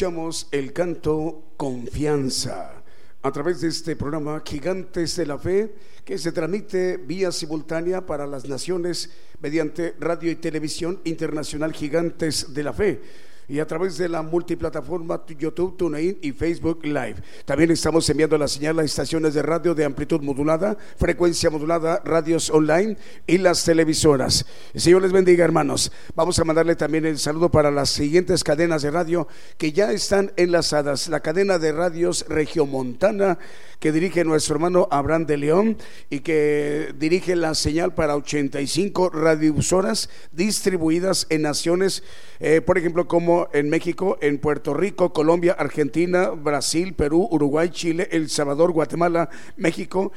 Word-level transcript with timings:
Escuchamos 0.00 0.48
el 0.50 0.72
canto 0.72 1.52
Confianza 1.58 2.72
a 3.20 3.30
través 3.32 3.60
de 3.60 3.68
este 3.68 3.96
programa 3.96 4.42
Gigantes 4.46 5.14
de 5.14 5.26
la 5.26 5.38
Fe 5.38 5.74
que 6.06 6.16
se 6.16 6.32
transmite 6.32 6.96
vía 6.96 7.30
simultánea 7.30 8.06
para 8.06 8.26
las 8.26 8.48
naciones 8.48 9.10
mediante 9.42 9.94
radio 10.00 10.30
y 10.30 10.36
televisión 10.36 11.02
internacional 11.04 11.74
Gigantes 11.74 12.54
de 12.54 12.62
la 12.62 12.72
Fe 12.72 13.02
y 13.50 13.58
a 13.58 13.66
través 13.66 13.98
de 13.98 14.08
la 14.08 14.22
multiplataforma 14.22 15.20
YouTube, 15.36 15.76
TuneIn 15.76 16.18
y 16.22 16.30
Facebook 16.30 16.84
Live. 16.84 17.16
También 17.44 17.72
estamos 17.72 18.08
enviando 18.08 18.38
la 18.38 18.46
señal 18.46 18.78
a 18.78 18.84
estaciones 18.84 19.34
de 19.34 19.42
radio 19.42 19.74
de 19.74 19.84
amplitud 19.84 20.20
modulada, 20.20 20.78
frecuencia 20.96 21.50
modulada, 21.50 22.00
radios 22.04 22.48
online 22.50 22.96
y 23.26 23.38
las 23.38 23.64
televisoras. 23.64 24.46
El 24.72 24.80
Señor 24.80 25.02
les 25.02 25.10
bendiga, 25.10 25.44
hermanos. 25.44 25.90
Vamos 26.14 26.38
a 26.38 26.44
mandarle 26.44 26.76
también 26.76 27.04
el 27.06 27.18
saludo 27.18 27.50
para 27.50 27.72
las 27.72 27.90
siguientes 27.90 28.44
cadenas 28.44 28.82
de 28.82 28.92
radio 28.92 29.26
que 29.58 29.72
ya 29.72 29.90
están 29.90 30.32
enlazadas. 30.36 31.08
La 31.08 31.18
cadena 31.18 31.58
de 31.58 31.72
radios 31.72 32.26
Regiomontana 32.28 33.36
que 33.80 33.92
dirige 33.92 34.24
nuestro 34.24 34.54
hermano 34.54 34.86
Abraham 34.90 35.24
de 35.24 35.36
León 35.38 35.78
y 36.10 36.20
que 36.20 36.94
dirige 36.98 37.34
la 37.34 37.54
señal 37.54 37.94
para 37.94 38.14
85 38.14 39.08
radiosoras 39.08 40.10
distribuidas 40.32 41.26
en 41.30 41.42
naciones, 41.42 42.04
eh, 42.40 42.60
por 42.62 42.78
ejemplo, 42.78 43.06
como 43.06 43.48
en 43.52 43.68
México, 43.68 44.18
en 44.20 44.38
Puerto 44.38 44.74
Rico, 44.74 45.12
Colombia, 45.12 45.54
Argentina, 45.58 46.30
Brasil, 46.30 46.94
Perú, 46.94 47.28
Uruguay, 47.30 47.68
Chile, 47.68 48.08
El 48.10 48.30
Salvador, 48.30 48.72
Guatemala, 48.72 49.28
México 49.56 50.12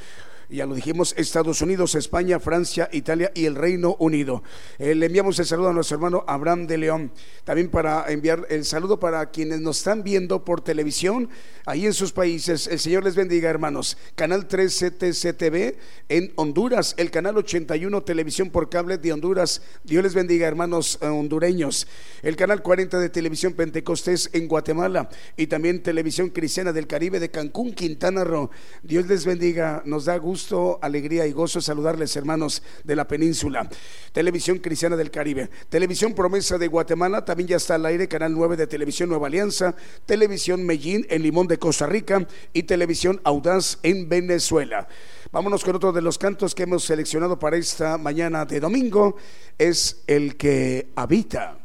ya 0.58 0.68
lo 0.68 0.76
dijimos, 0.76 1.16
Estados 1.18 1.62
Unidos, 1.62 1.96
España, 1.96 2.40
Francia, 2.40 2.88
Italia 2.92 3.32
y 3.34 3.46
el 3.46 3.56
Reino 3.56 3.96
Unido. 3.98 4.44
Eh, 4.78 4.94
le 4.94 5.08
enviamos 5.08 5.40
el 5.40 5.46
saludo 5.46 5.70
a 5.70 5.74
nuestro 5.74 5.96
hermano 5.96 6.24
Abraham 6.28 6.68
de 6.68 6.78
León. 6.78 7.12
También 7.44 7.70
para 7.70 8.06
enviar 8.12 8.46
el 8.50 8.64
saludo 8.64 9.00
para 9.00 9.32
quienes 9.32 9.62
nos 9.62 9.80
están 9.80 10.04
viendo 10.04 10.46
por 10.46 10.62
televisión 10.62 11.30
ahí 11.66 11.86
en 11.88 11.94
sus 11.94 12.12
países. 12.12 12.68
El 12.68 12.80
Señor 12.80 13.04
les 13.04 13.16
bendiga, 13.16 13.50
hermanos. 13.50 13.98
Canal 14.14 14.48
13 14.48 14.92
TCTV 14.92 15.76
en 16.10 16.32
Honduras, 16.36 16.94
el 16.98 17.10
canal 17.10 17.38
81 17.38 18.04
Televisión 18.04 18.52
por 18.52 18.70
Cable 18.70 19.00
de 19.00 19.12
Honduras. 19.12 19.64
Dios 19.84 20.04
les 20.04 20.14
bendiga, 20.14 20.48
hermanos 20.48 21.00
eh, 21.02 21.08
hondureños. 21.08 21.88
El 22.22 22.36
canal 22.36 22.62
40 22.62 23.00
de 23.00 23.10
Televisión 23.10 23.54
Pentecostés 23.54 24.30
en 24.34 24.48
Guatemala 24.48 25.10
y 25.36 25.48
también 25.48 25.82
Televisión 25.82 26.30
Cristiana 26.30 26.72
del 26.72 26.86
Caribe 26.86 27.20
de 27.20 27.32
Cancún, 27.32 27.74
Quintana 27.74 28.24
Roo. 28.24 28.52
Dios 28.84 29.08
les 29.08 29.26
bendiga. 29.26 29.82
Nos 29.86 30.06
da 30.06 30.18
gusto 30.18 30.43
alegría 30.82 31.26
y 31.26 31.32
gozo 31.32 31.62
saludarles, 31.62 32.16
hermanos 32.16 32.64
de 32.84 32.96
la 32.96 33.08
península. 33.08 33.70
Televisión 34.12 34.60
Cristiana 34.60 34.96
del 34.96 35.12
Caribe. 35.12 35.50
Televisión 35.70 36.14
Promesa 36.14 36.58
de 36.58 36.68
Guatemala, 36.68 37.26
también 37.26 37.50
ya 37.50 37.58
está 37.58 37.76
al 37.76 37.86
aire, 37.86 38.08
Canal 38.08 38.34
9 38.34 38.58
de 38.58 38.68
Televisión 38.68 39.10
Nueva 39.10 39.28
Alianza. 39.28 39.76
Televisión 40.06 40.66
Medellín 40.66 41.06
en 41.10 41.24
Limón 41.24 41.48
de 41.48 41.58
Costa 41.58 41.86
Rica 41.86 42.28
y 42.52 42.64
Televisión 42.64 43.22
Audaz 43.24 43.80
en 43.84 44.10
Venezuela. 44.10 44.88
Vámonos 45.32 45.64
con 45.64 45.76
otro 45.76 45.92
de 45.92 46.02
los 46.02 46.18
cantos 46.18 46.54
que 46.54 46.64
hemos 46.64 46.84
seleccionado 46.84 47.40
para 47.40 47.58
esta 47.58 47.98
mañana 47.98 48.46
de 48.46 48.60
domingo. 48.60 49.16
Es 49.58 50.04
el 50.08 50.36
que 50.36 50.90
habita. 50.96 51.58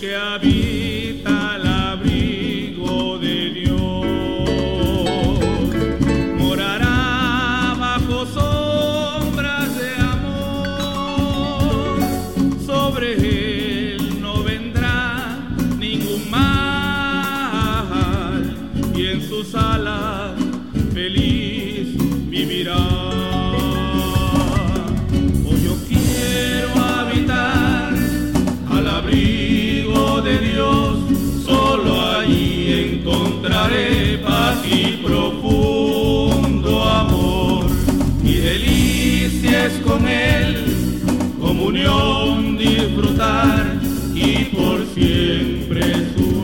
che 0.00 0.14
abbiamo 0.14 0.59
con 39.78 40.06
Él 40.06 41.00
comunión 41.40 42.56
disfrutar 42.56 43.80
y 44.14 44.44
por 44.46 44.86
siempre 44.94 45.82
su 46.16 46.39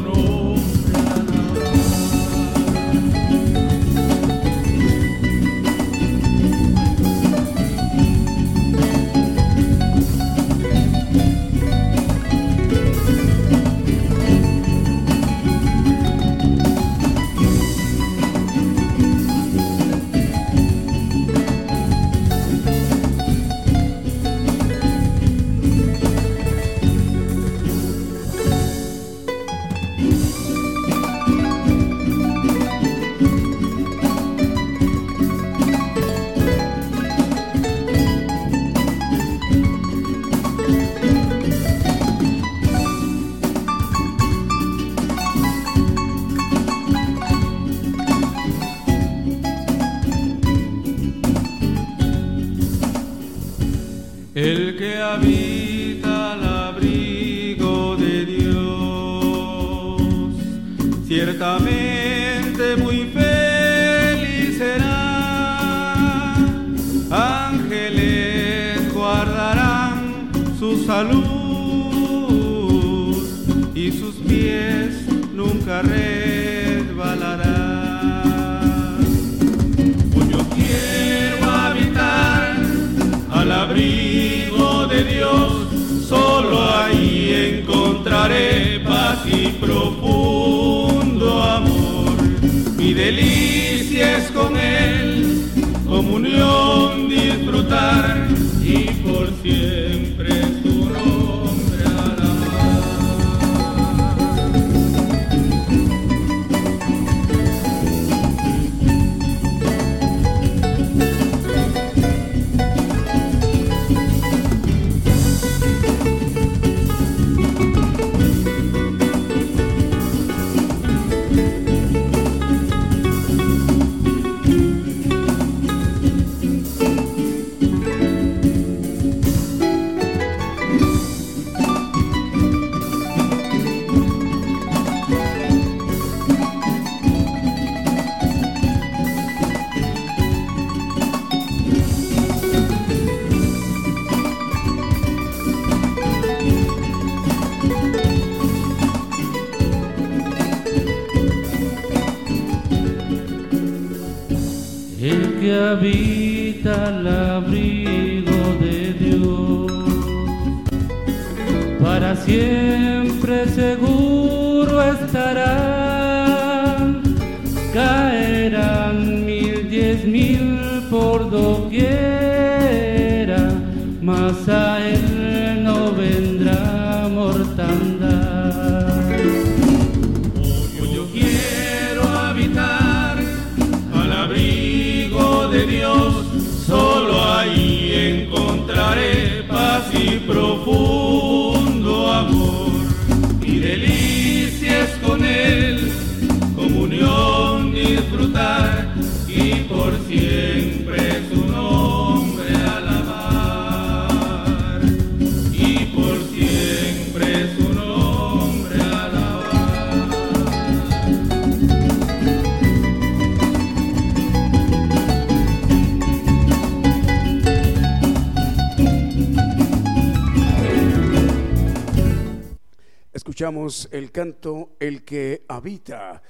El 223.90 224.12
canto 224.12 224.76
El 224.78 225.02
que 225.02 225.42
habita, 225.48 226.22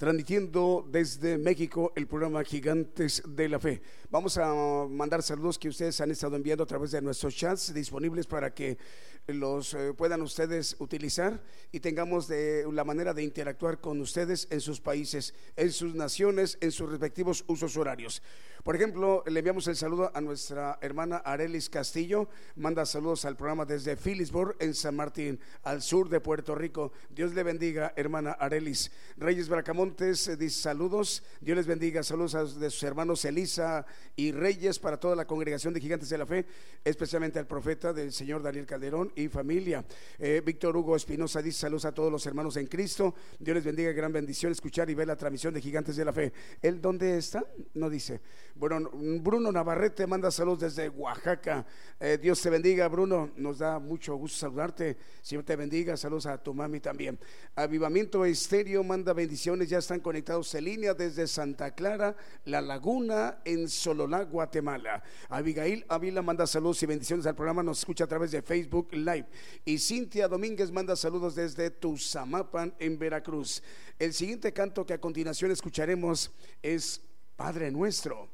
transmitiendo 0.00 0.88
desde 0.90 1.36
México 1.36 1.92
el 1.94 2.06
programa 2.06 2.42
Gigantes 2.42 3.22
de 3.28 3.50
la 3.50 3.60
Fe. 3.60 3.82
Vamos 4.08 4.38
a 4.38 4.86
mandar 4.88 5.22
saludos 5.22 5.58
que 5.58 5.68
ustedes 5.68 6.00
han 6.00 6.10
estado 6.10 6.36
enviando 6.36 6.64
a 6.64 6.66
través 6.66 6.92
de 6.92 7.02
nuestros 7.02 7.36
chats 7.36 7.74
disponibles 7.74 8.26
para 8.26 8.54
que 8.54 8.78
los 9.26 9.74
eh, 9.74 9.92
puedan 9.94 10.22
ustedes 10.22 10.74
utilizar 10.78 11.42
y 11.70 11.80
tengamos 11.80 12.30
la 12.30 12.82
manera 12.82 13.12
de 13.12 13.22
interactuar 13.22 13.78
con 13.78 14.00
ustedes 14.00 14.48
en 14.50 14.62
sus 14.62 14.80
países, 14.80 15.34
en 15.54 15.70
sus 15.70 15.94
naciones, 15.94 16.56
en 16.62 16.72
sus 16.72 16.90
respectivos 16.90 17.44
usos 17.46 17.76
horarios. 17.76 18.22
Por 18.64 18.76
ejemplo, 18.76 19.22
le 19.26 19.38
enviamos 19.38 19.68
el 19.68 19.76
saludo 19.76 20.10
a 20.14 20.20
nuestra 20.20 20.78
hermana 20.82 21.18
Arelis 21.18 21.70
Castillo, 21.70 22.28
manda 22.56 22.84
saludos 22.84 23.24
al 23.24 23.36
programa 23.36 23.64
desde 23.64 23.96
Phillipsburg, 23.96 24.56
en 24.60 24.74
San 24.74 24.96
Martín, 24.96 25.40
al 25.62 25.82
sur 25.82 26.08
de 26.08 26.20
Puerto 26.20 26.54
Rico. 26.54 26.92
Dios 27.10 27.34
le 27.34 27.42
bendiga, 27.42 27.92
hermana 27.96 28.32
Arelis. 28.32 28.90
Reyes 29.16 29.48
Bracamontes 29.48 29.89
eh, 29.98 30.36
dice 30.36 30.60
saludos, 30.60 31.22
Dios 31.40 31.56
les 31.56 31.66
bendiga, 31.66 32.02
saludos 32.02 32.34
a 32.34 32.44
de 32.44 32.70
sus 32.70 32.82
hermanos 32.82 33.24
Elisa 33.24 33.84
y 34.16 34.32
Reyes 34.32 34.78
para 34.78 34.98
toda 34.98 35.16
la 35.16 35.26
congregación 35.26 35.74
de 35.74 35.80
Gigantes 35.80 36.08
de 36.08 36.18
la 36.18 36.26
Fe, 36.26 36.46
especialmente 36.84 37.38
al 37.38 37.46
profeta 37.46 37.92
del 37.92 38.12
Señor 38.12 38.42
Daniel 38.42 38.66
Calderón 38.66 39.12
y 39.16 39.28
familia. 39.28 39.84
Eh, 40.18 40.42
Víctor 40.44 40.76
Hugo 40.76 40.96
Espinosa 40.96 41.42
dice 41.42 41.60
saludos 41.60 41.84
a 41.84 41.92
todos 41.92 42.12
los 42.12 42.24
hermanos 42.26 42.56
en 42.56 42.66
Cristo. 42.66 43.14
Dios 43.38 43.54
les 43.54 43.64
bendiga, 43.64 43.92
gran 43.92 44.12
bendición 44.12 44.52
escuchar 44.52 44.88
y 44.90 44.94
ver 44.94 45.08
la 45.08 45.16
transmisión 45.16 45.52
de 45.54 45.60
Gigantes 45.60 45.96
de 45.96 46.04
la 46.04 46.12
Fe. 46.12 46.32
¿Él 46.62 46.80
dónde 46.80 47.18
está? 47.18 47.44
No 47.74 47.90
dice. 47.90 48.20
Bueno, 48.54 48.90
Bruno 48.92 49.50
Navarrete 49.50 50.06
manda 50.06 50.30
saludos 50.30 50.60
desde 50.60 50.88
Oaxaca. 50.90 51.64
Eh, 51.98 52.18
Dios 52.20 52.40
te 52.42 52.50
bendiga, 52.50 52.88
Bruno. 52.88 53.30
Nos 53.36 53.58
da 53.58 53.78
mucho 53.78 54.14
gusto 54.16 54.38
saludarte. 54.38 54.98
Señor 55.22 55.44
te 55.44 55.56
bendiga. 55.56 55.96
Saludos 55.96 56.26
a 56.26 56.36
tu 56.36 56.52
mami 56.52 56.80
también. 56.80 57.18
Avivamiento 57.54 58.24
Estéreo 58.24 58.84
manda 58.84 59.12
bendiciones. 59.12 59.70
Ya 59.70 59.79
están 59.80 60.00
conectados 60.00 60.54
en 60.54 60.64
línea 60.64 60.94
desde 60.94 61.26
Santa 61.26 61.74
Clara, 61.74 62.16
La 62.44 62.60
Laguna, 62.60 63.40
en 63.44 63.68
Sololá, 63.68 64.22
Guatemala. 64.22 65.02
Abigail 65.28 65.84
Ávila 65.88 66.22
manda 66.22 66.46
saludos 66.46 66.82
y 66.82 66.86
bendiciones 66.86 67.26
al 67.26 67.34
programa. 67.34 67.62
Nos 67.62 67.80
escucha 67.80 68.04
a 68.04 68.06
través 68.06 68.30
de 68.30 68.42
Facebook 68.42 68.88
Live. 68.92 69.26
Y 69.64 69.78
Cintia 69.78 70.28
Domínguez 70.28 70.70
manda 70.70 70.94
saludos 70.96 71.34
desde 71.34 71.70
Tuzamapan, 71.70 72.74
en 72.78 72.98
Veracruz. 72.98 73.62
El 73.98 74.12
siguiente 74.14 74.52
canto 74.52 74.86
que 74.86 74.94
a 74.94 75.00
continuación 75.00 75.50
escucharemos 75.50 76.30
es 76.62 77.02
Padre 77.36 77.70
Nuestro. 77.70 78.28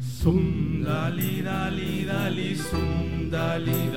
Sundali 0.00 1.42
dali 1.42 2.04
dali 2.04 2.56
sundali 2.56 3.13
dali 3.34 3.90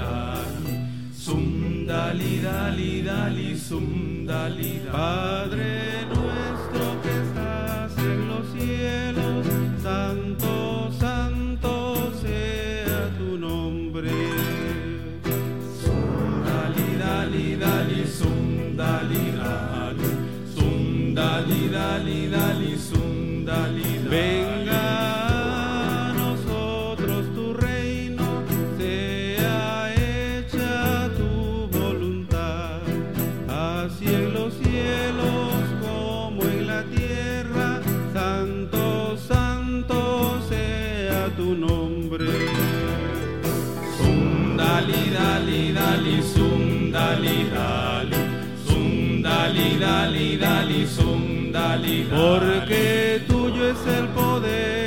dali 1.85 3.03
dali 3.03 3.55
sundali 3.55 4.81
dali. 4.83 4.91
Padre 4.91 6.05
nuestro 6.09 6.85
que 7.03 7.13
estás 7.23 7.91
en 7.99 8.19
los 8.31 8.45
cielos 8.53 9.45
Santo 9.83 10.91
santo 10.99 11.73
sea 12.21 12.99
tu 13.19 13.37
nombre 13.37 14.17
Sundali 15.81 16.89
dali 17.03 17.47
dali 17.63 18.01
sundali 18.19 19.23
dali 19.37 20.09
Sundali 20.55 21.07
dali 21.13 21.56
Porque 52.09 53.21
tuyo 53.27 53.69
es 53.69 53.85
el 53.87 54.07
poder 54.09 54.86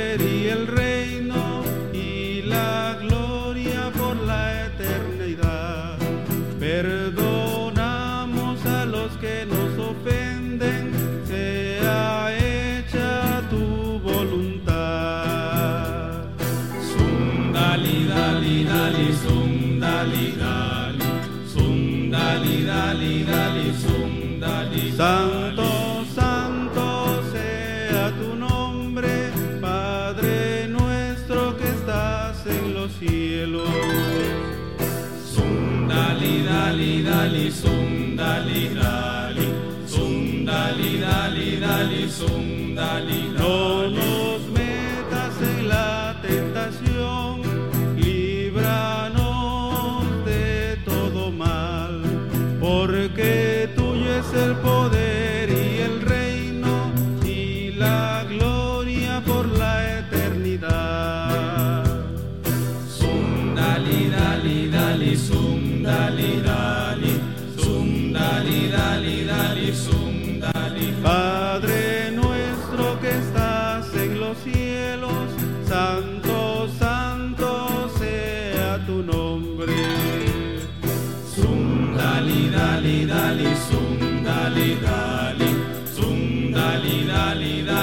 alinhou. 42.91 43.80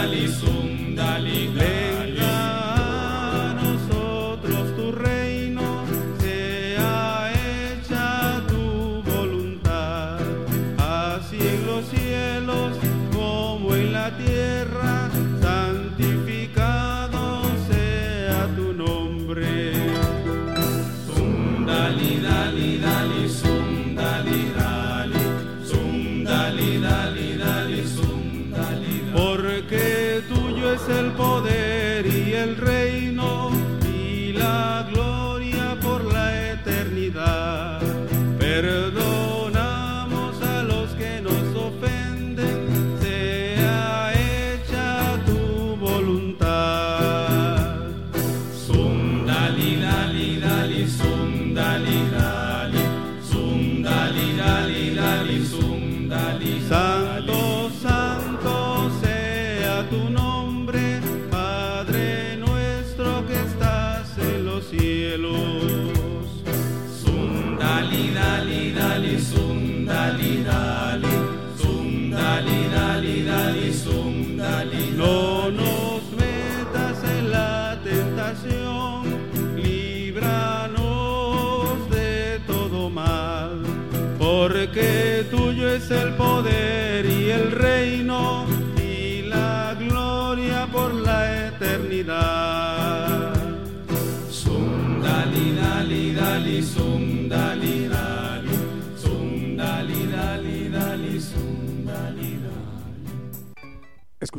El 0.05 1.78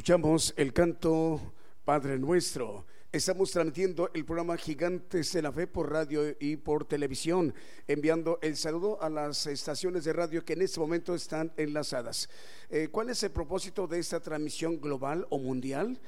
Escuchamos 0.10 0.56
el 0.58 0.74
canto 0.74 1.54
Padre 1.86 2.18
Nuestro 2.18 2.88
Estamos 3.12 3.52
transmitiendo 3.52 4.10
el 4.16 4.26
programa 4.26 4.58
Gigantes 4.58 5.32
de 5.34 5.44
la 5.44 5.52
Fe 5.52 5.68
por 5.68 5.92
radio 5.92 6.36
y 6.40 6.56
por 6.56 6.86
televisión, 6.86 7.54
enviando 7.88 8.40
el 8.42 8.58
saludo 8.58 9.00
a 9.04 9.10
las 9.12 9.46
estaciones 9.46 10.06
de 10.06 10.14
radio 10.14 10.44
que 10.44 10.54
en 10.54 10.64
este 10.64 10.80
momento 10.80 11.14
están 11.14 11.54
enlazadas. 11.58 12.28
Eh, 12.72 12.88
¿Cuál 12.92 13.12
es 13.12 13.22
el 13.22 13.30
propósito 13.30 13.86
de 13.86 14.00
esta 14.00 14.20
transmisión 14.20 14.82
global 14.82 15.28
o 15.30 15.38
mundial? 15.38 16.00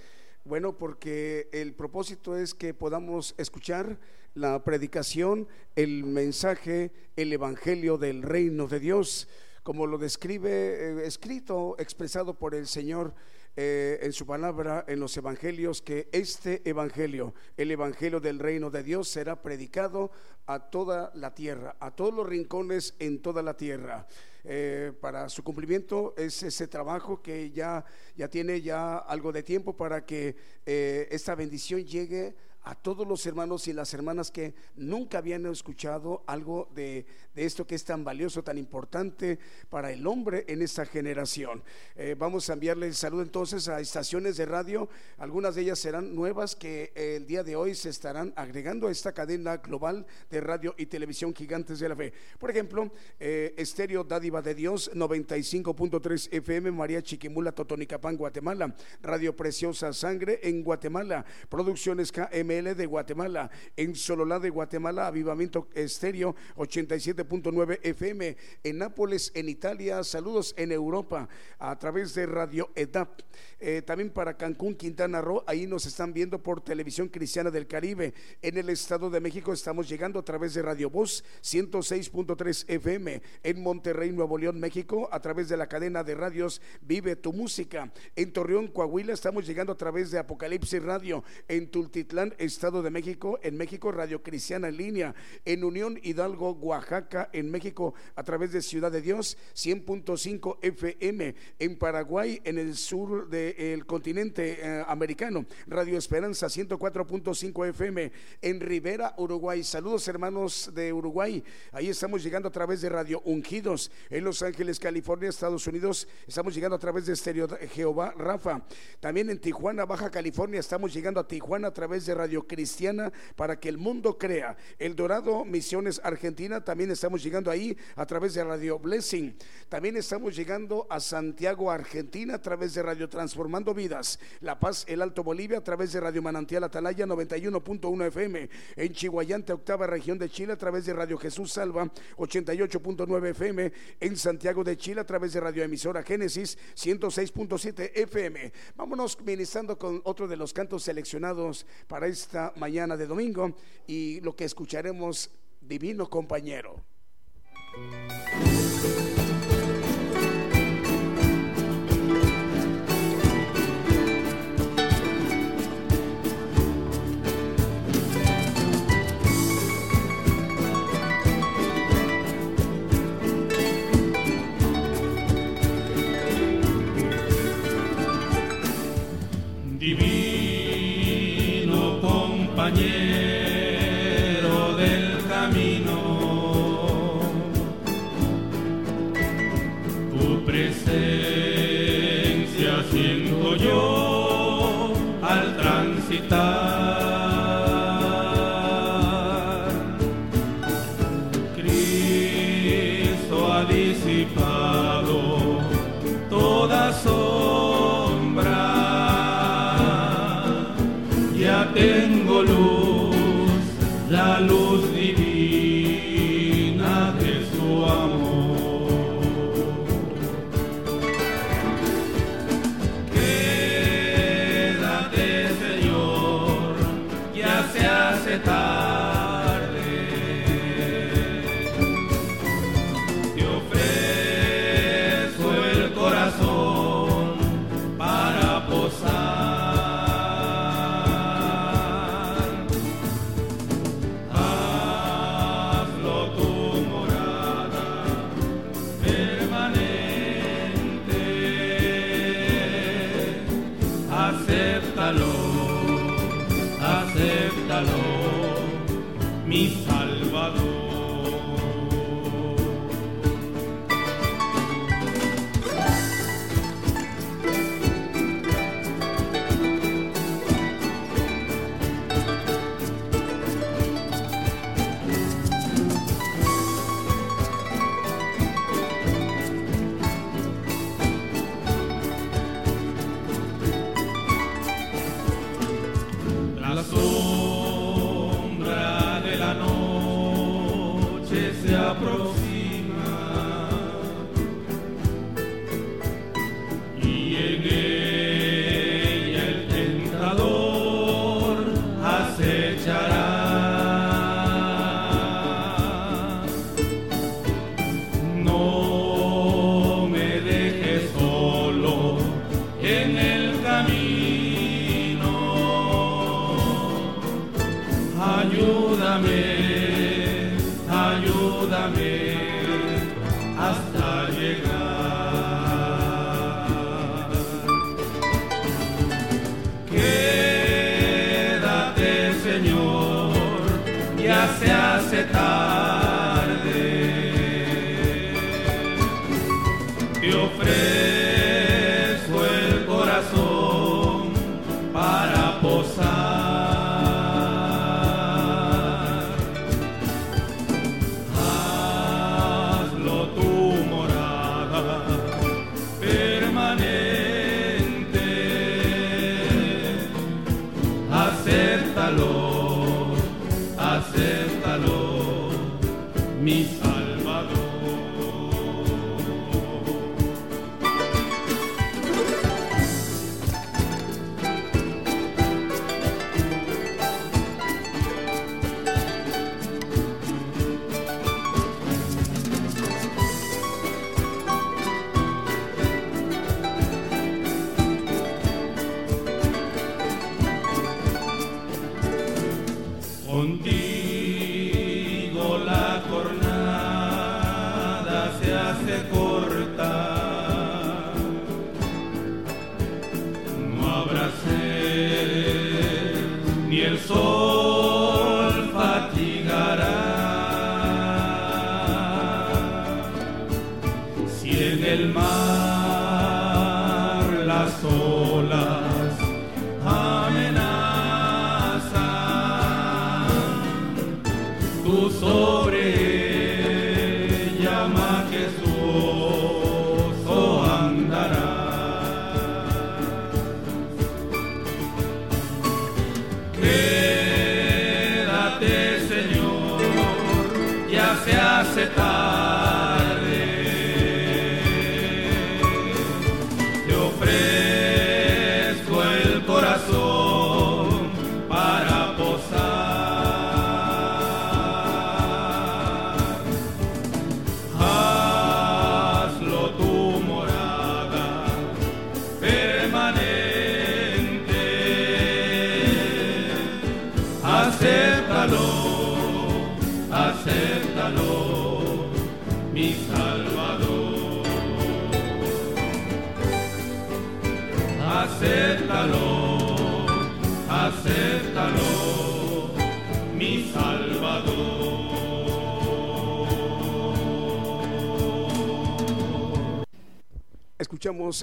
Bueno, 0.46 0.76
porque 0.76 1.48
el 1.52 1.76
propósito 1.76 2.36
es 2.36 2.56
que 2.56 2.74
podamos 2.74 3.36
escuchar 3.38 4.00
la 4.34 4.64
predicación, 4.64 5.48
el 5.76 6.06
mensaje, 6.06 6.92
el 7.16 7.32
evangelio 7.32 8.00
del 8.00 8.24
reino 8.24 8.66
de 8.66 8.80
Dios, 8.80 9.28
como 9.62 9.86
lo 9.86 10.00
describe, 10.00 10.50
eh, 10.50 11.06
escrito, 11.06 11.76
expresado 11.78 12.34
por 12.34 12.56
el 12.56 12.66
Señor 12.66 13.14
eh, 13.56 14.00
en 14.02 14.14
su 14.14 14.26
palabra, 14.26 14.86
en 14.88 15.00
los 15.00 15.16
evangelios, 15.18 15.82
que 15.82 16.08
este 16.12 16.62
evangelio, 16.70 17.34
el 17.58 17.72
evangelio 17.72 18.20
del 18.20 18.40
reino 18.40 18.70
de 18.70 18.84
Dios, 18.84 19.10
será 19.10 19.42
predicado 19.42 20.12
a 20.46 20.70
toda 20.70 21.12
la 21.16 21.34
tierra, 21.34 21.76
a 21.80 21.92
todos 21.92 22.14
los 22.14 22.28
rincones 22.28 22.96
en 23.00 23.22
toda 23.22 23.42
la 23.42 23.56
tierra. 23.56 24.08
Eh, 24.44 24.92
para 25.00 25.30
su 25.30 25.44
cumplimiento 25.44 26.16
es 26.18 26.42
ese 26.42 26.68
trabajo 26.68 27.22
que 27.22 27.52
ya, 27.52 27.86
ya 28.16 28.28
tiene 28.28 28.62
ya 28.62 28.98
algo 28.98 29.32
de 29.32 29.44
tiempo 29.44 29.78
para 29.78 30.04
que 30.04 30.36
eh, 30.66 31.08
esta 31.12 31.36
bendición 31.36 31.86
llegue 31.86 32.36
a 32.64 32.76
todos 32.76 33.08
los 33.08 33.26
hermanos 33.26 33.68
y 33.68 33.74
las 33.74 33.94
hermanas 33.94 34.30
que 34.30 34.54
nunca 34.76 35.18
habían 35.18 35.46
escuchado 35.48 36.24
algo 36.28 36.70
de, 36.76 37.06
esto 37.36 37.66
que 37.66 37.76
es 37.76 37.84
tan 37.84 38.04
valioso, 38.04 38.44
tan 38.44 38.58
importante 38.58 39.40
para 39.70 39.92
el 39.92 40.06
hombre 40.06 40.46
en 40.48 40.62
esta 40.62 40.86
generación. 40.86 41.64
Eh, 41.96 42.16
vamos 42.18 42.50
a 42.50 42.54
enviarle 42.54 42.88
el 42.88 42.94
saludo 42.94 43.24
entonces 43.24 43.68
a 43.68 43.80
estaciones 43.80 44.38
de 44.38 44.46
radio, 44.46 44.90
algunas 45.18 45.56
de 45.56 45.62
ellas 45.64 45.80
serán 45.80 46.14
nuevas 46.14 46.56
que 46.56 46.92
el 46.96 47.26
día 47.26 47.44
de 47.44 47.56
hoy 47.56 47.74
se 47.74 47.90
estarán 47.90 48.34
agregando 48.36 48.88
a 48.88 48.92
esta 48.92 49.14
cadena 49.14 49.58
global 49.58 50.06
de 50.30 50.42
radio 50.42 50.76
y 50.78 50.86
televisión 50.86 51.34
gigantes 51.34 51.80
de 51.80 51.90
la 51.90 51.96
fe. 51.96 52.14
Por 52.38 52.52
ejemplo, 52.52 52.92
eh, 53.20 53.54
Estéreo 53.58 54.04
Dádiva 54.04 54.42
de 54.42 54.54
Dios 54.54 54.92
95.3 54.94 56.30
FM, 56.32 56.72
María 56.72 57.02
Chiquimula, 57.02 57.52
Totonicapán, 57.52 58.18
Guatemala, 58.18 58.76
Radio 59.02 59.36
Preciosa 59.36 59.94
Sangre 59.94 60.40
en 60.44 60.64
Guatemala, 60.64 61.26
Producciones 61.50 62.12
KM 62.12 62.51
de 62.52 62.86
Guatemala, 62.86 63.50
en 63.78 63.96
Sololá 63.96 64.38
de 64.38 64.50
Guatemala, 64.50 65.08
Avivamiento 65.08 65.70
Estéreo 65.74 66.36
87.9 66.58 67.80
FM, 67.82 68.36
en 68.66 68.78
Nápoles, 68.78 69.32
en 69.36 69.48
Italia, 69.48 70.04
saludos 70.04 70.54
en 70.58 70.74
Europa 70.74 71.30
a 71.60 71.80
través 71.80 72.14
de 72.14 72.26
Radio 72.26 72.70
EDAP. 72.76 73.22
Eh, 73.58 73.82
también 73.84 74.10
para 74.10 74.36
Cancún, 74.36 74.76
Quintana 74.76 75.22
Roo, 75.22 75.46
ahí 75.48 75.66
nos 75.66 75.86
están 75.86 76.14
viendo 76.14 76.44
por 76.44 76.60
Televisión 76.60 77.08
Cristiana 77.08 77.52
del 77.52 77.68
Caribe. 77.68 78.14
En 78.42 78.58
el 78.58 78.70
Estado 78.70 79.10
de 79.10 79.22
México 79.22 79.54
estamos 79.54 79.88
llegando 79.88 80.20
a 80.20 80.26
través 80.26 80.54
de 80.54 80.62
Radio 80.62 80.90
Voz 80.90 81.24
106.3 81.42 82.66
FM. 82.68 83.22
En 83.44 83.64
Monterrey, 83.64 84.12
Nuevo 84.12 84.38
León, 84.38 84.60
México, 84.60 85.08
a 85.10 85.22
través 85.22 85.48
de 85.48 85.56
la 85.56 85.68
cadena 85.68 86.04
de 86.04 86.16
radios 86.16 86.62
Vive 86.82 87.16
tu 87.16 87.32
Música. 87.32 87.94
En 88.18 88.34
Torreón, 88.34 88.68
Coahuila, 88.68 89.14
estamos 89.14 89.48
llegando 89.48 89.72
a 89.72 89.78
través 89.78 90.12
de 90.12 90.20
Apocalipsis 90.20 90.82
Radio. 90.84 91.24
En 91.48 91.70
Tultitlán, 91.70 92.34
Estado 92.42 92.82
de 92.82 92.90
México, 92.90 93.40
en 93.44 93.56
México, 93.56 93.92
Radio 93.92 94.24
Cristiana 94.24 94.70
en 94.70 94.78
línea. 94.78 95.16
En 95.46 95.64
Unión 95.64 96.00
Hidalgo, 96.02 96.52
Oaxaca, 96.54 97.30
en 97.34 97.52
México, 97.52 97.94
a 98.16 98.24
través 98.24 98.52
de 98.52 98.62
Ciudad 98.62 98.92
de 98.92 99.02
Dios 99.02 99.38
100.5 99.56 100.58
FM. 100.62 101.36
En 101.60 101.78
Paraguay, 101.78 102.42
en 102.44 102.58
el 102.58 102.76
sur 102.76 103.30
de 103.30 103.74
el 103.74 103.86
continente 103.86 104.58
eh, 104.60 104.84
americano. 104.88 105.46
Radio 105.68 105.98
Esperanza 105.98 106.48
104.5 106.48 107.70
FM 107.70 108.12
en 108.42 108.60
Rivera, 108.60 109.14
Uruguay. 109.18 109.64
Saludos 109.64 110.08
hermanos 110.08 110.72
de 110.74 110.92
Uruguay. 110.92 111.44
Ahí 111.72 111.90
estamos 111.90 112.24
llegando 112.24 112.48
a 112.48 112.52
través 112.52 112.82
de 112.82 112.90
Radio 112.90 113.22
Ungidos. 113.26 113.92
En 114.10 114.24
Los 114.24 114.42
Ángeles, 114.42 114.80
California, 114.80 115.30
Estados 115.30 115.68
Unidos, 115.68 116.08
estamos 116.28 116.56
llegando 116.56 116.76
a 116.76 116.80
través 116.80 117.06
de 117.06 117.14
Estereo 117.14 117.48
Jehová 117.72 118.14
Rafa. 118.18 118.66
También 119.00 119.30
en 119.30 119.40
Tijuana, 119.40 119.86
Baja 119.86 120.10
California, 120.10 120.60
estamos 120.60 120.94
llegando 120.94 121.20
a 121.20 121.28
Tijuana 121.28 121.68
a 121.68 121.74
través 121.74 122.06
de 122.06 122.16
Radio 122.16 122.31
Cristiana 122.48 123.12
para 123.36 123.60
que 123.60 123.70
el 123.70 123.78
mundo 123.78 124.18
crea. 124.18 124.56
El 124.80 124.96
Dorado, 124.96 125.44
Misiones 125.46 126.00
Argentina, 126.04 126.64
también 126.64 126.92
estamos 126.92 127.24
llegando 127.24 127.52
ahí 127.52 127.78
a 127.96 128.06
través 128.06 128.34
de 128.34 128.44
Radio 128.44 128.80
Blessing. 128.80 129.36
También 129.70 129.98
estamos 129.98 130.36
llegando 130.36 130.88
a 130.90 131.00
Santiago, 131.00 131.70
Argentina, 131.70 132.36
a 132.36 132.42
través 132.42 132.74
de 132.74 132.84
Radio 132.84 133.10
transformando 133.10 133.74
vidas. 133.74 134.20
La 134.40 134.60
Paz, 134.60 134.86
el 134.88 135.02
Alto 135.02 135.24
Bolivia, 135.24 135.58
a 135.60 135.64
través 135.64 135.92
de 135.92 136.00
Radio 136.00 136.22
Manantial 136.22 136.64
Atalaya 136.64 137.06
91.1 137.06 138.08
FM. 138.08 138.50
En 138.76 138.94
Chihuayante, 138.94 139.54
octava 139.54 139.88
región 139.88 140.18
de 140.18 140.30
Chile, 140.30 140.54
a 140.54 140.58
través 140.58 140.86
de 140.86 140.94
Radio 140.94 141.18
Jesús 141.18 141.52
Salva 141.52 141.92
88.9 142.18 143.30
FM. 143.30 143.72
En 144.00 144.18
Santiago 144.18 144.64
de 144.64 144.78
Chile, 144.78 145.02
a 145.02 145.06
través 145.06 145.34
de 145.34 145.40
Radio 145.40 145.64
Emisora 145.64 146.04
Génesis 146.04 146.58
106.7 146.76 147.92
FM. 147.96 148.52
Vámonos 148.76 149.20
ministrando 149.22 149.78
con 149.78 150.02
otro 150.04 150.28
de 150.28 150.38
los 150.38 150.54
cantos 150.54 150.84
seleccionados 150.84 151.66
para 151.88 152.08
esta 152.22 152.54
mañana 152.56 152.96
de 152.96 153.08
domingo 153.08 153.54
y 153.88 154.22
lo 154.22 154.36
que 154.36 154.46
escucharemos, 154.46 155.30
Divino 155.62 156.10
Compañero. 156.10 156.76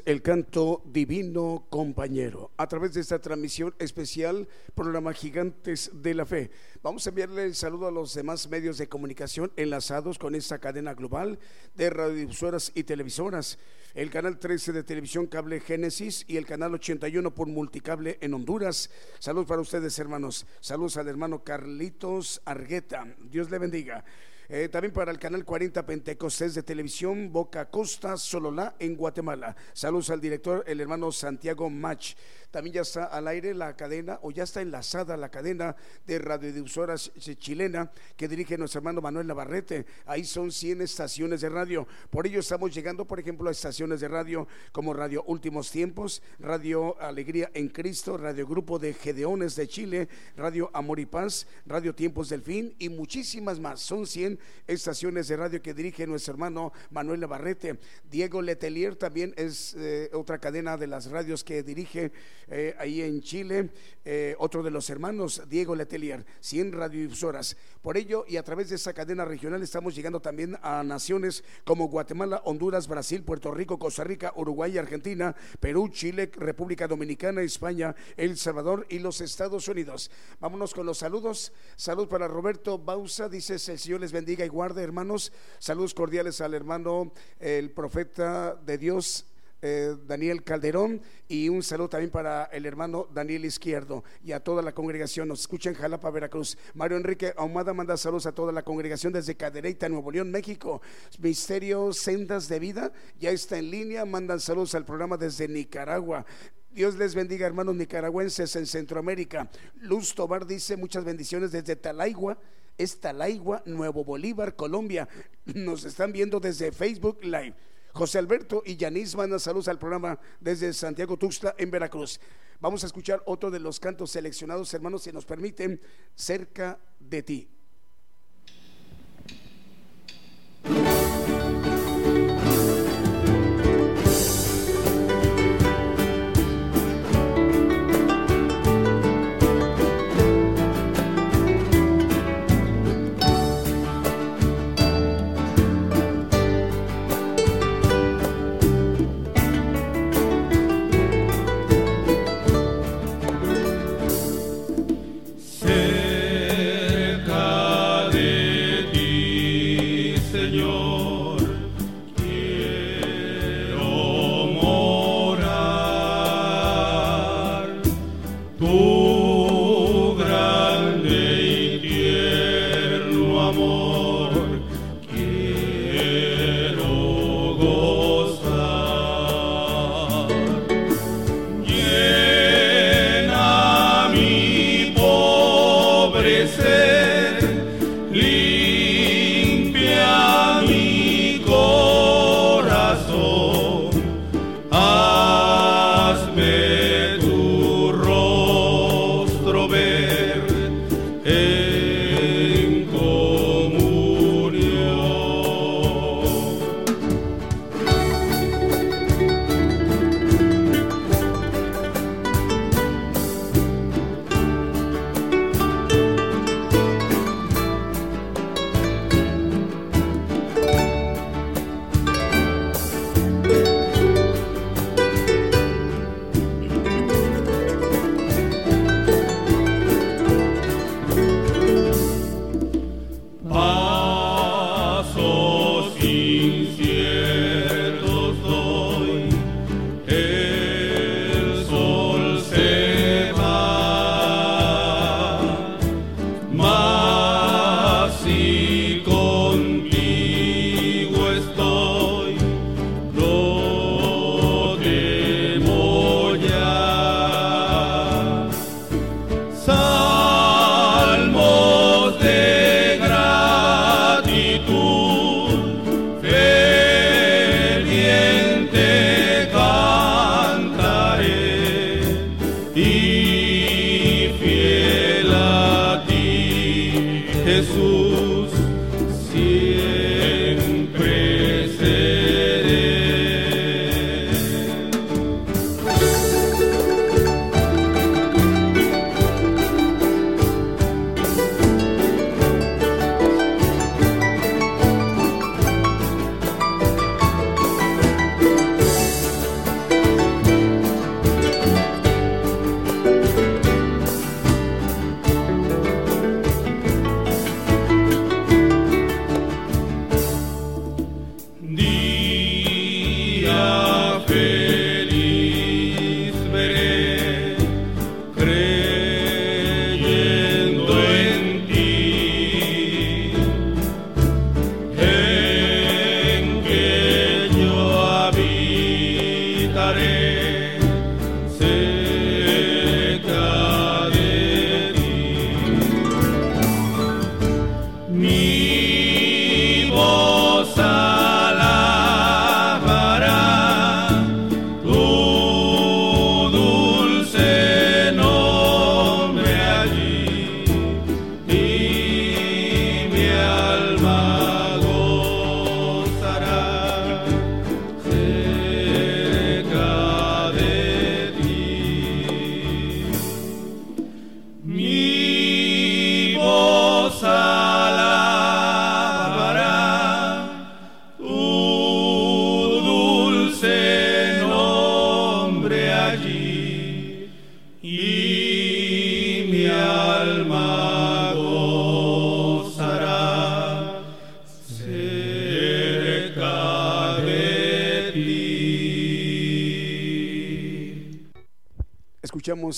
El 0.04 0.20
canto 0.20 0.82
Divino 0.84 1.64
Compañero 1.70 2.50
a 2.58 2.66
través 2.66 2.92
de 2.92 3.00
esta 3.00 3.20
transmisión 3.20 3.74
especial, 3.78 4.46
programa 4.74 5.14
Gigantes 5.14 5.90
de 5.94 6.12
la 6.12 6.26
Fe. 6.26 6.50
Vamos 6.82 7.06
a 7.06 7.08
enviarle 7.08 7.44
el 7.44 7.54
saludo 7.54 7.86
a 7.86 7.90
los 7.90 8.12
demás 8.12 8.50
medios 8.50 8.76
de 8.76 8.86
comunicación 8.86 9.50
enlazados 9.56 10.18
con 10.18 10.34
esta 10.34 10.58
cadena 10.58 10.92
global 10.92 11.38
de 11.74 11.88
radiodifusoras 11.88 12.70
y 12.74 12.84
televisoras. 12.84 13.58
El 13.94 14.10
canal 14.10 14.38
13 14.38 14.74
de 14.74 14.82
televisión 14.82 15.26
cable 15.26 15.60
Génesis 15.60 16.26
y 16.28 16.36
el 16.36 16.44
canal 16.44 16.74
81 16.74 17.34
por 17.34 17.48
multicable 17.48 18.18
en 18.20 18.34
Honduras. 18.34 18.90
Saludos 19.18 19.46
para 19.46 19.62
ustedes, 19.62 19.98
hermanos. 19.98 20.46
Saludos 20.60 20.98
al 20.98 21.08
hermano 21.08 21.42
Carlitos 21.42 22.42
Argueta. 22.44 23.06
Dios 23.30 23.50
le 23.50 23.58
bendiga. 23.58 24.04
Eh, 24.50 24.70
también 24.70 24.94
para 24.94 25.10
el 25.10 25.18
canal 25.18 25.44
40 25.44 25.84
Pentecostés 25.84 26.54
de 26.54 26.62
televisión, 26.62 27.30
Boca 27.30 27.68
Costa, 27.68 28.16
Sololá, 28.16 28.76
en 28.78 28.96
Guatemala. 28.96 29.54
Saludos 29.74 30.08
al 30.08 30.22
director, 30.22 30.64
el 30.66 30.80
hermano 30.80 31.12
Santiago 31.12 31.68
Mach. 31.68 32.14
También 32.50 32.74
ya 32.74 32.80
está 32.80 33.04
al 33.04 33.28
aire 33.28 33.52
la 33.54 33.76
cadena, 33.76 34.18
o 34.22 34.30
ya 34.30 34.44
está 34.44 34.62
enlazada 34.62 35.16
la 35.16 35.30
cadena 35.30 35.76
de 36.06 36.18
radiodifusoras 36.18 37.12
chilena 37.38 37.90
que 38.16 38.26
dirige 38.26 38.56
nuestro 38.56 38.78
hermano 38.78 39.02
Manuel 39.02 39.26
Navarrete. 39.26 39.84
Ahí 40.06 40.24
son 40.24 40.50
100 40.50 40.80
estaciones 40.80 41.42
de 41.42 41.50
radio. 41.50 41.86
Por 42.10 42.26
ello 42.26 42.40
estamos 42.40 42.74
llegando, 42.74 43.04
por 43.04 43.20
ejemplo, 43.20 43.48
a 43.48 43.52
estaciones 43.52 44.00
de 44.00 44.08
radio 44.08 44.48
como 44.72 44.94
Radio 44.94 45.24
Últimos 45.26 45.70
Tiempos, 45.70 46.22
Radio 46.38 46.98
Alegría 47.00 47.50
en 47.52 47.68
Cristo, 47.68 48.16
Radio 48.16 48.46
Grupo 48.46 48.78
de 48.78 48.94
Gedeones 48.94 49.54
de 49.54 49.68
Chile, 49.68 50.08
Radio 50.36 50.70
Amor 50.72 51.00
y 51.00 51.06
Paz, 51.06 51.46
Radio 51.66 51.94
Tiempos 51.94 52.30
del 52.30 52.42
Fin 52.42 52.74
y 52.78 52.88
muchísimas 52.88 53.60
más. 53.60 53.80
Son 53.80 54.06
100 54.06 54.38
estaciones 54.66 55.28
de 55.28 55.36
radio 55.36 55.60
que 55.60 55.74
dirige 55.74 56.06
nuestro 56.06 56.32
hermano 56.32 56.72
Manuel 56.90 57.20
Navarrete. 57.20 57.78
Diego 58.10 58.40
Letelier 58.40 58.96
también 58.96 59.34
es 59.36 59.74
eh, 59.78 60.08
otra 60.14 60.38
cadena 60.38 60.76
de 60.76 60.86
las 60.86 61.10
radios 61.10 61.44
que 61.44 61.62
dirige 61.62 62.12
eh, 62.46 62.74
ahí 62.78 63.02
en 63.02 63.20
Chile, 63.20 63.70
eh, 64.04 64.34
otro 64.38 64.62
de 64.62 64.70
los 64.70 64.88
hermanos, 64.90 65.42
Diego 65.48 65.74
Letelier, 65.74 66.24
100 66.40 66.72
radiodifusoras. 66.72 67.56
Por 67.82 67.96
ello, 67.96 68.24
y 68.26 68.36
a 68.36 68.42
través 68.42 68.70
de 68.70 68.76
esa 68.76 68.92
cadena 68.92 69.24
regional 69.24 69.62
estamos 69.62 69.94
llegando 69.94 70.20
también 70.20 70.58
a 70.62 70.82
naciones 70.82 71.44
como 71.64 71.88
Guatemala, 71.88 72.42
Honduras, 72.44 72.88
Brasil, 72.88 73.22
Puerto 73.22 73.50
Rico, 73.52 73.78
Costa 73.78 74.04
Rica, 74.04 74.32
Uruguay, 74.36 74.78
Argentina, 74.78 75.34
Perú, 75.60 75.88
Chile, 75.88 76.30
República 76.34 76.88
Dominicana, 76.88 77.42
España, 77.42 77.94
El 78.16 78.36
Salvador 78.36 78.86
y 78.88 78.98
los 78.98 79.20
Estados 79.20 79.68
Unidos. 79.68 80.10
Vámonos 80.40 80.74
con 80.74 80.86
los 80.86 80.98
saludos. 80.98 81.52
Salud 81.76 82.08
para 82.08 82.28
Roberto 82.28 82.78
Bausa, 82.78 83.28
dice 83.28 83.54
el 83.54 83.78
Señor 83.78 84.00
les 84.00 84.12
bendiga 84.12 84.44
y 84.44 84.48
guarde, 84.48 84.82
hermanos. 84.82 85.32
Saludos 85.58 85.94
cordiales 85.94 86.40
al 86.40 86.54
hermano, 86.54 87.12
el 87.40 87.70
profeta 87.70 88.54
de 88.54 88.78
Dios. 88.78 89.27
Eh, 89.60 89.96
Daniel 90.06 90.44
Calderón 90.44 91.02
y 91.26 91.48
un 91.48 91.64
saludo 91.64 91.88
también 91.88 92.12
para 92.12 92.44
el 92.44 92.64
hermano 92.64 93.08
Daniel 93.12 93.44
Izquierdo 93.44 94.04
y 94.22 94.30
a 94.30 94.38
toda 94.38 94.62
la 94.62 94.72
congregación. 94.72 95.26
Nos 95.26 95.40
escucha 95.40 95.68
en 95.68 95.74
Jalapa, 95.74 96.10
Veracruz. 96.10 96.56
Mario 96.74 96.96
Enrique 96.96 97.34
Ahumada 97.36 97.74
manda 97.74 97.96
saludos 97.96 98.26
a 98.26 98.32
toda 98.32 98.52
la 98.52 98.62
congregación 98.62 99.12
desde 99.12 99.34
Cadereyta, 99.36 99.88
Nuevo 99.88 100.12
León, 100.12 100.30
México. 100.30 100.80
Misterio 101.18 101.92
Sendas 101.92 102.48
de 102.48 102.60
Vida 102.60 102.92
ya 103.18 103.30
está 103.30 103.58
en 103.58 103.70
línea. 103.72 104.04
Mandan 104.04 104.38
saludos 104.38 104.76
al 104.76 104.84
programa 104.84 105.16
desde 105.16 105.48
Nicaragua. 105.48 106.24
Dios 106.70 106.94
les 106.94 107.16
bendiga, 107.16 107.44
hermanos 107.44 107.74
nicaragüenses 107.74 108.54
en 108.54 108.66
Centroamérica. 108.66 109.50
Luz 109.80 110.14
Tobar 110.14 110.46
dice 110.46 110.76
muchas 110.76 111.04
bendiciones 111.04 111.50
desde 111.50 111.74
Talaigua. 111.74 112.38
Es 112.76 113.00
Talaigua, 113.00 113.64
Nuevo 113.66 114.04
Bolívar, 114.04 114.54
Colombia. 114.54 115.08
Nos 115.46 115.84
están 115.84 116.12
viendo 116.12 116.38
desde 116.38 116.70
Facebook 116.70 117.18
Live. 117.24 117.56
José 117.98 118.20
Alberto 118.20 118.62
y 118.64 118.76
Yanis 118.76 119.16
mandan 119.16 119.40
saludos 119.40 119.66
al 119.66 119.76
programa 119.76 120.20
desde 120.38 120.72
Santiago 120.72 121.16
Tuxtla 121.16 121.56
en 121.58 121.68
Veracruz. 121.68 122.20
Vamos 122.60 122.84
a 122.84 122.86
escuchar 122.86 123.24
otro 123.26 123.50
de 123.50 123.58
los 123.58 123.80
cantos 123.80 124.12
seleccionados, 124.12 124.72
hermanos, 124.72 125.02
si 125.02 125.10
nos 125.10 125.26
permiten, 125.26 125.80
cerca 126.14 126.78
de 127.00 127.24
ti. 127.24 127.57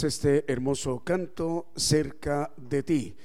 Este 0.05 0.51
hermoso 0.51 1.03
canto 1.05 1.66
cerca 1.76 2.53
de 2.57 2.82
ti. 2.82 3.16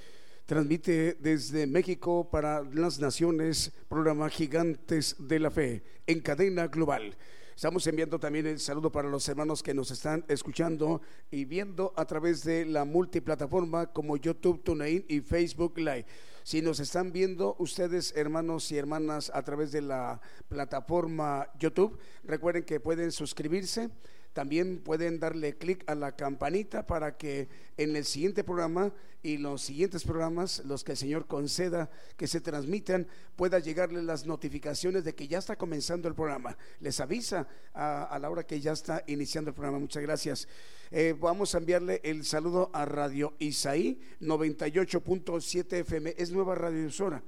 Transmite 0.46 1.18
desde 1.20 1.68
México 1.68 2.30
para 2.30 2.64
las 2.64 3.00
naciones 3.00 3.72
programa 3.88 4.30
Gigantes 4.30 5.16
de 5.20 5.40
la 5.40 5.52
Fe 5.52 5.84
en 6.06 6.20
cadena 6.20 6.68
global. 6.68 7.16
Estamos 7.56 7.88
enviando 7.88 8.20
también 8.20 8.48
el 8.48 8.60
saludo 8.60 8.92
para 8.92 9.08
los 9.08 9.28
hermanos 9.30 9.64
que 9.64 9.74
nos 9.74 9.90
están 9.92 10.26
escuchando 10.28 11.02
y 11.32 11.46
viendo 11.46 11.94
a 11.96 12.06
través 12.06 12.44
de 12.44 12.66
la 12.66 12.84
multiplataforma 12.84 13.94
como 13.94 14.18
YouTube, 14.18 14.62
TuneIn 14.62 15.06
y 15.08 15.22
Facebook 15.22 15.78
Live. 15.78 16.06
Si 16.44 16.62
nos 16.62 16.80
están 16.80 17.14
viendo 17.14 17.56
ustedes, 17.60 18.14
hermanos 18.18 18.72
y 18.72 18.78
hermanas, 18.78 19.32
a 19.34 19.42
través 19.42 19.72
de 19.72 19.82
la 19.82 20.20
plataforma 20.50 21.48
YouTube, 21.58 21.98
recuerden 22.24 22.64
que 22.64 22.80
pueden 22.80 23.12
suscribirse 23.12 23.90
también 24.36 24.80
pueden 24.80 25.18
darle 25.18 25.58
clic 25.58 25.90
a 25.90 25.96
la 25.96 26.18
campanita 26.18 26.86
para 26.86 27.16
que 27.16 27.48
en 27.78 27.96
el 27.96 28.04
siguiente 28.04 28.44
programa 28.44 28.92
y 29.24 29.38
los 29.38 29.62
siguientes 29.62 30.04
programas, 30.04 30.62
los 30.66 30.84
que 30.84 30.92
el 30.92 30.98
Señor 30.98 31.26
conceda 31.26 31.90
que 32.18 32.28
se 32.28 32.42
transmitan, 32.42 33.08
pueda 33.38 33.60
llegarle 33.60 34.04
las 34.04 34.26
notificaciones 34.26 35.06
de 35.06 35.16
que 35.16 35.30
ya 35.30 35.38
está 35.38 35.56
comenzando 35.56 36.10
el 36.10 36.16
programa. 36.16 36.58
Les 36.82 37.00
avisa 37.00 37.48
a, 37.74 38.20
la 38.20 38.30
hora 38.30 38.46
que 38.46 38.60
ya 38.60 38.74
está 38.74 39.06
iniciando 39.08 39.52
el 39.52 39.56
programa. 39.56 39.80
Muchas 39.80 40.04
gracias. 40.04 40.50
Eh, 40.92 41.16
vamos 41.18 41.56
a 41.56 41.60
enviarle 41.60 42.02
el 42.04 42.26
saludo 42.26 42.70
a 42.74 42.84
Radio 42.84 43.36
Isaí 43.40 44.02
98.7 44.20 45.78
FM. 45.78 46.14
Es 46.18 46.32
nueva 46.32 46.56
radiodifusora. 46.56 47.24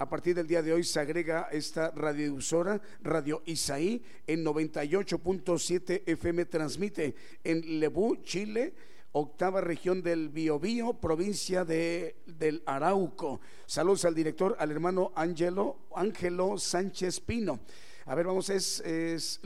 A 0.00 0.08
partir 0.08 0.36
del 0.36 0.46
día 0.46 0.62
de 0.62 0.72
hoy 0.72 0.84
se 0.84 1.00
agrega 1.00 1.48
esta 1.50 1.90
radiodifusora, 1.90 2.80
Radio 3.02 3.42
Isaí, 3.46 4.00
en 4.28 4.44
98.7 4.44 6.04
FM, 6.06 6.44
transmite 6.44 7.16
en 7.42 7.80
Lebú, 7.80 8.14
Chile, 8.22 8.74
octava 9.10 9.60
región 9.60 10.00
del 10.00 10.28
Biobío, 10.28 10.94
provincia 10.94 11.64
de, 11.64 12.14
del 12.26 12.62
Arauco. 12.64 13.40
Saludos 13.66 14.04
al 14.04 14.14
director, 14.14 14.54
al 14.60 14.70
hermano 14.70 15.10
Ángelo, 15.16 15.78
Ángelo 15.96 16.58
Sánchez 16.58 17.18
Pino. 17.18 17.58
A 18.06 18.14
ver, 18.14 18.26
vamos, 18.26 18.50
es, 18.50 18.78
es 18.80 19.40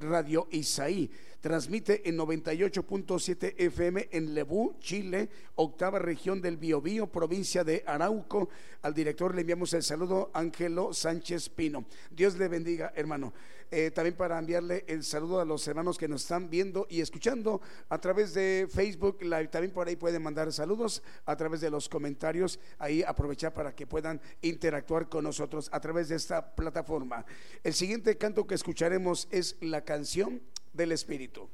Radio 0.00 0.46
Isaí. 0.50 1.10
Transmite 1.46 2.08
en 2.08 2.18
98.7 2.18 3.54
FM 3.56 4.08
en 4.10 4.34
Lebú, 4.34 4.74
Chile, 4.80 5.28
octava 5.54 6.00
región 6.00 6.42
del 6.42 6.56
Biobío, 6.56 7.06
provincia 7.06 7.62
de 7.62 7.84
Arauco. 7.86 8.48
Al 8.82 8.92
director 8.92 9.32
le 9.32 9.42
enviamos 9.42 9.72
el 9.72 9.84
saludo, 9.84 10.32
Ángelo 10.34 10.92
Sánchez 10.92 11.48
Pino. 11.50 11.84
Dios 12.10 12.36
le 12.36 12.48
bendiga, 12.48 12.92
hermano. 12.96 13.32
Eh, 13.70 13.92
también 13.92 14.16
para 14.16 14.40
enviarle 14.40 14.84
el 14.88 15.04
saludo 15.04 15.38
a 15.38 15.44
los 15.44 15.68
hermanos 15.68 15.98
que 15.98 16.08
nos 16.08 16.22
están 16.22 16.50
viendo 16.50 16.88
y 16.90 17.00
escuchando 17.00 17.60
a 17.90 18.00
través 18.00 18.34
de 18.34 18.66
Facebook 18.68 19.22
Live. 19.22 19.46
También 19.46 19.72
por 19.72 19.86
ahí 19.86 19.94
pueden 19.94 20.24
mandar 20.24 20.52
saludos 20.52 21.00
a 21.26 21.36
través 21.36 21.60
de 21.60 21.70
los 21.70 21.88
comentarios. 21.88 22.58
Ahí 22.76 23.04
aprovechar 23.04 23.54
para 23.54 23.72
que 23.72 23.86
puedan 23.86 24.20
interactuar 24.42 25.08
con 25.08 25.22
nosotros 25.22 25.68
a 25.70 25.78
través 25.78 26.08
de 26.08 26.16
esta 26.16 26.56
plataforma. 26.56 27.24
El 27.62 27.72
siguiente 27.72 28.18
canto 28.18 28.48
que 28.48 28.56
escucharemos 28.56 29.28
es 29.30 29.56
la 29.60 29.84
canción 29.84 30.42
del 30.76 30.92
Espíritu. 30.92 31.48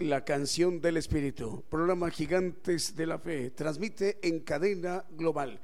La 0.00 0.24
canción 0.24 0.82
del 0.82 0.98
Espíritu, 0.98 1.64
programa 1.70 2.10
Gigantes 2.10 2.94
de 2.94 3.06
la 3.06 3.18
Fe, 3.18 3.50
transmite 3.50 4.18
en 4.22 4.40
cadena 4.40 5.04
global. 5.12 5.60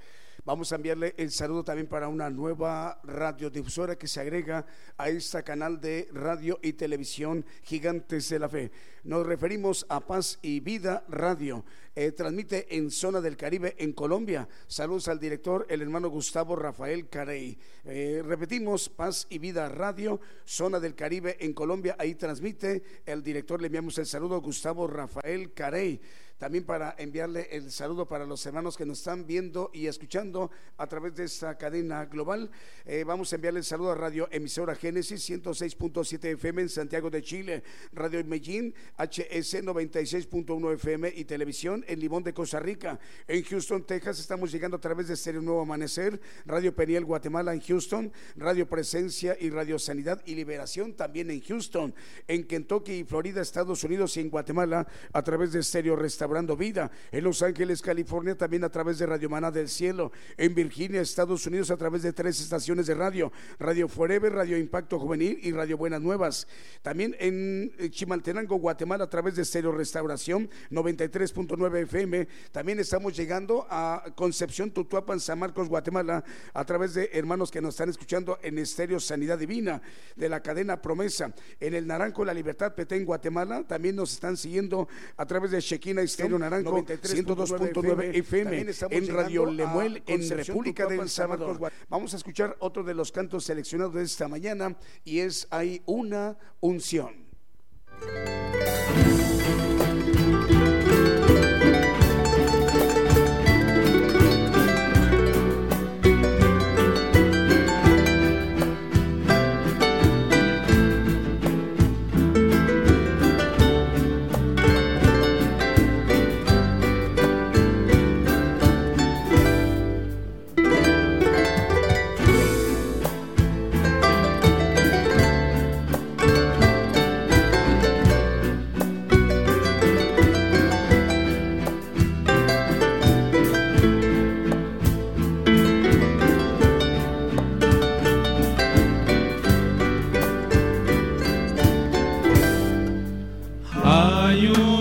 Vamos 0.48 0.72
a 0.72 0.76
enviarle 0.76 1.12
el 1.18 1.30
saludo 1.30 1.62
también 1.62 1.88
para 1.88 2.08
una 2.08 2.30
nueva 2.30 3.02
radiodifusora 3.04 3.98
que 3.98 4.08
se 4.08 4.18
agrega 4.18 4.64
a 4.96 5.10
este 5.10 5.42
canal 5.42 5.78
de 5.78 6.08
radio 6.10 6.58
y 6.62 6.72
televisión 6.72 7.44
Gigantes 7.64 8.30
de 8.30 8.38
la 8.38 8.48
Fe. 8.48 8.70
Nos 9.04 9.26
referimos 9.26 9.84
a 9.90 10.00
Paz 10.00 10.38
y 10.40 10.60
Vida 10.60 11.04
Radio. 11.10 11.66
Eh, 11.94 12.12
transmite 12.12 12.74
en 12.74 12.90
zona 12.90 13.20
del 13.20 13.36
Caribe 13.36 13.74
en 13.78 13.92
Colombia. 13.92 14.48
Saludos 14.66 15.08
al 15.08 15.20
director, 15.20 15.66
el 15.68 15.82
hermano 15.82 16.08
Gustavo 16.08 16.56
Rafael 16.56 17.10
Carey. 17.10 17.58
Eh, 17.84 18.22
repetimos, 18.24 18.88
Paz 18.88 19.26
y 19.28 19.38
Vida 19.38 19.68
Radio, 19.68 20.18
zona 20.46 20.80
del 20.80 20.94
Caribe 20.94 21.36
en 21.40 21.52
Colombia. 21.52 21.94
Ahí 21.98 22.14
transmite 22.14 22.82
el 23.04 23.22
director, 23.22 23.60
le 23.60 23.66
enviamos 23.66 23.98
el 23.98 24.06
saludo 24.06 24.40
Gustavo 24.40 24.86
Rafael 24.86 25.52
Carey. 25.52 26.00
También 26.38 26.64
para 26.64 26.94
enviarle 26.98 27.48
el 27.50 27.72
saludo 27.72 28.06
para 28.06 28.24
los 28.24 28.46
hermanos 28.46 28.76
que 28.76 28.86
nos 28.86 28.98
están 28.98 29.26
viendo 29.26 29.70
y 29.74 29.88
escuchando 29.88 30.50
a 30.76 30.86
través 30.86 31.16
de 31.16 31.24
esta 31.24 31.58
cadena 31.58 32.06
global. 32.06 32.48
Eh, 32.86 33.02
vamos 33.04 33.32
a 33.32 33.36
enviarle 33.36 33.58
el 33.58 33.64
saludo 33.64 33.90
a 33.90 33.96
Radio 33.96 34.28
Emisora 34.30 34.76
Génesis 34.76 35.28
106.7 35.28 36.34
FM 36.34 36.62
en 36.62 36.68
Santiago 36.68 37.10
de 37.10 37.22
Chile, 37.22 37.64
Radio 37.92 38.24
Medellín 38.24 38.72
HS 38.96 39.64
96.1 39.64 40.74
FM 40.74 41.12
y 41.16 41.24
televisión 41.24 41.84
en 41.88 41.98
Limón 41.98 42.22
de 42.22 42.32
Costa 42.32 42.60
Rica. 42.60 43.00
En 43.26 43.42
Houston, 43.42 43.84
Texas 43.84 44.20
estamos 44.20 44.52
llegando 44.52 44.76
a 44.76 44.80
través 44.80 45.08
de 45.08 45.16
Stereo 45.16 45.42
Nuevo 45.42 45.62
Amanecer, 45.62 46.20
Radio 46.46 46.72
Peniel 46.72 47.04
Guatemala 47.04 47.52
en 47.52 47.60
Houston, 47.60 48.12
Radio 48.36 48.68
Presencia 48.68 49.36
y 49.40 49.50
Radio 49.50 49.76
Sanidad 49.78 50.22
y 50.24 50.36
Liberación 50.36 50.94
también 50.94 51.32
en 51.32 51.40
Houston. 51.40 51.92
En 52.28 52.44
Kentucky 52.44 52.92
y 52.92 53.04
Florida, 53.04 53.42
Estados 53.42 53.82
Unidos 53.82 54.16
y 54.16 54.20
en 54.20 54.30
Guatemala 54.30 54.86
a 55.12 55.22
través 55.22 55.52
de 55.52 55.62
Stereo 55.62 55.96
Restaurante 56.28 56.54
Vida. 56.56 56.90
En 57.10 57.24
Los 57.24 57.42
Ángeles, 57.42 57.80
California, 57.82 58.36
también 58.36 58.62
a 58.64 58.68
través 58.68 58.98
de 58.98 59.06
Radio 59.06 59.30
Maná 59.30 59.50
del 59.50 59.68
Cielo. 59.68 60.12
En 60.36 60.54
Virginia, 60.54 61.00
Estados 61.00 61.46
Unidos, 61.46 61.70
a 61.70 61.76
través 61.76 62.02
de 62.02 62.12
tres 62.12 62.40
estaciones 62.40 62.86
de 62.86 62.94
radio: 62.94 63.32
Radio 63.58 63.88
Forever, 63.88 64.32
Radio 64.32 64.58
Impacto 64.58 64.98
Juvenil 64.98 65.38
y 65.42 65.52
Radio 65.52 65.76
Buenas 65.76 66.00
Nuevas. 66.00 66.46
También 66.82 67.16
en 67.18 67.72
Chimaltenango, 67.90 68.56
Guatemala, 68.56 69.04
a 69.04 69.10
través 69.10 69.36
de 69.36 69.42
Estéreo 69.42 69.72
Restauración 69.72 70.50
93.9 70.70 71.82
FM. 71.82 72.28
También 72.52 72.78
estamos 72.78 73.16
llegando 73.16 73.66
a 73.70 74.04
Concepción, 74.14 74.70
Tutuapan, 74.70 75.20
San 75.20 75.38
Marcos, 75.38 75.68
Guatemala, 75.68 76.24
a 76.52 76.64
través 76.64 76.94
de 76.94 77.10
hermanos 77.12 77.50
que 77.50 77.60
nos 77.60 77.74
están 77.74 77.88
escuchando 77.88 78.38
en 78.42 78.58
Estéreo 78.58 79.00
Sanidad 79.00 79.38
Divina 79.38 79.80
de 80.16 80.28
la 80.28 80.42
cadena 80.42 80.80
Promesa. 80.82 81.32
En 81.60 81.74
el 81.74 81.86
Naranjo, 81.86 82.24
La 82.24 82.34
Libertad, 82.34 82.74
Petén, 82.74 83.04
Guatemala, 83.04 83.64
también 83.66 83.96
nos 83.96 84.12
están 84.12 84.36
siguiendo 84.36 84.88
a 85.16 85.26
través 85.26 85.50
de 85.50 85.60
Shekina 85.60 86.02
Estéreo 86.18 86.38
Naranjo 86.38 86.84
102.9 86.84 88.16
FM 88.16 88.66
en 88.90 89.14
Radio 89.14 89.46
Lemuel 89.46 90.02
en 90.04 90.28
República 90.28 90.86
del 90.86 91.08
Salvador. 91.08 91.70
Vamos 91.88 92.12
a 92.12 92.16
escuchar 92.16 92.56
otro 92.58 92.82
de 92.82 92.92
los 92.92 93.12
cantos 93.12 93.44
seleccionados 93.44 93.94
de 93.94 94.02
esta 94.02 94.26
mañana 94.26 94.76
y 95.04 95.20
es 95.20 95.46
Hay 95.50 95.80
una 95.86 96.36
unción. 96.58 97.28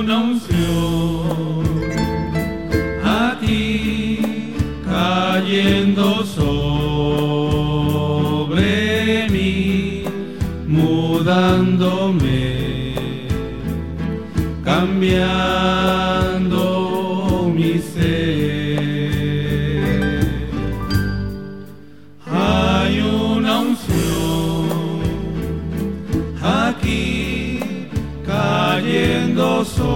una 0.08 0.20
unción 0.20 1.66
a 3.04 3.38
ti 3.42 4.54
cayendo 4.86 6.24
sobre 6.24 6.48
mí, 9.30 10.06
mudándome, 10.66 12.16
cambiando. 14.64 15.97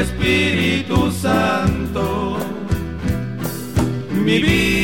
Espíritu 0.00 1.10
Santo. 1.10 2.38
Mi 4.24 4.38
vida 4.38 4.79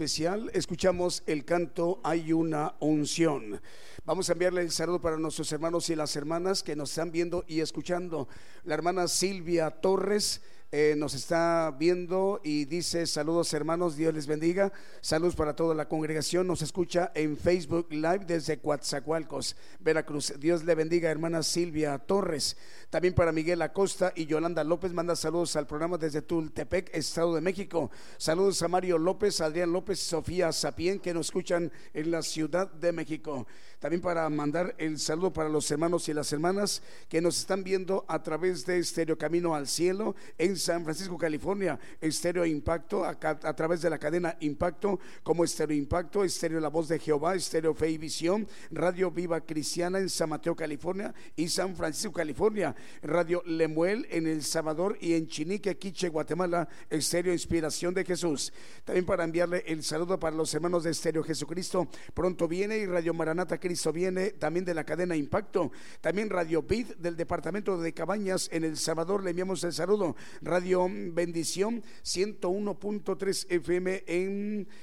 especial 0.00 0.50
escuchamos 0.54 1.22
el 1.26 1.44
canto 1.44 2.00
Hay 2.02 2.32
una 2.32 2.74
unción. 2.80 3.60
Vamos 4.06 4.30
a 4.30 4.32
enviarle 4.32 4.62
el 4.62 4.70
saludo 4.70 4.98
para 4.98 5.18
nuestros 5.18 5.52
hermanos 5.52 5.90
y 5.90 5.94
las 5.94 6.16
hermanas 6.16 6.62
que 6.62 6.74
nos 6.74 6.88
están 6.88 7.12
viendo 7.12 7.44
y 7.46 7.60
escuchando. 7.60 8.26
La 8.64 8.72
hermana 8.72 9.08
Silvia 9.08 9.70
Torres 9.70 10.40
eh, 10.72 10.94
nos 10.96 11.14
está 11.14 11.74
viendo 11.76 12.40
y 12.44 12.64
dice 12.64 13.04
saludos 13.08 13.52
hermanos, 13.54 13.96
Dios 13.96 14.14
les 14.14 14.28
bendiga. 14.28 14.72
Saludos 15.00 15.34
para 15.34 15.56
toda 15.56 15.74
la 15.74 15.88
congregación. 15.88 16.46
Nos 16.46 16.62
escucha 16.62 17.10
en 17.16 17.36
Facebook 17.36 17.88
Live 17.90 18.20
desde 18.24 18.60
Coatzacoalcos, 18.60 19.56
Veracruz. 19.80 20.32
Dios 20.38 20.62
le 20.62 20.76
bendiga, 20.76 21.10
hermana 21.10 21.42
Silvia 21.42 21.98
Torres. 21.98 22.56
También 22.88 23.14
para 23.14 23.32
Miguel 23.32 23.62
Acosta 23.62 24.12
y 24.14 24.26
Yolanda 24.26 24.62
López 24.62 24.92
manda 24.92 25.16
saludos 25.16 25.56
al 25.56 25.66
programa 25.66 25.98
desde 25.98 26.22
Tultepec, 26.22 26.94
Estado 26.94 27.34
de 27.34 27.40
México. 27.40 27.90
Saludos 28.16 28.62
a 28.62 28.68
Mario 28.68 28.96
López, 28.96 29.40
Adrián 29.40 29.72
López, 29.72 29.98
Sofía 29.98 30.52
Sapien 30.52 31.00
que 31.00 31.12
nos 31.12 31.26
escuchan 31.26 31.72
en 31.94 32.10
la 32.12 32.22
Ciudad 32.22 32.70
de 32.70 32.92
México. 32.92 33.48
También 33.80 34.02
para 34.02 34.28
mandar 34.28 34.74
el 34.76 34.98
saludo 34.98 35.32
para 35.32 35.48
los 35.48 35.70
hermanos 35.70 36.06
y 36.06 36.12
las 36.12 36.30
hermanas 36.34 36.82
que 37.08 37.22
nos 37.22 37.38
están 37.38 37.64
viendo 37.64 38.04
a 38.08 38.22
través 38.22 38.66
de 38.66 38.78
Estéreo 38.78 39.16
Camino 39.16 39.54
al 39.54 39.66
Cielo 39.66 40.14
en 40.36 40.58
San 40.58 40.84
Francisco, 40.84 41.16
California, 41.16 41.80
Estéreo 41.98 42.44
Impacto, 42.44 43.06
a, 43.06 43.14
través 43.16 43.80
de 43.80 43.88
la 43.88 43.98
cadena 43.98 44.36
Impacto, 44.40 45.00
como 45.22 45.44
Estéreo 45.44 45.74
Impacto, 45.74 46.22
Estéreo 46.24 46.60
La 46.60 46.68
Voz 46.68 46.88
de 46.88 46.98
Jehová, 46.98 47.34
Estéreo 47.34 47.72
Fe 47.72 47.90
y 47.90 47.96
Visión, 47.96 48.46
Radio 48.70 49.10
Viva 49.10 49.40
Cristiana 49.40 49.98
en 49.98 50.10
San 50.10 50.28
Mateo, 50.28 50.54
California 50.54 51.14
y 51.34 51.48
San 51.48 51.74
Francisco, 51.74 52.12
California, 52.12 52.76
Radio 53.00 53.42
Lemuel 53.46 54.06
en 54.10 54.26
El 54.26 54.42
Salvador 54.42 54.98
y 55.00 55.14
en 55.14 55.26
Chinique, 55.26 55.78
Quiche, 55.78 56.10
Guatemala, 56.10 56.68
Estéreo 56.90 57.32
Inspiración 57.32 57.94
de 57.94 58.04
Jesús. 58.04 58.52
También 58.84 59.06
para 59.06 59.24
enviarle 59.24 59.64
el 59.66 59.82
saludo 59.82 60.20
para 60.20 60.36
los 60.36 60.52
hermanos 60.52 60.84
de 60.84 60.90
Estéreo 60.90 61.24
Jesucristo, 61.24 61.88
pronto 62.12 62.46
viene 62.46 62.76
y 62.76 62.84
Radio 62.84 63.14
Maranata 63.14 63.56
Cristo 63.58 63.69
viene 63.92 64.30
también 64.32 64.64
de 64.64 64.74
la 64.74 64.84
cadena 64.84 65.16
Impacto, 65.16 65.72
también 66.00 66.30
Radio 66.30 66.62
Vid 66.62 66.94
del 66.98 67.16
departamento 67.16 67.78
de 67.78 67.92
Cabañas 67.92 68.48
en 68.52 68.64
El 68.64 68.76
Salvador, 68.76 69.22
le 69.22 69.30
enviamos 69.30 69.64
el 69.64 69.72
saludo, 69.72 70.16
Radio 70.42 70.88
Bendición 70.90 71.82
101.3 72.04 73.46
FM 73.48 74.04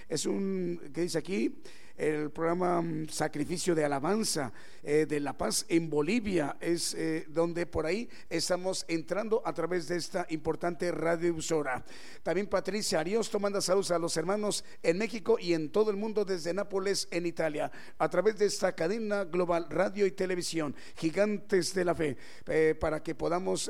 es 0.10 0.26
un, 0.26 0.82
¿qué 0.94 1.02
dice 1.02 1.18
aquí? 1.18 1.62
El 1.98 2.30
programa 2.30 2.82
mm, 2.82 3.10
Sacrificio 3.10 3.74
de 3.74 3.84
Alabanza 3.84 4.54
eh, 4.84 5.06
de 5.06 5.20
La 5.20 5.34
Paz 5.34 5.66
en 5.68 5.90
Bolivia, 5.90 6.56
es 6.62 6.94
eh, 6.94 7.26
donde 7.28 7.66
por 7.66 7.86
ahí 7.86 8.08
estamos 8.30 8.86
entrando 8.88 9.42
a 9.44 9.54
través 9.54 9.88
de 9.88 9.98
esta 9.98 10.26
importante 10.30 10.92
radiodifusora. 10.92 11.84
También 12.24 12.48
Patricia 12.48 13.00
Ariosto 13.00 13.40
manda 13.40 13.60
saludos 13.60 13.92
a 13.92 14.00
los 14.00 14.16
hermanos 14.16 14.64
en 14.84 14.98
México 14.98 15.38
y 15.40 15.54
en 15.54 15.72
todo 15.72 15.92
el 15.92 15.98
mundo 15.98 16.24
desde 16.24 16.54
Nápoles, 16.54 17.08
en 17.12 17.26
Italia, 17.26 17.72
a 17.98 18.10
través 18.10 18.38
de 18.38 18.46
esta 18.46 18.74
cadena 18.74 19.26
global 19.26 19.68
radio 19.70 20.06
y 20.06 20.12
televisión, 20.12 20.76
Gigantes 20.96 21.74
de 21.74 21.86
la 21.86 21.96
Fe, 21.96 22.18
eh, 22.46 22.76
para 22.80 23.02
que 23.02 23.16
podamos 23.16 23.70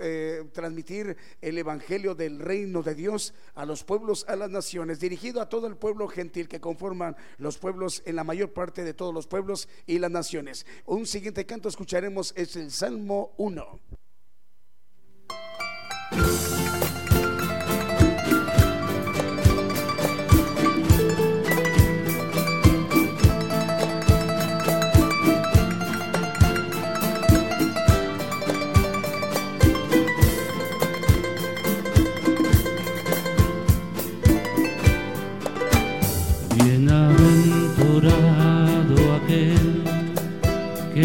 transmitir 0.52 1.16
el 1.42 1.58
Evangelio 1.58 2.14
del 2.14 2.40
Reino 2.40 2.84
de 2.84 2.94
Dios 2.94 3.34
a 3.56 3.66
los 3.66 3.84
pueblos, 3.84 4.26
a 4.28 4.36
las 4.36 4.50
naciones, 4.50 5.00
dirigido 5.00 5.42
a 5.42 5.50
todo 5.50 5.68
el 5.68 5.78
pueblo 5.78 6.08
gentil 6.08 6.48
que 6.48 6.60
conforman 6.60 7.16
los 7.38 7.58
pueblos 7.58 8.04
en 8.06 8.17
la 8.18 8.26
mayor 8.26 8.52
parte 8.52 8.84
de 8.84 8.94
todos 8.94 9.14
los 9.14 9.28
pueblos 9.28 9.70
y 9.86 10.00
las 10.00 10.12
naciones. 10.12 10.66
Un 10.86 11.06
siguiente 11.06 11.46
canto 11.46 11.70
escucharemos 11.70 12.34
es 12.36 12.58
el 12.58 12.72
Salmo 12.72 13.34
1. 13.38 13.80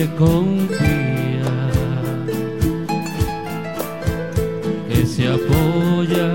Que 0.03 0.09
confía, 0.17 1.53
que 4.89 5.07
se 5.07 5.29
apoya 5.29 6.29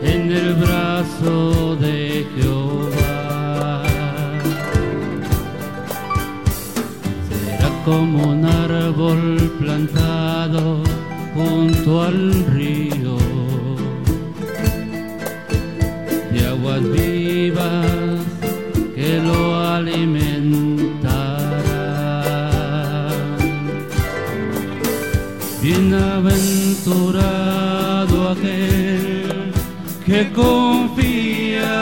en 0.00 0.32
el 0.32 0.54
brazo 0.54 1.76
de 1.76 2.26
Jehová. 2.34 3.82
Será 7.28 7.70
como 7.84 8.32
un 8.32 8.44
árbol 8.46 9.36
plantado 9.58 10.82
junto 11.34 12.02
al 12.02 12.39
que 30.10 30.28
confía, 30.32 31.78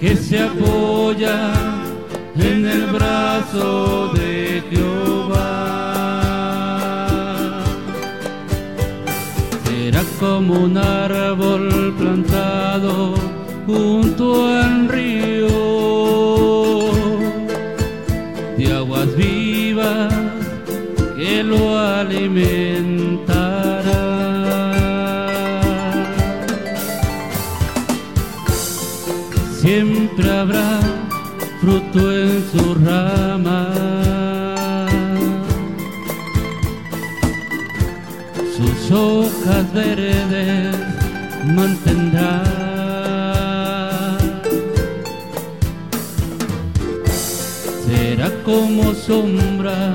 que 0.00 0.16
se 0.16 0.42
apoya 0.42 1.52
en 2.34 2.66
el 2.66 2.86
brazo 2.86 4.08
de 4.14 4.62
Jehová. 4.70 5.52
Será 9.66 10.02
como 10.18 10.60
un 10.60 10.78
árbol 10.78 11.94
plantado 11.98 13.12
junto 13.66 14.46
al 14.46 14.88
río 14.88 15.48
de 18.56 18.72
aguas 18.72 19.14
vivas 19.14 20.10
que 21.18 21.42
lo 21.42 21.78
alimentará. 21.78 22.21
En 31.94 32.42
su 32.50 32.74
rama. 32.74 33.68
Sus 38.56 38.90
hojas 38.90 39.72
verdes 39.74 40.76
mantendrá. 41.54 42.42
Será 47.86 48.30
como 48.44 48.94
sombra 48.94 49.94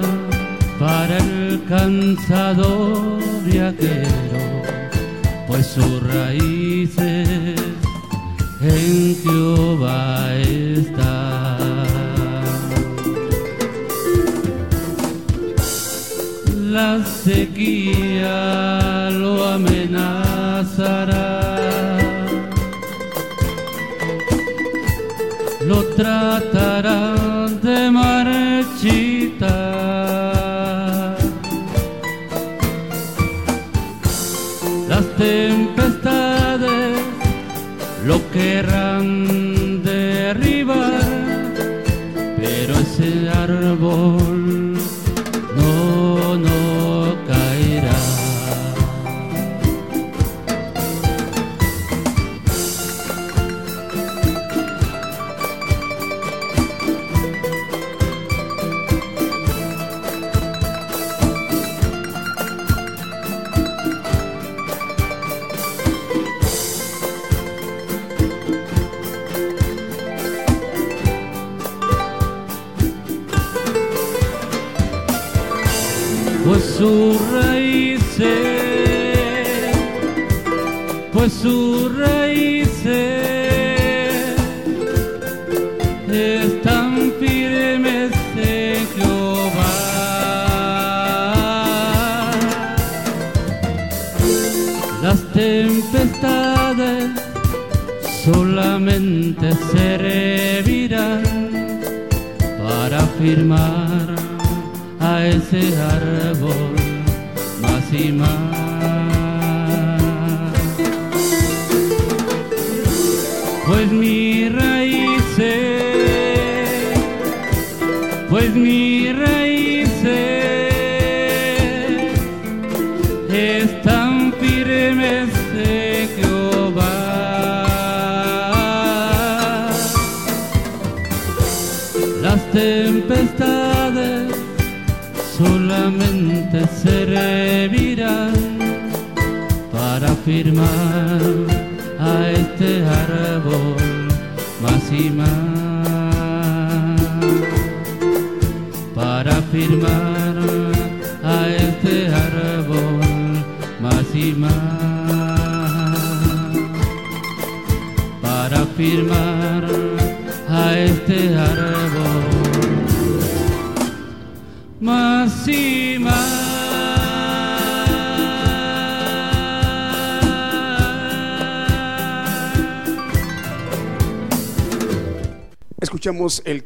para 0.80 1.18
el 1.18 1.64
cansado 1.68 3.18
viajero, 3.44 4.62
pues 5.48 5.66
sus 5.66 6.04
raíces 6.04 7.28
en 8.62 9.16
Jehová 9.24 10.34
está. 10.36 11.37
La 16.78 17.04
sequía 17.04 19.10
lo 19.12 19.34
amenazará. 19.56 21.28
Lo 25.70 25.80
tratará 25.96 27.16
de 27.64 27.92
marchita 27.92 29.58
tempestades 35.18 37.00
lo 38.06 38.20
querrán 38.32 39.84
derribar, 39.84 41.02
pero 42.38 42.74
ese 42.80 43.30
árbol 43.30 44.27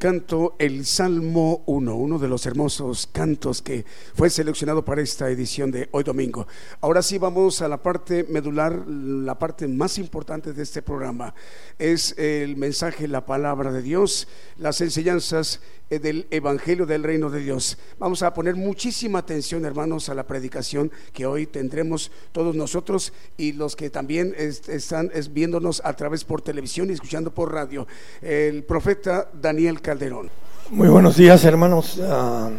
canto, 0.02 0.56
el 0.58 0.84
Salmo 0.88 1.62
1, 1.68 1.96
uno 1.96 2.18
de 2.18 2.28
los 2.28 2.48
hermosos 2.48 3.08
cantos 3.12 3.62
que 3.62 3.86
fue 4.16 4.32
seleccionado 4.32 4.84
para 4.84 5.04
esta 5.04 5.30
edición 5.30 5.70
de 5.70 5.90
hoy 5.92 6.04
domingo. 6.04 6.48
Ahora 6.80 7.04
sí 7.04 7.20
vamos 7.20 7.62
a 7.62 7.68
la 7.68 7.84
parte 7.84 8.26
medular, 8.28 8.84
la 8.88 9.38
parte 9.38 9.68
más 9.68 10.00
importante 10.00 10.54
de 10.54 10.64
este 10.64 10.82
programa. 10.82 11.36
Es 11.82 12.16
el 12.20 12.58
mensaje, 12.58 13.08
la 13.08 13.26
palabra 13.26 13.72
de 13.72 13.82
Dios, 13.82 14.28
las 14.60 14.82
enseñanzas 14.82 15.62
eh, 15.90 15.98
del 15.98 16.28
Evangelio 16.30 16.86
del 16.86 17.02
Reino 17.02 17.32
de 17.32 17.40
Dios. 17.40 17.76
Vamos 17.98 18.22
a 18.22 18.36
poner 18.36 18.56
muchísima 18.56 19.18
atención, 19.18 19.66
hermanos, 19.66 20.08
a 20.08 20.14
la 20.14 20.28
predicación 20.28 20.92
que 21.12 21.26
hoy 21.26 21.48
tendremos 21.48 22.12
todos 22.34 22.54
nosotros 22.56 23.14
y 23.36 23.54
los 23.54 23.76
que 23.76 23.90
también 23.90 24.36
están 24.38 25.12
viéndonos 25.32 25.82
a 25.84 25.96
través 25.96 26.24
por 26.24 26.44
televisión 26.44 26.92
y 26.92 26.94
escuchando 26.94 27.32
por 27.32 27.52
radio. 27.52 27.88
El 28.22 28.64
profeta 28.64 29.32
Daniel 29.34 29.82
Calderón. 29.82 30.30
Muy 30.70 30.88
buenos 30.88 31.18
días, 31.18 31.44
hermanos. 31.46 32.00
Ah, 32.04 32.52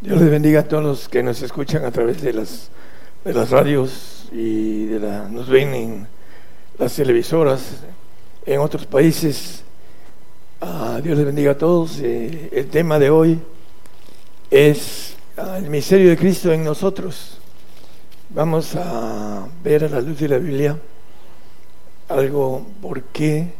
Dios 0.00 0.20
les 0.20 0.30
bendiga 0.32 0.62
a 0.62 0.64
todos 0.64 0.82
los 0.82 1.08
que 1.08 1.22
nos 1.22 1.40
escuchan 1.42 1.84
a 1.84 1.92
través 1.92 2.20
de 2.20 2.32
las, 2.32 2.70
de 3.24 3.34
las 3.34 3.50
radios 3.50 4.28
y 4.32 4.86
de 4.86 4.98
la, 4.98 5.28
nos 5.28 5.48
ven 5.48 5.74
en 5.74 6.08
las 6.76 6.96
televisoras 6.96 7.84
en 8.46 8.60
otros 8.60 8.86
países 8.86 9.62
Ah, 10.64 11.00
Dios 11.02 11.16
les 11.16 11.26
bendiga 11.26 11.50
a 11.50 11.58
todos. 11.58 11.98
Eh, 11.98 12.48
el 12.52 12.68
tema 12.68 13.00
de 13.00 13.10
hoy 13.10 13.36
es 14.48 15.16
ah, 15.36 15.58
el 15.58 15.68
misterio 15.68 16.08
de 16.08 16.16
Cristo 16.16 16.52
en 16.52 16.62
nosotros. 16.62 17.40
Vamos 18.30 18.76
a 18.76 19.44
ver 19.64 19.82
a 19.82 19.88
la 19.88 20.00
luz 20.00 20.20
de 20.20 20.28
la 20.28 20.38
Biblia 20.38 20.78
algo 22.08 22.64
por 22.80 23.02
qué 23.02 23.54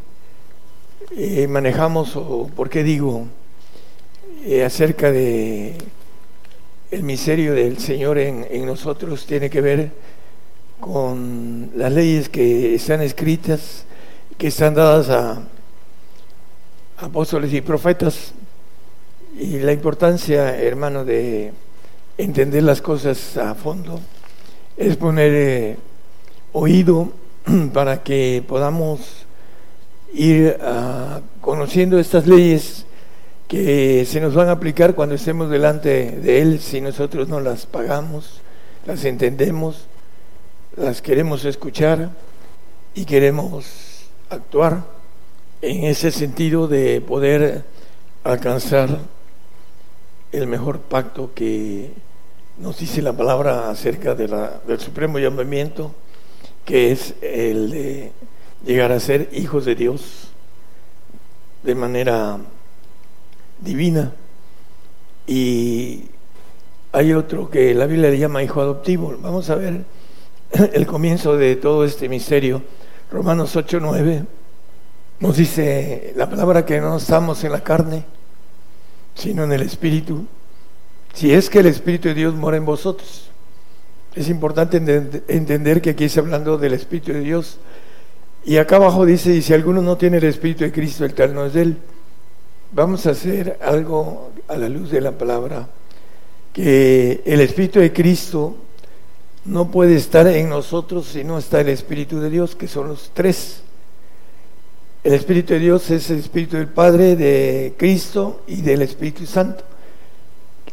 eh, 1.11 1.45
manejamos 1.45 2.15
o 2.15 2.49
por 2.55 2.69
qué 2.69 2.83
digo 2.85 3.27
eh, 4.45 4.63
acerca 4.63 5.11
de 5.11 5.75
el 6.89 7.03
misterio 7.03 7.53
del 7.53 7.79
Señor 7.79 8.17
en, 8.17 8.47
en 8.49 8.65
nosotros 8.65 9.25
tiene 9.25 9.49
que 9.49 9.59
ver 9.59 9.91
con 10.79 11.71
las 11.75 11.91
leyes 11.91 12.29
que 12.29 12.75
están 12.75 13.01
escritas, 13.01 13.83
que 14.43 14.49
están 14.49 14.73
dadas 14.73 15.09
a 15.09 15.41
apóstoles 16.97 17.53
y 17.53 17.61
profetas. 17.61 18.33
Y 19.39 19.59
la 19.59 19.71
importancia, 19.71 20.59
hermano, 20.59 21.05
de 21.05 21.53
entender 22.17 22.61
las 22.63 22.81
cosas 22.81 23.37
a 23.37 23.55
fondo 23.55 24.01
es 24.75 24.97
poner 24.97 25.31
eh, 25.33 25.77
oído 26.51 27.13
para 27.73 28.03
que 28.03 28.43
podamos 28.45 29.25
ir 30.13 30.57
ah, 30.61 31.21
conociendo 31.39 31.97
estas 31.97 32.27
leyes 32.27 32.85
que 33.47 34.05
se 34.05 34.19
nos 34.19 34.35
van 34.35 34.49
a 34.49 34.51
aplicar 34.51 34.93
cuando 34.93 35.15
estemos 35.15 35.49
delante 35.49 36.11
de 36.11 36.41
Él. 36.41 36.59
Si 36.59 36.81
nosotros 36.81 37.29
no 37.29 37.39
las 37.39 37.65
pagamos, 37.65 38.41
las 38.85 39.05
entendemos, 39.05 39.85
las 40.75 41.01
queremos 41.01 41.45
escuchar 41.45 42.09
y 42.93 43.05
queremos 43.05 43.92
actuar 44.33 44.83
en 45.61 45.85
ese 45.85 46.11
sentido 46.11 46.67
de 46.67 47.01
poder 47.01 47.63
alcanzar 48.23 48.99
el 50.31 50.47
mejor 50.47 50.79
pacto 50.79 51.31
que 51.33 51.91
nos 52.57 52.79
dice 52.79 53.01
la 53.01 53.13
palabra 53.13 53.69
acerca 53.69 54.15
de 54.15 54.27
la, 54.27 54.61
del 54.67 54.79
supremo 54.79 55.19
llamamiento, 55.19 55.93
que 56.65 56.91
es 56.91 57.15
el 57.21 57.71
de 57.71 58.11
llegar 58.65 58.91
a 58.91 58.99
ser 58.99 59.29
hijos 59.33 59.65
de 59.65 59.75
Dios 59.75 60.29
de 61.63 61.75
manera 61.75 62.37
divina. 63.59 64.13
Y 65.25 66.05
hay 66.91 67.13
otro 67.13 67.49
que 67.49 67.73
la 67.73 67.85
Biblia 67.85 68.09
le 68.09 68.19
llama 68.19 68.43
hijo 68.43 68.61
adoptivo. 68.61 69.15
Vamos 69.21 69.49
a 69.49 69.55
ver 69.55 69.83
el 70.73 70.85
comienzo 70.85 71.37
de 71.37 71.55
todo 71.55 71.85
este 71.85 72.09
misterio. 72.09 72.61
Romanos 73.13 73.55
8, 73.55 73.77
9 73.79 74.25
nos 75.19 75.37
dice 75.37 76.13
la 76.15 76.27
palabra 76.27 76.65
que 76.65 76.81
no 76.81 76.97
estamos 76.97 77.43
en 77.43 77.51
la 77.51 77.63
carne, 77.63 78.03
sino 79.13 79.43
en 79.43 79.51
el 79.51 79.61
Espíritu. 79.61 80.25
Si 81.13 81.31
es 81.31 81.47
que 81.47 81.59
el 81.59 81.67
Espíritu 81.67 82.07
de 82.07 82.15
Dios 82.15 82.33
mora 82.33 82.57
en 82.57 82.65
vosotros. 82.65 83.29
Es 84.15 84.29
importante 84.29 84.77
entender 85.27 85.79
que 85.79 85.91
aquí 85.91 86.05
está 86.05 86.21
hablando 86.21 86.57
del 86.57 86.73
Espíritu 86.73 87.13
de 87.13 87.19
Dios. 87.19 87.59
Y 88.45 88.57
acá 88.57 88.77
abajo 88.77 89.05
dice, 89.05 89.35
y 89.35 89.43
si 89.43 89.53
alguno 89.53 89.83
no 89.83 89.95
tiene 89.95 90.17
el 90.17 90.23
Espíritu 90.23 90.63
de 90.63 90.71
Cristo, 90.71 91.05
el 91.05 91.13
tal 91.13 91.35
no 91.35 91.45
es 91.45 91.55
él. 91.55 91.77
Vamos 92.71 93.05
a 93.05 93.11
hacer 93.11 93.59
algo 93.61 94.31
a 94.47 94.57
la 94.57 94.67
luz 94.67 94.89
de 94.89 95.01
la 95.01 95.11
palabra, 95.11 95.69
que 96.51 97.21
el 97.27 97.41
Espíritu 97.41 97.79
de 97.79 97.93
Cristo 97.93 98.57
no 99.45 99.69
puede 99.71 99.95
estar 99.95 100.27
en 100.27 100.49
nosotros 100.49 101.07
si 101.07 101.23
no 101.23 101.37
está 101.37 101.61
el 101.61 101.69
Espíritu 101.69 102.19
de 102.19 102.29
Dios, 102.29 102.55
que 102.55 102.67
son 102.67 102.87
los 102.87 103.11
tres. 103.13 103.61
El 105.03 105.13
Espíritu 105.13 105.53
de 105.53 105.59
Dios 105.59 105.89
es 105.91 106.09
el 106.09 106.19
Espíritu 106.19 106.55
del 106.55 106.69
Padre, 106.69 107.17
de 107.17 107.73
Cristo 107.77 108.43
y 108.47 108.61
del 108.61 108.81
Espíritu 108.81 109.25
Santo. 109.25 109.65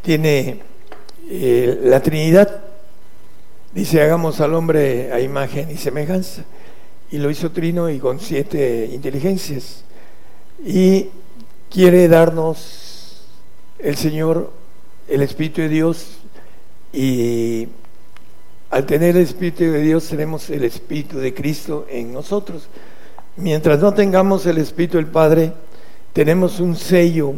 Tiene 0.01 0.61
eh, 1.29 1.81
la 1.83 2.01
Trinidad. 2.01 2.63
Dice, 3.73 4.01
hagamos 4.01 4.39
al 4.39 4.53
hombre 4.53 5.11
a 5.11 5.19
imagen 5.19 5.69
y 5.69 5.75
semejanza. 5.75 6.45
Y 7.11 7.17
lo 7.17 7.29
hizo 7.29 7.51
Trino 7.51 7.89
y 7.89 7.99
con 7.99 8.21
siete 8.21 8.89
inteligencias. 8.93 9.83
Y 10.65 11.09
quiere 11.69 12.07
darnos 12.07 13.25
el 13.79 13.97
Señor, 13.97 14.53
el 15.09 15.21
Espíritu 15.23 15.59
de 15.59 15.67
Dios. 15.67 16.19
Y 16.93 17.67
al 18.71 18.85
tener 18.85 19.17
el 19.17 19.23
Espíritu 19.23 19.65
de 19.65 19.81
Dios 19.81 20.07
tenemos 20.07 20.49
el 20.49 20.63
Espíritu 20.63 21.17
de 21.17 21.33
Cristo 21.33 21.85
en 21.89 22.13
nosotros. 22.13 22.69
Mientras 23.35 23.79
no 23.79 23.93
tengamos 23.93 24.45
el 24.45 24.57
Espíritu 24.59 24.95
del 24.95 25.07
Padre, 25.07 25.51
tenemos 26.13 26.61
un 26.61 26.77
sello 26.77 27.33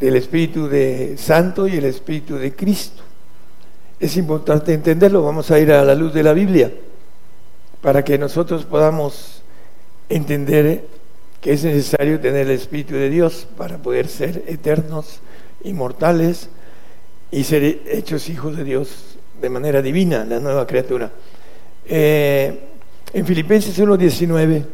del 0.00 0.16
Espíritu 0.16 0.66
de 0.66 1.16
Santo 1.16 1.68
y 1.68 1.76
el 1.76 1.84
Espíritu 1.84 2.34
de 2.34 2.52
Cristo. 2.56 3.04
Es 4.00 4.16
importante 4.16 4.74
entenderlo, 4.74 5.22
vamos 5.22 5.48
a 5.52 5.60
ir 5.60 5.70
a 5.70 5.84
la 5.84 5.94
luz 5.94 6.12
de 6.12 6.24
la 6.24 6.32
Biblia 6.32 6.72
para 7.80 8.04
que 8.04 8.18
nosotros 8.18 8.64
podamos 8.64 9.42
entender 10.08 10.86
que 11.40 11.52
es 11.52 11.62
necesario 11.62 12.18
tener 12.18 12.48
el 12.48 12.56
Espíritu 12.56 12.94
de 12.94 13.10
Dios 13.10 13.46
para 13.56 13.78
poder 13.78 14.08
ser 14.08 14.42
eternos, 14.48 15.20
inmortales 15.62 16.48
y 17.30 17.44
ser 17.44 17.62
hechos 17.86 18.28
hijos 18.28 18.56
de 18.56 18.64
Dios 18.64 19.09
de 19.40 19.48
manera 19.48 19.80
divina, 19.80 20.24
la 20.24 20.38
nueva 20.38 20.66
criatura. 20.66 21.10
Eh, 21.86 22.60
en 23.12 23.26
Filipenses 23.26 23.78
1.19 23.78 24.64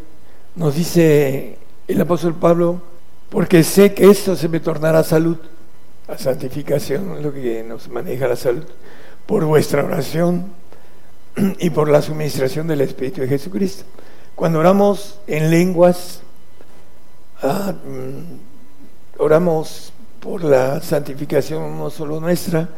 nos 0.56 0.74
dice 0.74 1.56
el 1.86 2.00
apóstol 2.00 2.34
Pablo, 2.34 2.82
porque 3.30 3.62
sé 3.62 3.94
que 3.94 4.10
esto 4.10 4.36
se 4.36 4.48
me 4.48 4.60
tornará 4.60 5.02
salud, 5.02 5.36
la 6.08 6.18
santificación 6.18 7.22
lo 7.22 7.32
que 7.32 7.64
nos 7.64 7.88
maneja 7.88 8.28
la 8.28 8.36
salud, 8.36 8.64
por 9.24 9.44
vuestra 9.44 9.84
oración 9.84 10.52
y 11.58 11.70
por 11.70 11.88
la 11.88 12.02
suministración 12.02 12.66
del 12.66 12.80
Espíritu 12.80 13.20
de 13.20 13.28
Jesucristo. 13.28 13.84
Cuando 14.34 14.58
oramos 14.58 15.18
en 15.26 15.50
lenguas, 15.50 16.20
ah, 17.42 17.72
mm, 17.72 19.18
oramos 19.18 19.92
por 20.20 20.44
la 20.44 20.80
santificación 20.80 21.78
no 21.78 21.88
solo 21.90 22.20
nuestra, 22.20 22.68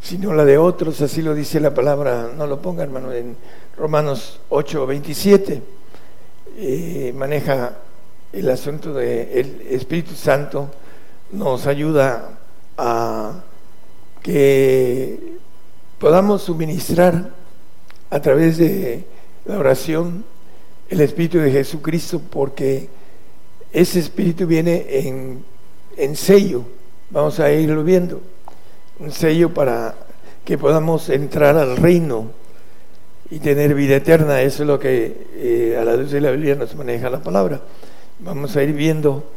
sino 0.00 0.32
la 0.32 0.44
de 0.44 0.58
otros, 0.58 1.00
así 1.00 1.22
lo 1.22 1.34
dice 1.34 1.60
la 1.60 1.74
palabra, 1.74 2.30
no 2.36 2.46
lo 2.46 2.60
ponga 2.60 2.82
hermano, 2.82 3.12
en 3.12 3.36
Romanos 3.76 4.40
8, 4.48 4.86
27, 4.86 5.62
eh, 6.56 7.12
maneja 7.16 7.76
el 8.32 8.50
asunto 8.50 8.92
del 8.92 9.62
Espíritu 9.68 10.14
Santo, 10.14 10.70
nos 11.32 11.66
ayuda 11.66 12.38
a 12.76 13.42
que 14.22 15.38
podamos 15.98 16.42
suministrar 16.42 17.30
a 18.10 18.20
través 18.20 18.58
de 18.58 19.04
la 19.44 19.58
oración 19.58 20.24
el 20.88 21.00
Espíritu 21.00 21.38
de 21.38 21.50
Jesucristo, 21.50 22.20
porque 22.30 22.88
ese 23.72 23.98
espíritu 23.98 24.46
viene 24.46 24.86
en, 24.88 25.44
en 25.96 26.16
sello, 26.16 26.64
vamos 27.10 27.38
a 27.40 27.52
irlo 27.52 27.84
viendo, 27.84 28.20
un 29.00 29.12
sello 29.12 29.52
para 29.52 29.94
que 30.44 30.58
podamos 30.58 31.08
entrar 31.08 31.56
al 31.56 31.76
reino 31.76 32.30
y 33.30 33.38
tener 33.38 33.74
vida 33.74 33.96
eterna. 33.96 34.42
Eso 34.42 34.62
es 34.62 34.66
lo 34.66 34.78
que 34.78 35.26
eh, 35.34 35.78
a 35.80 35.84
la 35.84 35.96
luz 35.96 36.10
de 36.10 36.20
la 36.20 36.30
Biblia 36.30 36.54
nos 36.54 36.74
maneja 36.74 37.10
la 37.10 37.22
palabra. 37.22 37.60
Vamos 38.20 38.56
a 38.56 38.62
ir 38.62 38.72
viendo 38.72 39.30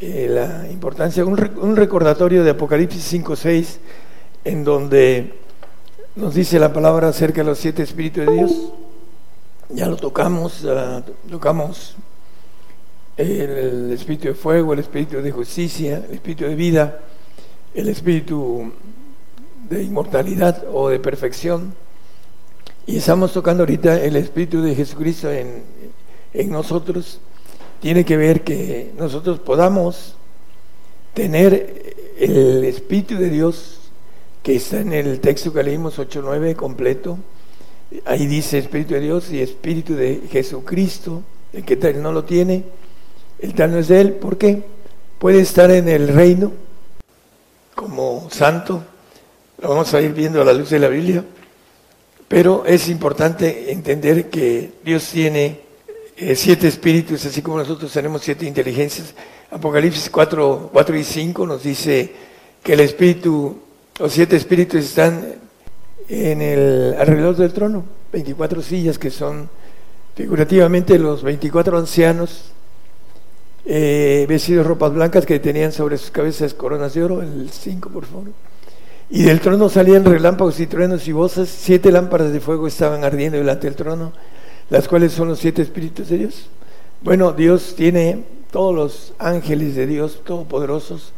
eh, 0.00 0.28
la 0.30 0.70
importancia, 0.70 1.24
un, 1.24 1.38
un, 1.60 1.76
recordatorio 1.76 2.44
de 2.44 2.50
Apocalipsis 2.50 3.12
5.6, 3.12 3.78
en 4.44 4.64
donde 4.64 5.34
nos 6.16 6.34
dice 6.34 6.58
la 6.58 6.72
palabra 6.72 7.08
acerca 7.08 7.42
de 7.42 7.48
los 7.48 7.58
siete 7.58 7.82
espíritus 7.82 8.26
de 8.26 8.32
Dios. 8.32 8.72
Ya 9.70 9.86
lo 9.86 9.96
tocamos, 9.96 10.66
tocamos 11.28 11.96
el, 13.18 13.92
espíritu 13.92 14.28
de 14.28 14.34
fuego, 14.34 14.72
el 14.72 14.78
espíritu 14.78 15.20
de 15.20 15.30
justicia, 15.30 16.04
el 16.08 16.14
espíritu 16.14 16.44
de 16.44 16.54
vida, 16.54 17.00
el 17.74 17.88
espíritu 17.88 18.72
de 19.68 19.82
inmortalidad 19.82 20.64
o 20.72 20.88
de 20.88 20.98
perfección. 20.98 21.74
Y 22.86 22.96
estamos 22.96 23.32
tocando 23.32 23.62
ahorita 23.62 24.00
el 24.02 24.16
espíritu 24.16 24.62
de 24.62 24.74
Jesucristo 24.74 25.30
en, 25.30 25.62
en 26.32 26.50
nosotros. 26.50 27.20
Tiene 27.80 28.04
que 28.04 28.16
ver 28.16 28.42
que 28.42 28.92
nosotros 28.96 29.38
podamos 29.40 30.16
tener 31.14 31.94
el 32.18 32.64
espíritu 32.64 33.16
de 33.16 33.30
Dios 33.30 33.78
que 34.42 34.56
está 34.56 34.80
en 34.80 34.92
el 34.92 35.20
texto 35.20 35.52
que 35.52 35.62
leímos 35.62 35.98
8.9 35.98 36.56
completo. 36.56 37.18
Ahí 38.04 38.26
dice 38.26 38.58
Espíritu 38.58 38.94
de 38.94 39.00
Dios 39.00 39.30
y 39.30 39.40
Espíritu 39.40 39.94
de 39.94 40.22
Jesucristo. 40.30 41.22
El 41.52 41.64
que 41.64 41.76
tal 41.76 42.02
no 42.02 42.12
lo 42.12 42.24
tiene, 42.24 42.64
el 43.38 43.54
tal 43.54 43.72
no 43.72 43.78
es 43.78 43.88
de 43.88 44.00
él. 44.00 44.12
¿Por 44.14 44.38
qué? 44.38 44.62
Puede 45.18 45.40
estar 45.40 45.70
en 45.70 45.88
el 45.88 46.08
reino 46.08 46.52
como 47.78 48.28
santo. 48.30 48.82
Lo 49.62 49.68
vamos 49.68 49.94
a 49.94 50.00
ir 50.00 50.12
viendo 50.12 50.42
a 50.42 50.44
la 50.44 50.52
luz 50.52 50.70
de 50.70 50.80
la 50.80 50.88
Biblia. 50.88 51.24
Pero 52.26 52.64
es 52.66 52.88
importante 52.88 53.70
entender 53.70 54.28
que 54.28 54.72
Dios 54.84 55.08
tiene 55.12 55.60
eh, 56.16 56.34
siete 56.34 56.66
espíritus, 56.66 57.24
así 57.24 57.40
como 57.40 57.58
nosotros 57.58 57.92
tenemos 57.92 58.22
siete 58.22 58.44
inteligencias. 58.46 59.14
Apocalipsis 59.50 60.10
4, 60.10 60.70
4 60.72 60.96
y 60.96 61.04
5 61.04 61.46
nos 61.46 61.62
dice 61.62 62.12
que 62.62 62.72
el 62.72 62.80
espíritu 62.80 63.56
los 63.98 64.12
siete 64.12 64.36
espíritus 64.36 64.84
están 64.84 65.34
en 66.08 66.42
el 66.42 66.94
alrededor 66.98 67.36
del 67.36 67.52
trono, 67.52 67.84
24 68.12 68.62
sillas 68.62 68.98
que 68.98 69.10
son 69.10 69.48
figurativamente 70.14 70.98
los 70.98 71.22
24 71.22 71.78
ancianos 71.78 72.52
eh, 73.70 74.24
vestidos 74.26 74.66
ropas 74.66 74.94
blancas 74.94 75.26
que 75.26 75.38
tenían 75.38 75.72
sobre 75.72 75.98
sus 75.98 76.10
cabezas 76.10 76.54
coronas 76.54 76.94
de 76.94 77.04
oro, 77.04 77.20
el 77.20 77.50
5 77.50 77.90
por 77.90 78.06
favor. 78.06 78.28
Y 79.10 79.24
del 79.24 79.40
trono 79.40 79.68
salían 79.68 80.06
relámpagos 80.06 80.58
y 80.58 80.66
truenos 80.66 81.06
y 81.06 81.12
voces, 81.12 81.50
siete 81.50 81.92
lámparas 81.92 82.32
de 82.32 82.40
fuego 82.40 82.66
estaban 82.66 83.04
ardiendo 83.04 83.36
delante 83.36 83.66
del 83.66 83.76
trono, 83.76 84.12
las 84.70 84.88
cuales 84.88 85.12
son 85.12 85.28
los 85.28 85.38
siete 85.38 85.60
espíritus 85.60 86.08
de 86.08 86.16
Dios. 86.16 86.48
Bueno, 87.02 87.32
Dios 87.32 87.74
tiene 87.76 88.24
todos 88.50 88.74
los 88.74 89.12
ángeles 89.18 89.74
de 89.74 89.86
Dios, 89.86 90.22
todopoderosos, 90.24 91.12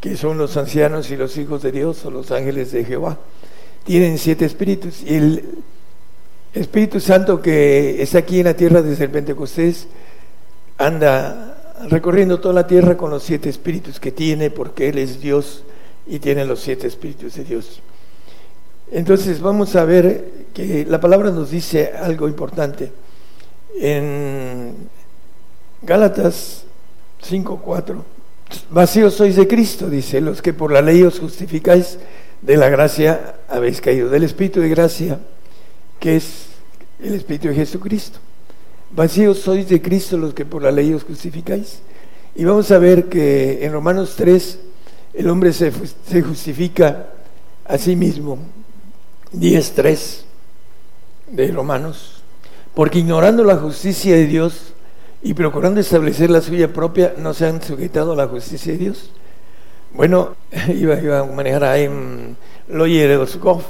que 0.00 0.16
son 0.16 0.38
los 0.38 0.56
ancianos 0.56 1.10
y 1.10 1.16
los 1.16 1.36
hijos 1.38 1.62
de 1.62 1.72
Dios 1.72 2.04
o 2.04 2.10
los 2.12 2.30
ángeles 2.30 2.70
de 2.70 2.84
Jehová. 2.84 3.18
Tienen 3.82 4.18
siete 4.18 4.44
espíritus 4.44 5.02
y 5.02 5.14
el 5.16 5.44
Espíritu 6.52 7.00
Santo 7.00 7.42
que 7.42 8.00
está 8.00 8.18
aquí 8.18 8.38
en 8.38 8.44
la 8.44 8.54
tierra 8.54 8.80
desde 8.80 9.04
el 9.04 9.10
Pentecostés 9.10 9.88
anda 10.78 11.53
recorriendo 11.88 12.40
toda 12.40 12.54
la 12.54 12.66
tierra 12.66 12.96
con 12.96 13.10
los 13.10 13.22
siete 13.22 13.48
espíritus 13.48 14.00
que 14.00 14.12
tiene 14.12 14.50
porque 14.50 14.88
Él 14.88 14.98
es 14.98 15.20
Dios 15.20 15.64
y 16.06 16.18
tiene 16.18 16.44
los 16.44 16.60
siete 16.60 16.86
espíritus 16.86 17.34
de 17.34 17.44
Dios. 17.44 17.80
Entonces 18.90 19.40
vamos 19.40 19.76
a 19.76 19.84
ver 19.84 20.46
que 20.52 20.84
la 20.86 21.00
palabra 21.00 21.30
nos 21.30 21.50
dice 21.50 21.92
algo 21.92 22.28
importante. 22.28 22.92
En 23.80 24.74
Gálatas 25.82 26.64
5.4 27.28 28.14
Vacíos 28.70 29.14
sois 29.14 29.36
de 29.36 29.48
Cristo, 29.48 29.88
dice, 29.88 30.20
los 30.20 30.42
que 30.42 30.52
por 30.52 30.72
la 30.72 30.82
ley 30.82 31.02
os 31.02 31.18
justificáis, 31.18 31.98
de 32.42 32.56
la 32.56 32.68
gracia 32.68 33.36
habéis 33.48 33.80
caído, 33.80 34.10
del 34.10 34.22
Espíritu 34.22 34.60
de 34.60 34.68
gracia, 34.68 35.18
que 35.98 36.16
es 36.16 36.46
el 37.00 37.14
Espíritu 37.14 37.48
de 37.48 37.54
Jesucristo. 37.54 38.18
Vacíos 38.94 39.40
sois 39.40 39.68
de 39.68 39.82
Cristo 39.82 40.16
los 40.16 40.34
que 40.34 40.44
por 40.44 40.62
la 40.62 40.70
ley 40.70 40.94
os 40.94 41.04
justificáis. 41.04 41.80
Y 42.36 42.44
vamos 42.44 42.70
a 42.70 42.78
ver 42.78 43.08
que 43.08 43.64
en 43.64 43.72
Romanos 43.72 44.14
3 44.16 44.58
el 45.14 45.28
hombre 45.30 45.52
se, 45.52 45.72
se 46.08 46.22
justifica 46.22 47.08
a 47.64 47.78
sí 47.78 47.96
mismo. 47.96 48.38
10.3 49.32 50.22
de 51.30 51.50
Romanos. 51.52 52.22
Porque 52.74 53.00
ignorando 53.00 53.44
la 53.44 53.56
justicia 53.56 54.14
de 54.14 54.26
Dios, 54.26 54.74
y 55.24 55.32
procurando 55.32 55.80
establecer 55.80 56.30
la 56.30 56.42
suya 56.42 56.72
propia, 56.72 57.14
no 57.16 57.32
se 57.32 57.46
han 57.46 57.62
sujetado 57.62 58.12
a 58.12 58.16
la 58.16 58.28
justicia 58.28 58.72
de 58.72 58.78
Dios. 58.78 59.10
Bueno, 59.94 60.36
iba, 60.68 61.00
iba 61.00 61.20
a 61.20 61.24
manejar 61.24 61.64
ahí 61.64 61.88
Lawyer 62.68 63.26
Goff. 63.40 63.64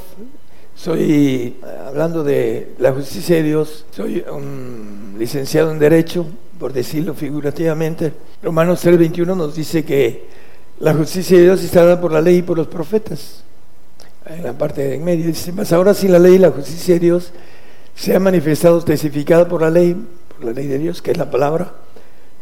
Soy, 0.75 1.57
hablando 1.87 2.25
de 2.25 2.75
la 2.79 2.93
justicia 2.93 3.37
de 3.37 3.43
Dios, 3.45 3.87
soy 3.91 4.25
un 4.31 5.15
licenciado 5.19 5.71
en 5.71 5.79
Derecho, 5.79 6.27
por 6.59 6.73
decirlo 6.73 7.15
figurativamente. 7.15 8.13
Romanos 8.43 8.85
3:21 8.85 9.37
nos 9.37 9.55
dice 9.55 9.85
que 9.85 10.25
la 10.81 10.93
justicia 10.95 11.37
de 11.39 11.45
Dios 11.45 11.63
está 11.63 11.85
dada 11.85 12.01
por 12.01 12.13
la 12.13 12.21
ley 12.21 12.39
y 12.39 12.43
por 12.43 12.57
los 12.57 12.67
profetas. 12.67 13.45
En 14.27 14.43
la 14.43 14.53
parte 14.53 14.83
de 14.83 14.95
en 14.97 15.05
medio 15.05 15.27
dice, 15.27 15.53
más 15.53 15.73
ahora 15.73 15.95
sin 15.95 16.11
la 16.11 16.19
ley 16.19 16.39
la 16.39 16.51
justicia 16.51 16.95
de 16.95 17.01
Dios 17.01 17.33
se 17.95 18.15
ha 18.15 18.19
manifestado 18.19 18.83
testificada 18.83 19.47
por 19.47 19.61
la 19.63 19.71
ley 19.71 19.97
la 20.45 20.53
ley 20.53 20.67
de 20.67 20.79
Dios, 20.79 21.03
que 21.03 21.13
es 21.13 21.17
la 21.17 21.31
palabra, 21.31 21.73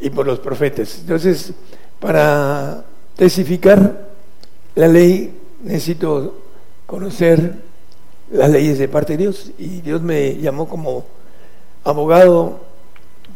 y 0.00 0.10
por 0.10 0.26
los 0.26 0.38
profetas. 0.38 0.98
Entonces, 1.00 1.52
para 2.00 2.84
testificar 3.16 4.08
la 4.74 4.88
ley 4.88 5.38
necesito 5.62 6.38
conocer 6.86 7.71
las 8.32 8.50
leyes 8.50 8.78
de 8.78 8.88
parte 8.88 9.12
de 9.12 9.24
Dios 9.24 9.52
y 9.58 9.82
Dios 9.82 10.02
me 10.02 10.36
llamó 10.36 10.68
como 10.68 11.04
abogado 11.84 12.60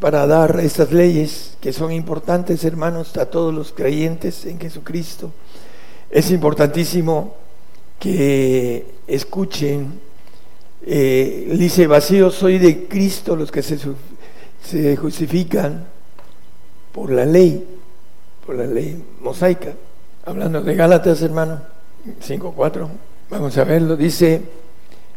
para 0.01 0.26
dar 0.26 0.59
estas 0.61 0.90
leyes 0.92 1.57
que 1.61 1.72
son 1.72 1.92
importantes, 1.92 2.64
hermanos, 2.64 3.16
a 3.16 3.26
todos 3.26 3.55
los 3.55 3.72
creyentes 3.72 4.44
en 4.47 4.59
Jesucristo. 4.59 5.30
Es 6.11 6.30
importantísimo 6.30 7.34
que 7.99 8.86
escuchen. 9.07 10.01
Eh, 10.88 11.55
dice, 11.59 11.86
vacío 11.86 12.30
soy 12.30 12.59
de 12.59 12.86
Cristo 12.86 13.36
los 13.36 13.51
que 13.51 13.62
se 13.62 13.78
se 14.62 14.97
justifican 14.97 15.86
por 16.92 17.11
la 17.11 17.24
ley, 17.24 17.64
por 18.44 18.57
la 18.57 18.66
ley 18.66 19.03
mosaica. 19.20 19.74
Hablando 20.24 20.62
de 20.62 20.74
Gálatas, 20.74 21.22
hermano, 21.22 21.61
5.4, 22.26 22.88
vamos 23.30 23.57
a 23.59 23.64
verlo, 23.64 23.97
dice 23.97 24.42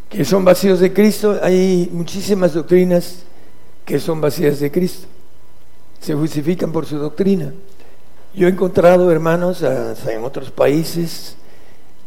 que 0.09 0.25
son 0.25 0.43
vacíos 0.43 0.79
de 0.79 0.91
Cristo, 0.91 1.39
hay 1.41 1.89
muchísimas 1.93 2.53
doctrinas 2.53 3.23
que 3.85 3.99
son 3.99 4.19
vacías 4.19 4.59
de 4.59 4.71
Cristo, 4.71 5.07
se 6.01 6.13
justifican 6.15 6.71
por 6.71 6.85
su 6.85 6.97
doctrina. 6.97 7.53
Yo 8.33 8.47
he 8.47 8.51
encontrado 8.51 9.11
hermanos 9.11 9.61
en 9.61 10.23
otros 10.23 10.51
países 10.51 11.35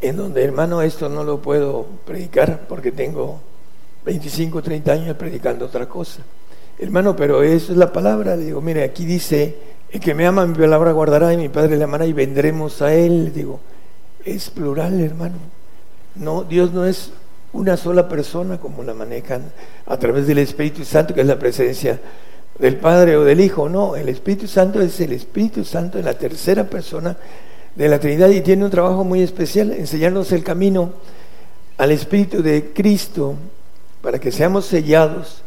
en 0.00 0.16
donde, 0.16 0.42
hermano, 0.42 0.82
esto 0.82 1.08
no 1.08 1.22
lo 1.22 1.40
puedo 1.40 1.86
predicar 2.04 2.66
porque 2.68 2.90
tengo 2.90 3.40
25, 4.04 4.62
30 4.62 4.92
años 4.92 5.16
predicando 5.16 5.66
otra 5.66 5.88
cosa. 5.88 6.22
Hermano, 6.78 7.14
pero 7.14 7.42
eso 7.42 7.70
es 7.72 7.78
la 7.78 7.92
palabra. 7.92 8.36
Digo, 8.36 8.60
mire, 8.60 8.82
aquí 8.82 9.04
dice, 9.04 9.56
el 9.90 10.00
que 10.00 10.14
me 10.14 10.26
ama 10.26 10.46
mi 10.46 10.54
palabra 10.54 10.90
guardará 10.90 11.32
y 11.32 11.36
mi 11.36 11.48
Padre 11.48 11.76
le 11.76 11.84
amará 11.84 12.06
y 12.06 12.12
vendremos 12.12 12.82
a 12.82 12.92
él. 12.92 13.32
Digo, 13.32 13.60
es 14.24 14.50
plural, 14.50 15.00
hermano. 15.00 15.36
No, 16.16 16.42
Dios 16.42 16.72
no 16.72 16.84
es 16.84 17.12
una 17.52 17.76
sola 17.76 18.08
persona 18.08 18.58
como 18.58 18.82
la 18.82 18.94
manejan 18.94 19.42
a 19.86 19.96
través 19.98 20.26
del 20.26 20.38
Espíritu 20.38 20.84
Santo, 20.84 21.14
que 21.14 21.20
es 21.20 21.26
la 21.26 21.38
presencia 21.38 22.00
del 22.58 22.76
Padre 22.76 23.16
o 23.16 23.24
del 23.24 23.40
Hijo. 23.40 23.68
No, 23.68 23.96
el 23.96 24.08
Espíritu 24.08 24.46
Santo 24.46 24.80
es 24.80 25.00
el 25.00 25.12
Espíritu 25.12 25.64
Santo 25.64 25.98
en 25.98 26.04
la 26.04 26.14
tercera 26.14 26.64
persona 26.64 27.16
de 27.74 27.88
la 27.88 27.98
Trinidad 27.98 28.28
y 28.30 28.40
tiene 28.40 28.64
un 28.64 28.70
trabajo 28.70 29.04
muy 29.04 29.22
especial, 29.22 29.72
enseñarnos 29.72 30.32
el 30.32 30.44
camino 30.44 30.92
al 31.78 31.90
Espíritu 31.90 32.42
de 32.42 32.72
Cristo 32.72 33.34
para 34.00 34.18
que 34.18 34.32
seamos 34.32 34.66
sellados 34.66 35.42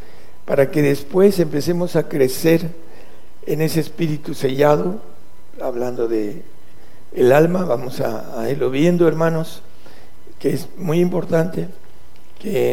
para 0.46 0.70
que 0.70 0.82
después 0.82 1.40
empecemos 1.40 1.96
a 1.96 2.08
crecer 2.08 2.70
en 3.48 3.62
ese 3.62 3.80
espíritu 3.80 4.34
sellado, 4.34 5.02
hablando 5.62 6.08
de 6.08 6.44
el 7.14 7.32
alma, 7.32 7.64
vamos 7.66 8.00
a, 8.00 8.40
a 8.40 8.50
irlo 8.50 8.70
viendo, 8.70 9.08
hermanos, 9.08 9.62
que 10.40 10.52
es 10.52 10.68
muy 10.78 11.00
importante 11.00 11.68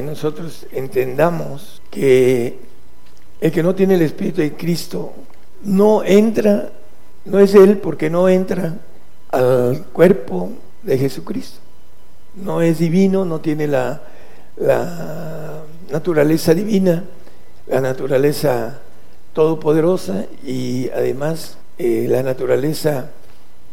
nosotros 0.05 0.67
entendamos 0.73 1.81
que 1.91 2.59
el 3.41 3.53
que 3.53 3.63
no 3.63 3.75
tiene 3.75 3.95
el 3.95 4.03
espíritu 4.03 4.41
de 4.41 4.53
Cristo 4.53 5.13
no 5.65 6.05
entra, 6.05 6.71
no 7.25 7.39
es 7.39 7.55
Él 7.55 7.79
porque 7.79 8.11
no 8.11 8.29
entra 8.29 8.77
al 9.31 9.85
cuerpo 9.87 10.51
de 10.83 10.99
Jesucristo. 10.99 11.59
No 12.35 12.61
es 12.63 12.79
divino, 12.79 13.25
no 13.25 13.41
tiene 13.41 13.67
la, 13.67 14.03
la 14.57 15.63
naturaleza 15.91 16.55
divina, 16.55 17.05
la 17.67 17.81
naturaleza 17.81 18.81
todopoderosa 19.33 20.27
y 20.45 20.91
además 20.91 21.57
eh, 21.79 22.07
la 22.09 22.23
naturaleza 22.23 23.11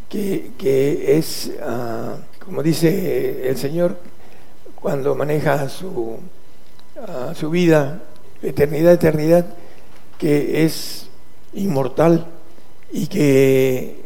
que, 0.10 1.18
es, 1.18 1.52
ah, 1.62 2.16
como 2.44 2.64
dice 2.64 3.48
el 3.48 3.58
Señor, 3.58 3.98
cuando 4.82 5.16
maneja 5.16 5.68
su, 5.70 6.18
su 7.36 7.50
vida, 7.50 8.02
eternidad, 8.42 8.94
eternidad, 8.94 9.46
que 10.18 10.64
es 10.66 11.08
inmortal 11.54 12.26
y 12.92 13.08
que 13.08 14.04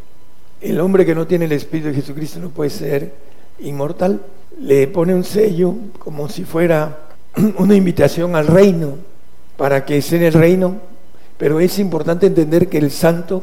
el 0.60 0.80
hombre 0.80 1.04
que 1.04 1.14
no 1.14 1.26
tiene 1.26 1.44
el 1.44 1.52
Espíritu 1.52 1.88
de 1.88 1.94
Jesucristo 1.94 2.40
no 2.40 2.50
puede 2.50 2.70
ser 2.70 3.14
inmortal. 3.60 4.20
Le 4.58 4.86
pone 4.88 5.14
un 5.14 5.24
sello 5.24 5.74
como 5.98 6.28
si 6.28 6.44
fuera 6.44 7.08
una 7.58 7.74
invitación 7.74 8.36
al 8.36 8.46
reino 8.46 8.96
para 9.56 9.84
que 9.84 9.98
esté 9.98 10.16
en 10.16 10.22
el 10.24 10.32
reino, 10.32 10.78
pero 11.36 11.60
es 11.60 11.78
importante 11.78 12.26
entender 12.26 12.68
que 12.68 12.78
el 12.78 12.90
santo 12.90 13.42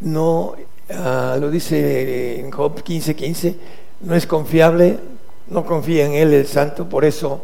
no, 0.00 0.54
ah, 0.90 1.36
lo 1.38 1.50
dice 1.50 2.40
en 2.40 2.50
Job 2.50 2.82
15:15, 2.82 3.14
15, 3.14 3.56
no 4.02 4.14
es 4.14 4.26
confiable, 4.26 4.98
no 5.52 5.64
confía 5.64 6.06
en 6.06 6.14
él 6.14 6.32
el 6.32 6.46
santo, 6.46 6.88
por 6.88 7.04
eso 7.04 7.42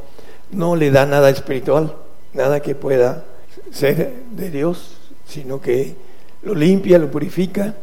no 0.50 0.76
le 0.76 0.90
da 0.90 1.06
nada 1.06 1.30
espiritual, 1.30 1.94
nada 2.32 2.60
que 2.60 2.74
pueda 2.74 3.24
ser 3.70 4.12
de 4.32 4.50
Dios, 4.50 4.96
sino 5.26 5.60
que 5.60 5.94
lo 6.42 6.54
limpia, 6.54 6.98
lo 6.98 7.10
purifica 7.10 7.74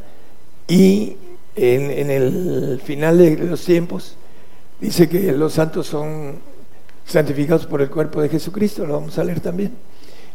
y 0.68 1.16
en, 1.56 2.10
el 2.10 2.82
final 2.84 3.18
de 3.18 3.38
los 3.38 3.64
tiempos 3.64 4.18
dice 4.80 5.08
que 5.08 5.32
los 5.32 5.54
santos 5.54 5.88
son 5.88 6.36
santificados 7.06 7.66
por 7.66 7.82
el 7.82 7.90
cuerpo 7.90 8.22
de 8.22 8.30
Jesucristo, 8.30 8.86
lo 8.86 8.96
vamos 8.96 9.18
a 9.18 9.24
leer 9.24 9.40
también. 9.40 9.72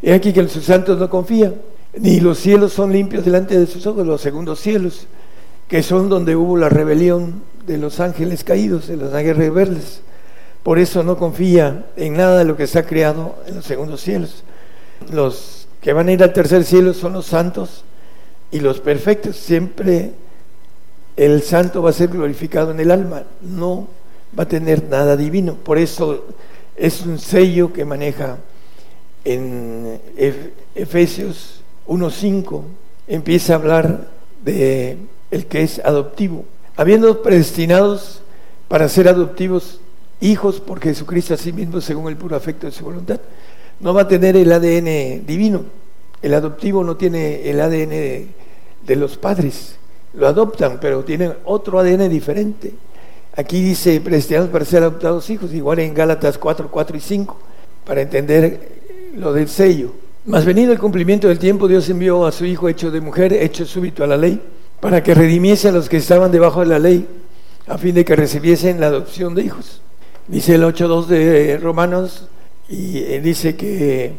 Es 0.00 0.14
aquí 0.14 0.32
que 0.32 0.42
los 0.42 0.52
santos 0.52 0.98
no 0.98 1.10
confían, 1.10 1.54
ni 1.98 2.20
los 2.20 2.38
cielos 2.38 2.72
son 2.72 2.92
limpios 2.92 3.24
delante 3.24 3.58
de 3.58 3.66
sus 3.66 3.86
ojos, 3.86 4.06
los 4.06 4.20
segundos 4.20 4.60
cielos, 4.60 5.06
que 5.68 5.82
son 5.82 6.08
donde 6.08 6.36
hubo 6.36 6.56
la 6.56 6.68
rebelión 6.68 7.42
de 7.66 7.78
los 7.78 8.00
ángeles 8.00 8.44
caídos, 8.44 8.88
de 8.88 8.96
los 8.96 9.12
ángeles 9.12 9.36
rebeldes. 9.36 10.00
Por 10.62 10.78
eso 10.78 11.02
no 11.02 11.16
confía 11.16 11.86
en 11.96 12.14
nada 12.14 12.38
de 12.38 12.44
lo 12.44 12.56
que 12.56 12.64
está 12.64 12.84
creado 12.84 13.36
en 13.46 13.56
los 13.56 13.64
segundos 13.64 14.00
cielos. 14.02 14.44
Los 15.10 15.68
que 15.80 15.92
van 15.92 16.08
a 16.08 16.12
ir 16.12 16.22
al 16.22 16.32
tercer 16.32 16.64
cielo 16.64 16.92
son 16.92 17.14
los 17.14 17.26
santos 17.26 17.84
y 18.50 18.60
los 18.60 18.80
perfectos. 18.80 19.36
Siempre 19.36 20.12
el 21.16 21.42
santo 21.42 21.82
va 21.82 21.90
a 21.90 21.94
ser 21.94 22.08
glorificado 22.08 22.70
en 22.70 22.80
el 22.80 22.90
alma, 22.90 23.24
no 23.40 23.88
va 24.38 24.44
a 24.44 24.48
tener 24.48 24.84
nada 24.84 25.16
divino. 25.16 25.54
Por 25.54 25.78
eso 25.78 26.26
es 26.76 27.02
un 27.02 27.18
sello 27.18 27.72
que 27.72 27.84
maneja 27.84 28.36
en 29.24 30.00
Efesios 30.74 31.62
1.5, 31.86 32.62
empieza 33.08 33.52
a 33.52 33.56
hablar 33.56 34.08
de 34.44 34.96
el 35.30 35.46
que 35.46 35.62
es 35.62 35.80
adoptivo. 35.80 36.44
Habiendo 36.80 37.20
predestinados 37.20 38.22
para 38.66 38.88
ser 38.88 39.06
adoptivos 39.06 39.80
hijos 40.18 40.60
por 40.60 40.80
Jesucristo 40.80 41.34
a 41.34 41.36
sí 41.36 41.52
mismo 41.52 41.78
según 41.82 42.08
el 42.08 42.16
puro 42.16 42.34
afecto 42.34 42.66
de 42.66 42.72
su 42.72 42.84
voluntad, 42.84 43.20
no 43.80 43.92
va 43.92 44.00
a 44.00 44.08
tener 44.08 44.34
el 44.34 44.50
ADN 44.50 45.26
divino. 45.26 45.62
El 46.22 46.32
adoptivo 46.32 46.82
no 46.82 46.96
tiene 46.96 47.50
el 47.50 47.60
ADN 47.60 47.90
de, 48.86 48.96
los 48.96 49.18
padres. 49.18 49.76
Lo 50.14 50.26
adoptan, 50.26 50.78
pero 50.80 51.04
tienen 51.04 51.34
otro 51.44 51.78
ADN 51.78 52.08
diferente. 52.08 52.72
Aquí 53.36 53.60
dice 53.60 54.00
predestinados 54.00 54.48
para 54.48 54.64
ser 54.64 54.82
adoptados 54.82 55.28
hijos, 55.28 55.52
igual 55.52 55.80
en 55.80 55.92
Gálatas 55.92 56.38
4, 56.38 56.70
4 56.70 56.96
y 56.96 57.00
5, 57.00 57.38
para 57.84 58.00
entender 58.00 59.12
lo 59.16 59.34
del 59.34 59.50
sello. 59.50 59.92
Mas 60.24 60.46
venido 60.46 60.72
el 60.72 60.78
cumplimiento 60.78 61.28
del 61.28 61.38
tiempo, 61.38 61.68
Dios 61.68 61.90
envió 61.90 62.24
a 62.24 62.32
su 62.32 62.46
Hijo 62.46 62.70
hecho 62.70 62.90
de 62.90 63.02
mujer, 63.02 63.34
hecho 63.34 63.66
súbito 63.66 64.02
a 64.02 64.06
la 64.06 64.16
ley, 64.16 64.40
para 64.80 65.02
que 65.02 65.14
redimiese 65.14 65.68
a 65.68 65.72
los 65.72 65.88
que 65.88 65.98
estaban 65.98 66.32
debajo 66.32 66.60
de 66.60 66.66
la 66.66 66.78
ley, 66.78 67.06
a 67.66 67.78
fin 67.78 67.94
de 67.94 68.04
que 68.04 68.16
recibiesen 68.16 68.80
la 68.80 68.86
adopción 68.86 69.34
de 69.34 69.42
hijos. 69.42 69.82
Dice 70.26 70.54
el 70.54 70.62
8.2 70.62 71.06
de 71.06 71.58
Romanos, 71.58 72.28
y 72.68 72.98
eh, 72.98 73.20
dice 73.20 73.56
que 73.56 74.12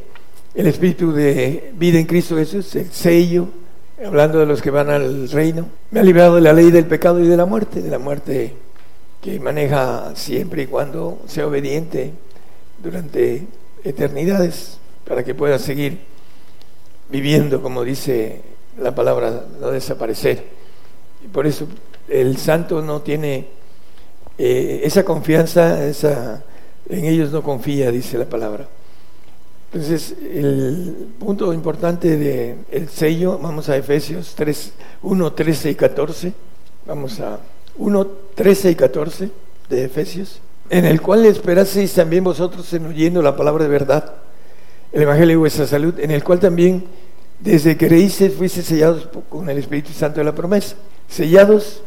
el 0.54 0.68
espíritu 0.68 1.12
de 1.12 1.72
vida 1.78 2.00
en 2.00 2.06
Cristo 2.06 2.36
Jesús, 2.36 2.76
el 2.76 2.92
sello, 2.92 3.48
hablando 4.06 4.40
de 4.40 4.46
los 4.46 4.62
que 4.62 4.72
van 4.72 4.90
al 4.90 5.30
reino, 5.30 5.68
me 5.92 6.00
ha 6.00 6.04
librado 6.04 6.36
de 6.36 6.42
la 6.42 6.54
ley 6.54 6.72
del 6.72 6.86
pecado 6.86 7.20
y 7.20 7.28
de 7.28 7.38
la 7.38 7.46
muerte, 7.46 7.82
de 7.82 7.90
la 7.90 8.00
muerte 8.00 8.54
que 9.22 9.40
maneja 9.40 10.12
siempre 10.16 10.64
y 10.64 10.68
cuando 10.68 11.22
sea 11.28 11.48
obediente 11.48 12.12
durante 12.84 13.46
eternidades 13.84 14.80
para 15.08 15.24
que 15.24 15.36
pueda 15.36 15.60
seguir 15.60 16.00
viviendo, 17.10 17.62
como 17.62 17.84
dice 17.84 18.42
la 18.80 18.94
palabra, 18.94 19.46
no 19.60 19.72
desaparecer. 19.72 20.44
Y 21.24 21.28
por 21.28 21.48
eso 21.48 21.68
el 22.08 22.38
santo 22.38 22.82
no 22.82 23.02
tiene 23.02 23.48
eh, 24.38 24.82
esa 24.84 25.04
confianza, 25.04 25.86
esa, 25.86 26.44
en 26.90 27.06
ellos 27.06 27.32
no 27.32 27.42
confía, 27.42 27.92
dice 27.92 28.18
la 28.18 28.26
palabra. 28.26 28.68
Entonces, 29.74 30.16
el 30.22 31.14
punto 31.18 31.54
importante 31.54 32.18
del 32.18 32.90
sello, 32.90 33.40
vamos 33.40 33.70
a 33.70 33.78
Efesios 33.78 34.34
3, 34.36 34.74
1, 35.04 35.34
13 35.34 35.72
y 35.72 35.76
14. 35.76 36.34
Vamos 36.86 37.20
a 37.22 37.40
1, 37.78 38.08
13 38.36 38.72
y 38.72 38.76
14 38.76 39.30
de 39.70 39.86
Efesios 39.86 40.42
en 40.72 40.86
el 40.86 41.02
cual 41.02 41.26
esperaseis 41.26 41.94
también 41.94 42.24
vosotros 42.24 42.72
en 42.74 42.86
oyendo 42.86 43.22
la 43.22 43.36
palabra 43.36 43.66
de 43.66 43.70
verdad, 43.70 44.14
el 44.94 45.02
Evangelio 45.02 45.34
de 45.34 45.38
vuestra 45.38 45.68
salud, 45.68 46.00
en 46.00 46.12
el 46.12 46.24
cual 46.24 46.40
también 46.40 46.86
desde 47.42 47.76
que 47.76 47.88
creísteis 47.88 48.34
fuisteis 48.34 48.66
sellados 48.66 49.10
con 49.30 49.50
el 49.50 49.58
Espíritu 49.58 49.92
Santo 49.92 50.20
de 50.20 50.26
la 50.26 50.36
promesa, 50.36 50.76
sellados 51.08 51.82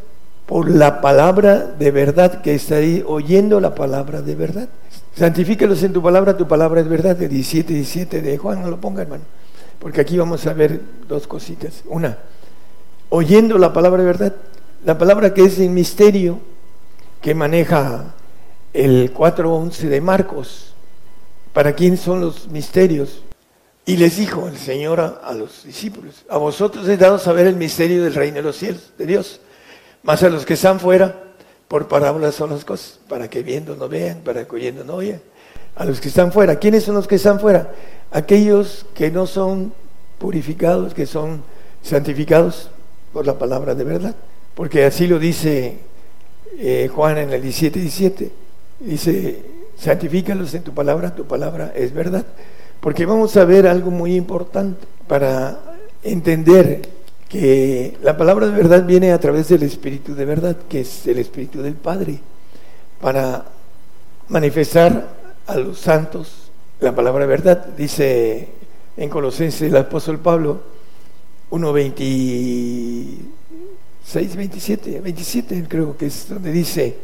por 0.46 0.68
la 0.70 1.00
palabra 1.00 1.58
de 1.78 1.90
verdad 1.90 2.42
que 2.42 2.54
está 2.54 2.76
ahí, 2.76 3.02
oyendo 3.06 3.60
la 3.60 3.74
palabra 3.74 4.20
de 4.20 4.34
verdad. 4.34 4.68
Santifícalos 5.16 5.82
en 5.84 5.92
tu 5.92 6.02
palabra, 6.02 6.36
tu 6.36 6.46
palabra 6.48 6.80
es 6.80 6.88
verdad, 6.88 7.16
de 7.16 7.28
17, 7.28 7.72
17 7.72 8.20
de 8.20 8.36
Juan, 8.36 8.62
no 8.62 8.68
lo 8.68 8.80
ponga 8.80 9.02
hermano, 9.02 9.22
porque 9.78 10.00
aquí 10.00 10.18
vamos 10.18 10.46
a 10.46 10.52
ver 10.52 10.80
dos 11.08 11.26
cositas. 11.26 11.82
Una, 11.86 12.18
oyendo 13.10 13.56
la 13.56 13.72
palabra 13.72 14.02
de 14.02 14.06
verdad, 14.06 14.34
la 14.84 14.98
palabra 14.98 15.32
que 15.32 15.44
es 15.44 15.58
el 15.60 15.70
misterio 15.70 16.40
que 17.22 17.34
maneja 17.34 18.14
el 18.72 19.14
4.11 19.14 19.88
de 19.88 20.00
Marcos, 20.00 20.74
¿para 21.52 21.74
quién 21.74 21.96
son 21.96 22.20
los 22.20 22.48
misterios? 22.48 23.22
Y 23.86 23.96
les 23.96 24.16
dijo 24.16 24.48
el 24.48 24.56
Señor 24.56 25.00
a, 25.00 25.32
los 25.32 25.64
discípulos, 25.64 26.24
a 26.28 26.38
vosotros 26.38 26.88
he 26.88 26.96
dado 26.96 27.18
saber 27.18 27.46
el 27.46 27.56
misterio 27.56 28.02
del 28.02 28.14
reino 28.14 28.36
de 28.36 28.42
los 28.42 28.56
cielos, 28.56 28.92
de 28.96 29.06
Dios, 29.06 29.40
más 30.02 30.22
a 30.22 30.30
los 30.30 30.46
que 30.46 30.54
están 30.54 30.80
fuera, 30.80 31.22
por 31.68 31.86
parábolas 31.88 32.34
son 32.34 32.50
las 32.50 32.64
cosas, 32.64 32.98
para 33.08 33.28
que 33.28 33.42
viendo 33.42 33.76
no 33.76 33.88
vean, 33.88 34.20
para 34.20 34.46
que 34.46 34.56
oyendo 34.56 34.84
no 34.84 34.94
oigan. 34.94 35.20
A 35.76 35.84
los 35.84 36.00
que 36.00 36.08
están 36.08 36.32
fuera, 36.32 36.58
¿quiénes 36.58 36.84
son 36.84 36.94
los 36.94 37.06
que 37.06 37.16
están 37.16 37.40
fuera? 37.40 37.72
Aquellos 38.10 38.86
que 38.94 39.10
no 39.10 39.26
son 39.26 39.74
purificados, 40.18 40.94
que 40.94 41.04
son 41.04 41.42
santificados 41.82 42.70
por 43.12 43.26
la 43.26 43.38
palabra 43.38 43.74
de 43.74 43.84
verdad. 43.84 44.14
Porque 44.54 44.84
así 44.84 45.06
lo 45.06 45.18
dice 45.18 45.78
eh, 46.58 46.88
Juan 46.94 47.18
en 47.18 47.32
el 47.32 47.42
17, 47.42 47.80
17 47.80 48.44
Dice, 48.80 49.42
santifícalos 49.76 50.52
en 50.54 50.62
tu 50.62 50.74
palabra, 50.74 51.14
tu 51.14 51.24
palabra 51.24 51.72
es 51.74 51.92
verdad. 51.94 52.24
Porque 52.84 53.06
vamos 53.06 53.34
a 53.38 53.46
ver 53.46 53.66
algo 53.66 53.90
muy 53.90 54.14
importante 54.14 54.86
para 55.08 55.58
entender 56.02 56.82
que 57.30 57.96
la 58.02 58.14
palabra 58.14 58.46
de 58.46 58.52
verdad 58.52 58.84
viene 58.84 59.10
a 59.10 59.18
través 59.18 59.48
del 59.48 59.62
Espíritu 59.62 60.14
de 60.14 60.26
verdad, 60.26 60.54
que 60.68 60.80
es 60.80 61.06
el 61.06 61.16
Espíritu 61.16 61.62
del 61.62 61.76
Padre, 61.76 62.20
para 63.00 63.46
manifestar 64.28 65.08
a 65.46 65.56
los 65.56 65.78
santos 65.78 66.50
la 66.78 66.94
palabra 66.94 67.24
de 67.24 67.28
verdad. 67.28 67.68
Dice 67.68 68.48
en 68.98 69.08
Colosenses 69.08 69.62
el 69.62 69.76
apóstol 69.78 70.18
Pablo 70.18 70.60
1, 71.48 71.72
26, 71.72 74.36
27, 74.36 75.00
27 75.00 75.64
creo 75.66 75.96
que 75.96 76.04
es 76.04 76.28
donde 76.28 76.52
dice, 76.52 76.98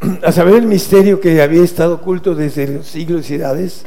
a 0.22 0.30
saber 0.30 0.56
el 0.56 0.66
misterio 0.66 1.22
que 1.22 1.40
había 1.40 1.64
estado 1.64 1.94
oculto 1.94 2.34
desde 2.34 2.68
los 2.68 2.86
siglos 2.86 3.30
y 3.30 3.36
edades, 3.36 3.86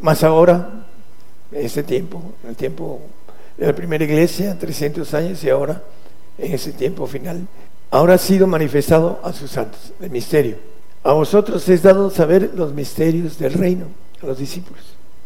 más 0.00 0.22
ahora, 0.24 0.86
en 1.52 1.66
ese 1.66 1.82
tiempo, 1.82 2.22
en 2.42 2.50
el 2.50 2.56
tiempo 2.56 3.00
de 3.56 3.66
la 3.66 3.74
primera 3.74 4.04
iglesia, 4.04 4.56
300 4.58 5.14
años, 5.14 5.42
y 5.44 5.50
ahora, 5.50 5.82
en 6.38 6.52
ese 6.52 6.72
tiempo 6.72 7.06
final, 7.06 7.46
ahora 7.90 8.14
ha 8.14 8.18
sido 8.18 8.46
manifestado 8.46 9.20
a 9.22 9.32
sus 9.32 9.50
santos, 9.50 9.92
el 10.00 10.10
misterio. 10.10 10.56
A 11.02 11.12
vosotros 11.12 11.68
es 11.68 11.82
dado 11.82 12.10
saber 12.10 12.52
los 12.54 12.74
misterios 12.74 13.38
del 13.38 13.54
reino, 13.54 13.86
a 14.22 14.26
los 14.26 14.38
discípulos. 14.38 14.82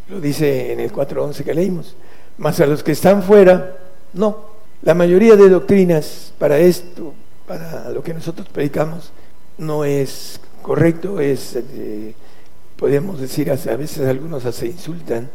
Lo 0.08 0.20
dice 0.20 0.72
en 0.72 0.80
el 0.80 0.92
4.11 0.92 1.44
que 1.44 1.54
leímos. 1.54 1.94
Mas 2.38 2.60
a 2.60 2.66
los 2.66 2.82
que 2.82 2.92
están 2.92 3.22
fuera, 3.22 3.76
no 4.14 4.52
La 4.82 4.94
mayoría 4.94 5.36
de 5.36 5.48
doctrinas 5.48 6.32
para 6.38 6.58
esto, 6.58 7.14
para 7.46 7.88
lo 7.90 8.02
que 8.02 8.12
nosotros 8.12 8.48
predicamos, 8.48 9.12
no 9.56 9.84
es 9.84 10.40
correcto, 10.60 11.20
es, 11.20 11.54
eh, 11.56 12.14
podemos 12.82 13.20
decir, 13.20 13.48
a 13.48 13.76
veces 13.76 14.08
algunos 14.08 14.42
se 14.42 14.66
insultan 14.66 15.30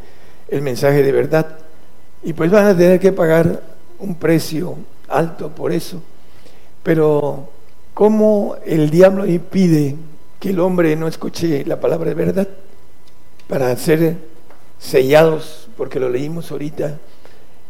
el 0.49 0.61
mensaje 0.61 1.02
de 1.02 1.14
verdad. 1.14 1.60
Y 2.22 2.34
pues 2.34 2.52
van 2.52 2.65
a 2.65 2.78
tener 2.78 2.99
que 2.99 3.14
pagar 3.14 3.64
un 3.99 4.15
precio 4.15 4.76
alto 5.07 5.48
por 5.48 5.72
eso. 5.72 6.02
Pero 6.84 7.49
¿cómo 7.94 8.57
el 8.65 8.90
diablo 8.90 9.26
impide 9.26 9.95
que 10.41 10.49
el 10.49 10.60
hombre 10.60 10.94
no 10.98 11.07
escuche 11.07 11.64
la 11.64 11.80
palabra 11.80 12.10
de 12.10 12.15
verdad 12.15 12.49
para 13.48 13.74
ser 13.78 14.18
sellados, 14.78 15.69
porque 15.78 16.02
lo 16.02 16.10
leímos 16.10 16.52
ahorita 16.52 16.99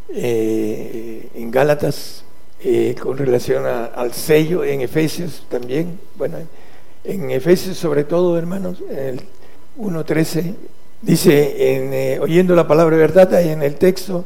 eh, 0.09 1.29
en 1.35 1.51
Gálatas 1.51 2.23
eh, 2.63 2.95
con 2.99 3.15
relación 3.15 3.67
al 3.67 4.11
sello, 4.11 4.63
en 4.63 4.81
Efesios 4.81 5.45
también, 5.47 5.99
bueno, 6.15 6.37
en 7.03 7.29
Efesios 7.29 7.77
sobre 7.77 8.05
todo, 8.05 8.39
hermanos, 8.39 8.83
en 8.89 8.97
el 8.97 9.21
1.13, 9.77 10.55
dice, 11.01 11.75
en, 11.75 11.93
eh, 11.93 12.19
oyendo 12.19 12.55
la 12.55 12.67
palabra 12.67 12.97
verdad, 12.97 13.33
ahí 13.33 13.49
en 13.49 13.63
el 13.63 13.75
texto, 13.75 14.25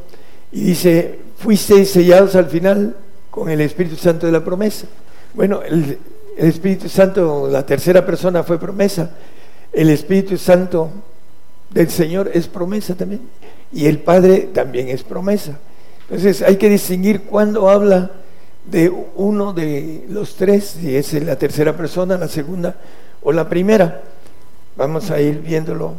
y 0.51 0.61
dice, 0.63 1.19
fuisteis 1.37 1.89
sellados 1.91 2.35
al 2.35 2.47
final 2.47 2.95
con 3.29 3.49
el 3.49 3.61
Espíritu 3.61 3.95
Santo 3.95 4.25
de 4.25 4.31
la 4.31 4.43
promesa. 4.43 4.87
Bueno, 5.33 5.61
el, 5.61 5.97
el 6.37 6.47
Espíritu 6.47 6.89
Santo, 6.89 7.47
la 7.49 7.65
tercera 7.65 8.05
persona 8.05 8.43
fue 8.43 8.59
promesa. 8.59 9.11
El 9.71 9.89
Espíritu 9.89 10.37
Santo 10.37 10.89
del 11.69 11.89
Señor 11.89 12.31
es 12.33 12.47
promesa 12.47 12.95
también. 12.95 13.21
Y 13.71 13.85
el 13.85 13.99
Padre 13.99 14.49
también 14.53 14.89
es 14.89 15.03
promesa. 15.03 15.57
Entonces 16.03 16.41
hay 16.41 16.57
que 16.57 16.69
distinguir 16.69 17.21
cuando 17.21 17.69
habla 17.69 18.11
de 18.65 18.89
uno 19.15 19.53
de 19.53 20.05
los 20.09 20.35
tres, 20.35 20.77
si 20.79 20.95
es 20.95 21.13
la 21.13 21.37
tercera 21.37 21.75
persona, 21.75 22.17
la 22.17 22.27
segunda 22.27 22.75
o 23.21 23.31
la 23.31 23.47
primera. 23.47 24.01
Vamos 24.75 25.11
a 25.11 25.19
ir 25.19 25.41
viéndolo, 25.41 25.95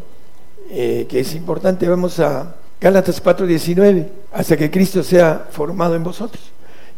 eh, 0.70 1.06
que 1.08 1.20
es 1.20 1.34
importante. 1.34 1.88
Vamos 1.88 2.18
a 2.20 2.56
Gálatas 2.80 3.20
4:19, 3.20 4.08
hasta 4.32 4.56
que 4.56 4.70
Cristo 4.70 5.02
sea 5.02 5.46
formado 5.50 5.94
en 5.94 6.02
vosotros. 6.02 6.42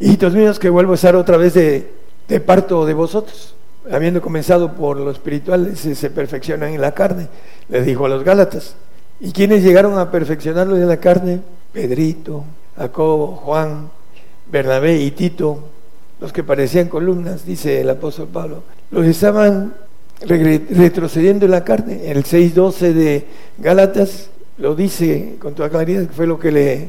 Hijitos 0.01 0.33
míos, 0.33 0.59
que 0.59 0.71
vuelvo 0.71 0.93
a 0.93 0.95
estar 0.95 1.15
otra 1.17 1.37
vez 1.37 1.55
de, 1.55 2.41
parto 2.41 2.87
de 2.87 2.95
vosotros. 2.95 3.55
Habiendo 3.91 4.23
comenzado 4.23 4.73
por 4.73 4.97
lo 4.97 5.11
espiritual, 5.11 5.77
se, 5.77 5.95
se 5.95 6.11
perfeccionan 6.11 6.73
en 6.73 6.81
la 6.81 6.93
carne, 6.93 7.29
les 7.69 7.85
dijo 7.85 8.07
a 8.07 8.09
los 8.09 8.25
Gálatas. 8.25 8.77
¿Y 9.21 9.33
quiénes 9.33 9.63
llegaron 9.63 9.99
a 9.99 10.11
perfeccionarlo 10.11 10.77
en 10.77 10.89
la 10.89 10.97
carne? 10.97 11.41
Pedrito, 11.73 12.45
Jacobo, 12.77 13.37
Juan, 13.45 13.91
Bernabé 14.51 14.99
y 14.99 15.11
Tito, 15.11 15.59
los 16.21 16.33
que 16.33 16.43
parecían 16.43 16.89
columnas, 16.89 17.45
dice 17.45 17.81
el 17.81 17.91
apóstol 17.91 18.29
Pablo, 18.33 18.63
los 18.91 19.05
estaban 19.05 19.75
retrocediendo 20.21 21.45
en 21.45 21.51
la 21.51 21.65
carne. 21.65 22.11
En 22.11 22.17
el 22.17 22.25
6.12 22.25 22.93
de 22.93 23.27
Gálatas 23.59 24.31
lo 24.59 24.75
dice 24.75 25.37
con 25.39 25.55
toda 25.55 25.69
claridad, 25.69 26.07
que 26.07 26.13
fue 26.13 26.27
lo 26.27 26.39
que 26.39 26.53
le 26.53 26.89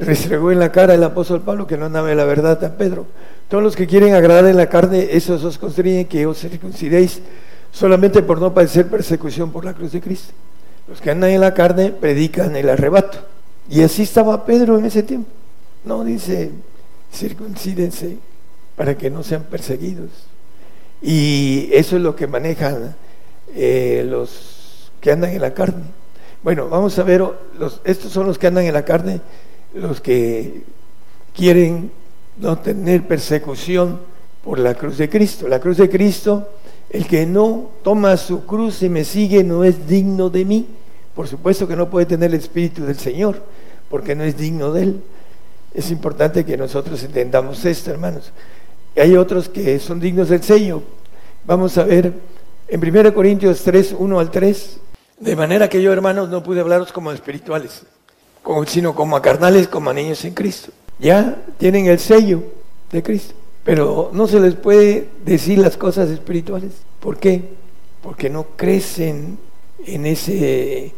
restregó 0.00 0.50
en 0.50 0.58
la 0.58 0.72
cara 0.72 0.94
el 0.94 1.04
apóstol 1.04 1.42
Pablo, 1.42 1.66
que 1.66 1.76
no 1.76 1.86
andaba 1.86 2.12
la 2.14 2.24
verdad 2.24 2.62
a 2.64 2.76
Pedro. 2.76 3.06
Todos 3.48 3.62
los 3.62 3.76
que 3.76 3.86
quieren 3.86 4.14
agradar 4.14 4.46
en 4.46 4.56
la 4.56 4.68
carne, 4.68 5.08
esos 5.10 5.42
os 5.44 5.58
constriñen 5.58 6.06
que 6.06 6.26
os 6.26 6.38
circuncidéis 6.38 7.20
solamente 7.72 8.22
por 8.22 8.40
no 8.40 8.54
padecer 8.54 8.86
persecución 8.88 9.50
por 9.52 9.64
la 9.64 9.74
cruz 9.74 9.92
de 9.92 10.00
Cristo. 10.00 10.32
Los 10.88 11.00
que 11.00 11.10
andan 11.10 11.30
en 11.30 11.40
la 11.40 11.54
carne 11.54 11.90
predican 11.90 12.56
el 12.56 12.68
arrebato. 12.68 13.18
Y 13.68 13.82
así 13.82 14.02
estaba 14.02 14.44
Pedro 14.44 14.78
en 14.78 14.86
ese 14.86 15.02
tiempo. 15.02 15.30
No 15.84 16.04
dice, 16.04 16.50
circuncídense 17.12 18.18
para 18.76 18.96
que 18.96 19.10
no 19.10 19.22
sean 19.22 19.44
perseguidos. 19.44 20.29
Y 21.02 21.70
eso 21.72 21.96
es 21.96 22.02
lo 22.02 22.14
que 22.14 22.26
manejan 22.26 22.94
eh, 23.54 24.04
los 24.08 24.92
que 25.00 25.12
andan 25.12 25.30
en 25.30 25.40
la 25.40 25.54
carne. 25.54 25.84
Bueno, 26.42 26.68
vamos 26.68 26.98
a 26.98 27.02
ver, 27.02 27.22
estos 27.84 28.12
son 28.12 28.26
los 28.26 28.38
que 28.38 28.46
andan 28.46 28.64
en 28.64 28.74
la 28.74 28.84
carne, 28.84 29.20
los 29.74 30.00
que 30.00 30.62
quieren 31.34 31.90
no 32.38 32.58
tener 32.58 33.06
persecución 33.06 34.00
por 34.42 34.58
la 34.58 34.74
cruz 34.74 34.98
de 34.98 35.08
Cristo. 35.08 35.48
La 35.48 35.60
cruz 35.60 35.76
de 35.76 35.90
Cristo, 35.90 36.48
el 36.88 37.06
que 37.06 37.26
no 37.26 37.70
toma 37.82 38.16
su 38.16 38.46
cruz 38.46 38.82
y 38.82 38.88
me 38.88 39.04
sigue 39.04 39.44
no 39.44 39.64
es 39.64 39.86
digno 39.86 40.30
de 40.30 40.44
mí. 40.44 40.66
Por 41.14 41.28
supuesto 41.28 41.68
que 41.68 41.76
no 41.76 41.90
puede 41.90 42.06
tener 42.06 42.30
el 42.30 42.40
Espíritu 42.40 42.84
del 42.84 42.98
Señor, 42.98 43.42
porque 43.88 44.14
no 44.14 44.24
es 44.24 44.36
digno 44.36 44.72
de 44.72 44.82
Él. 44.82 45.02
Es 45.74 45.90
importante 45.90 46.44
que 46.44 46.56
nosotros 46.56 47.02
entendamos 47.02 47.64
esto, 47.64 47.90
hermanos. 47.90 48.32
Y 48.94 49.00
hay 49.00 49.16
otros 49.16 49.48
que 49.48 49.78
son 49.78 50.00
dignos 50.00 50.28
del 50.28 50.42
sello. 50.42 50.82
Vamos 51.44 51.78
a 51.78 51.84
ver 51.84 52.12
en 52.68 52.96
1 52.96 53.14
Corintios 53.14 53.62
3, 53.62 53.96
1 53.98 54.20
al 54.20 54.30
3. 54.30 54.80
De 55.18 55.36
manera 55.36 55.68
que 55.68 55.82
yo, 55.82 55.92
hermanos, 55.92 56.28
no 56.28 56.42
pude 56.42 56.60
hablaros 56.60 56.92
como 56.92 57.12
espirituales, 57.12 57.82
sino 58.66 58.94
como 58.94 59.16
a 59.16 59.22
carnales, 59.22 59.68
como 59.68 59.90
a 59.90 59.94
niños 59.94 60.24
en 60.24 60.34
Cristo. 60.34 60.72
Ya 60.98 61.42
tienen 61.58 61.86
el 61.86 61.98
sello 61.98 62.42
de 62.90 63.02
Cristo, 63.02 63.34
pero 63.64 64.10
no 64.12 64.26
se 64.26 64.40
les 64.40 64.54
puede 64.54 65.08
decir 65.24 65.58
las 65.58 65.76
cosas 65.76 66.08
espirituales. 66.10 66.72
¿Por 67.00 67.18
qué? 67.18 67.42
Porque 68.02 68.30
no 68.30 68.46
crecen 68.56 69.38
en 69.86 70.06
ese 70.06 70.92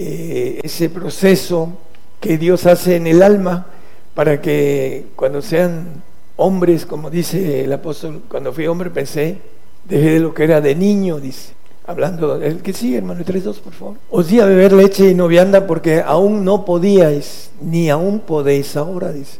eh, 0.00 0.60
ese 0.62 0.90
proceso 0.90 1.72
que 2.20 2.38
Dios 2.38 2.66
hace 2.66 2.94
en 2.94 3.08
el 3.08 3.20
alma 3.20 3.66
para 4.14 4.40
que 4.40 5.06
cuando 5.16 5.42
sean 5.42 6.04
hombres, 6.38 6.86
como 6.86 7.10
dice 7.10 7.64
el 7.64 7.72
apóstol, 7.72 8.22
cuando 8.28 8.52
fui 8.52 8.66
hombre 8.66 8.90
pensé, 8.90 9.38
dejé 9.84 10.12
de 10.12 10.20
lo 10.20 10.32
que 10.32 10.44
era 10.44 10.60
de 10.60 10.74
niño, 10.74 11.20
dice. 11.20 11.52
Hablando, 11.86 12.36
el 12.36 12.60
que 12.60 12.72
sigue, 12.72 12.98
hermano, 12.98 13.24
3.2, 13.24 13.60
por 13.60 13.72
favor. 13.72 13.96
Os 14.10 14.28
di 14.28 14.40
a 14.40 14.44
beber 14.44 14.72
leche 14.72 15.10
y 15.10 15.14
no 15.14 15.26
vianda 15.26 15.66
porque 15.66 16.02
aún 16.04 16.44
no 16.44 16.64
podíais, 16.64 17.50
ni 17.60 17.88
aún 17.88 18.20
podéis 18.20 18.76
ahora, 18.76 19.10
dice. 19.10 19.38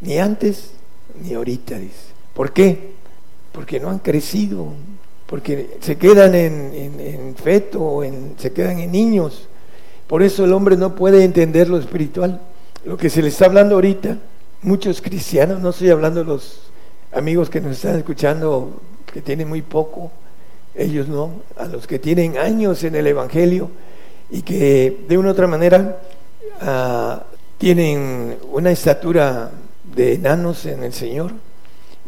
Ni 0.00 0.18
antes, 0.18 0.70
ni 1.22 1.34
ahorita, 1.34 1.78
dice. 1.78 2.14
¿Por 2.32 2.52
qué? 2.52 2.92
Porque 3.52 3.80
no 3.80 3.90
han 3.90 3.98
crecido, 3.98 4.68
porque 5.26 5.78
se 5.80 5.98
quedan 5.98 6.34
en, 6.34 6.72
en, 7.00 7.34
feto, 7.34 8.02
en, 8.04 8.34
se 8.38 8.52
quedan 8.52 8.78
en 8.78 8.92
niños. 8.92 9.48
Por 10.06 10.22
eso 10.22 10.44
el 10.44 10.52
hombre 10.52 10.76
no 10.76 10.94
puede 10.94 11.24
entender 11.24 11.68
lo 11.68 11.78
espiritual. 11.78 12.40
Lo 12.84 12.96
que 12.96 13.10
se 13.10 13.20
le 13.20 13.28
está 13.28 13.46
hablando 13.46 13.74
ahorita, 13.74 14.16
muchos 14.62 15.00
cristianos, 15.00 15.60
no 15.60 15.70
estoy 15.70 15.90
hablando 15.90 16.20
de 16.20 16.26
los 16.26 16.70
amigos 17.12 17.48
que 17.48 17.60
nos 17.60 17.72
están 17.72 17.96
escuchando, 17.96 18.80
que 19.12 19.22
tienen 19.22 19.48
muy 19.48 19.62
poco, 19.62 20.10
ellos 20.74 21.08
no, 21.08 21.42
a 21.56 21.66
los 21.66 21.86
que 21.86 21.98
tienen 21.98 22.36
años 22.38 22.84
en 22.84 22.94
el 22.94 23.06
Evangelio 23.06 23.70
y 24.30 24.42
que 24.42 25.04
de 25.08 25.18
una 25.18 25.28
u 25.28 25.32
otra 25.32 25.46
manera 25.46 26.00
ah, 26.60 27.24
tienen 27.58 28.38
una 28.52 28.70
estatura 28.70 29.50
de 29.94 30.14
enanos 30.14 30.66
en 30.66 30.84
el 30.84 30.92
Señor. 30.92 31.32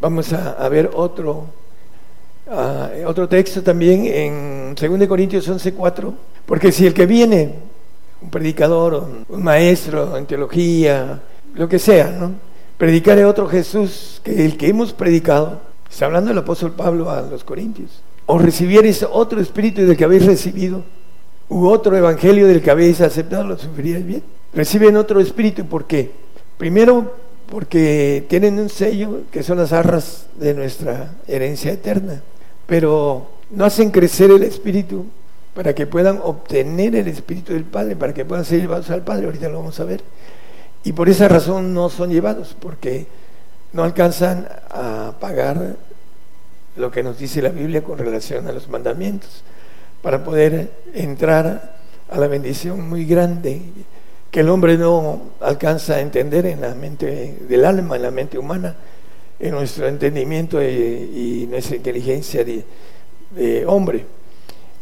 Vamos 0.00 0.32
a, 0.32 0.68
ver 0.68 0.90
otro, 0.94 1.46
ah, 2.50 2.90
otro 3.06 3.28
texto 3.28 3.62
también 3.62 4.06
en 4.06 4.74
2 4.74 5.08
Corintios 5.08 5.48
11:4, 5.48 6.12
porque 6.46 6.70
si 6.70 6.86
el 6.86 6.94
que 6.94 7.06
viene 7.06 7.54
un 8.20 8.30
predicador, 8.30 9.08
un 9.28 9.42
maestro 9.42 10.16
en 10.16 10.26
teología, 10.26 11.20
lo 11.54 11.68
que 11.68 11.78
sea, 11.78 12.10
¿no? 12.10 12.32
Predicar 12.78 13.22
otro 13.24 13.48
Jesús 13.48 14.20
que 14.24 14.44
el 14.44 14.56
que 14.56 14.68
hemos 14.68 14.92
predicado, 14.92 15.60
está 15.90 16.06
hablando 16.06 16.30
el 16.30 16.38
apóstol 16.38 16.72
Pablo 16.72 17.10
a 17.10 17.22
los 17.22 17.44
Corintios, 17.44 18.02
o 18.26 18.38
recibierais 18.38 19.06
otro 19.10 19.40
espíritu 19.40 19.82
del 19.82 19.96
que 19.96 20.04
habéis 20.04 20.26
recibido, 20.26 20.82
u 21.48 21.66
otro 21.66 21.96
evangelio 21.96 22.46
del 22.46 22.62
que 22.62 22.70
habéis 22.70 23.00
aceptado, 23.00 23.44
lo 23.44 23.58
sufriríais 23.58 24.06
bien. 24.06 24.22
Reciben 24.54 24.96
otro 24.96 25.20
espíritu, 25.20 25.66
¿por 25.66 25.86
qué? 25.86 26.10
Primero, 26.56 27.14
porque 27.48 28.24
tienen 28.28 28.58
un 28.58 28.68
sello 28.68 29.22
que 29.30 29.42
son 29.42 29.58
las 29.58 29.72
arras 29.72 30.26
de 30.38 30.54
nuestra 30.54 31.14
herencia 31.26 31.72
eterna, 31.72 32.22
pero 32.66 33.26
no 33.50 33.64
hacen 33.64 33.90
crecer 33.90 34.30
el 34.30 34.42
espíritu 34.42 35.06
para 35.54 35.74
que 35.74 35.86
puedan 35.86 36.18
obtener 36.22 36.96
el 36.96 37.08
Espíritu 37.08 37.52
del 37.52 37.64
Padre, 37.64 37.96
para 37.96 38.14
que 38.14 38.24
puedan 38.24 38.44
ser 38.44 38.60
llevados 38.60 38.90
al 38.90 39.02
Padre, 39.02 39.26
ahorita 39.26 39.48
lo 39.48 39.58
vamos 39.58 39.78
a 39.80 39.84
ver. 39.84 40.02
Y 40.84 40.92
por 40.92 41.08
esa 41.08 41.28
razón 41.28 41.74
no 41.74 41.88
son 41.88 42.10
llevados, 42.10 42.56
porque 42.58 43.06
no 43.72 43.84
alcanzan 43.84 44.48
a 44.70 45.14
pagar 45.20 45.76
lo 46.76 46.90
que 46.90 47.02
nos 47.02 47.18
dice 47.18 47.42
la 47.42 47.50
Biblia 47.50 47.82
con 47.82 47.98
relación 47.98 48.46
a 48.48 48.52
los 48.52 48.68
mandamientos, 48.68 49.42
para 50.02 50.24
poder 50.24 50.70
entrar 50.94 51.76
a 52.10 52.18
la 52.18 52.26
bendición 52.26 52.88
muy 52.88 53.04
grande 53.04 53.62
que 54.30 54.40
el 54.40 54.48
hombre 54.48 54.76
no 54.76 55.32
alcanza 55.40 55.94
a 55.94 56.00
entender 56.00 56.46
en 56.46 56.60
la 56.62 56.74
mente 56.74 57.38
del 57.48 57.64
alma, 57.64 57.96
en 57.96 58.02
la 58.02 58.10
mente 58.10 58.38
humana, 58.38 58.74
en 59.38 59.50
nuestro 59.52 59.86
entendimiento 59.86 60.62
y, 60.62 61.46
nuestra 61.50 61.76
inteligencia 61.76 62.44
de 62.44 63.66
hombre. 63.66 64.06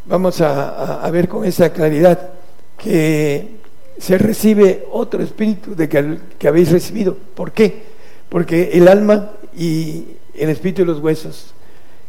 Vamos 0.07 0.41
a, 0.41 1.09
ver 1.13 1.29
con 1.29 1.45
esa 1.45 1.73
claridad 1.73 2.31
que 2.79 3.60
se 3.99 4.19
recibe 4.19 4.87
otro 4.91 5.23
espíritu 5.23 5.75
de 5.75 5.89
que, 5.89 6.19
que 6.39 6.49
habéis 6.49 6.71
recibido. 6.71 7.17
¿Por 7.35 7.53
qué? 7.53 7.83
Porque 8.29 8.71
el 8.73 8.89
alma 8.89 9.33
y 9.57 10.05
el 10.35 10.49
espíritu 10.51 10.83
de 10.83 10.87
los 10.87 11.01
huesos, 11.01 11.55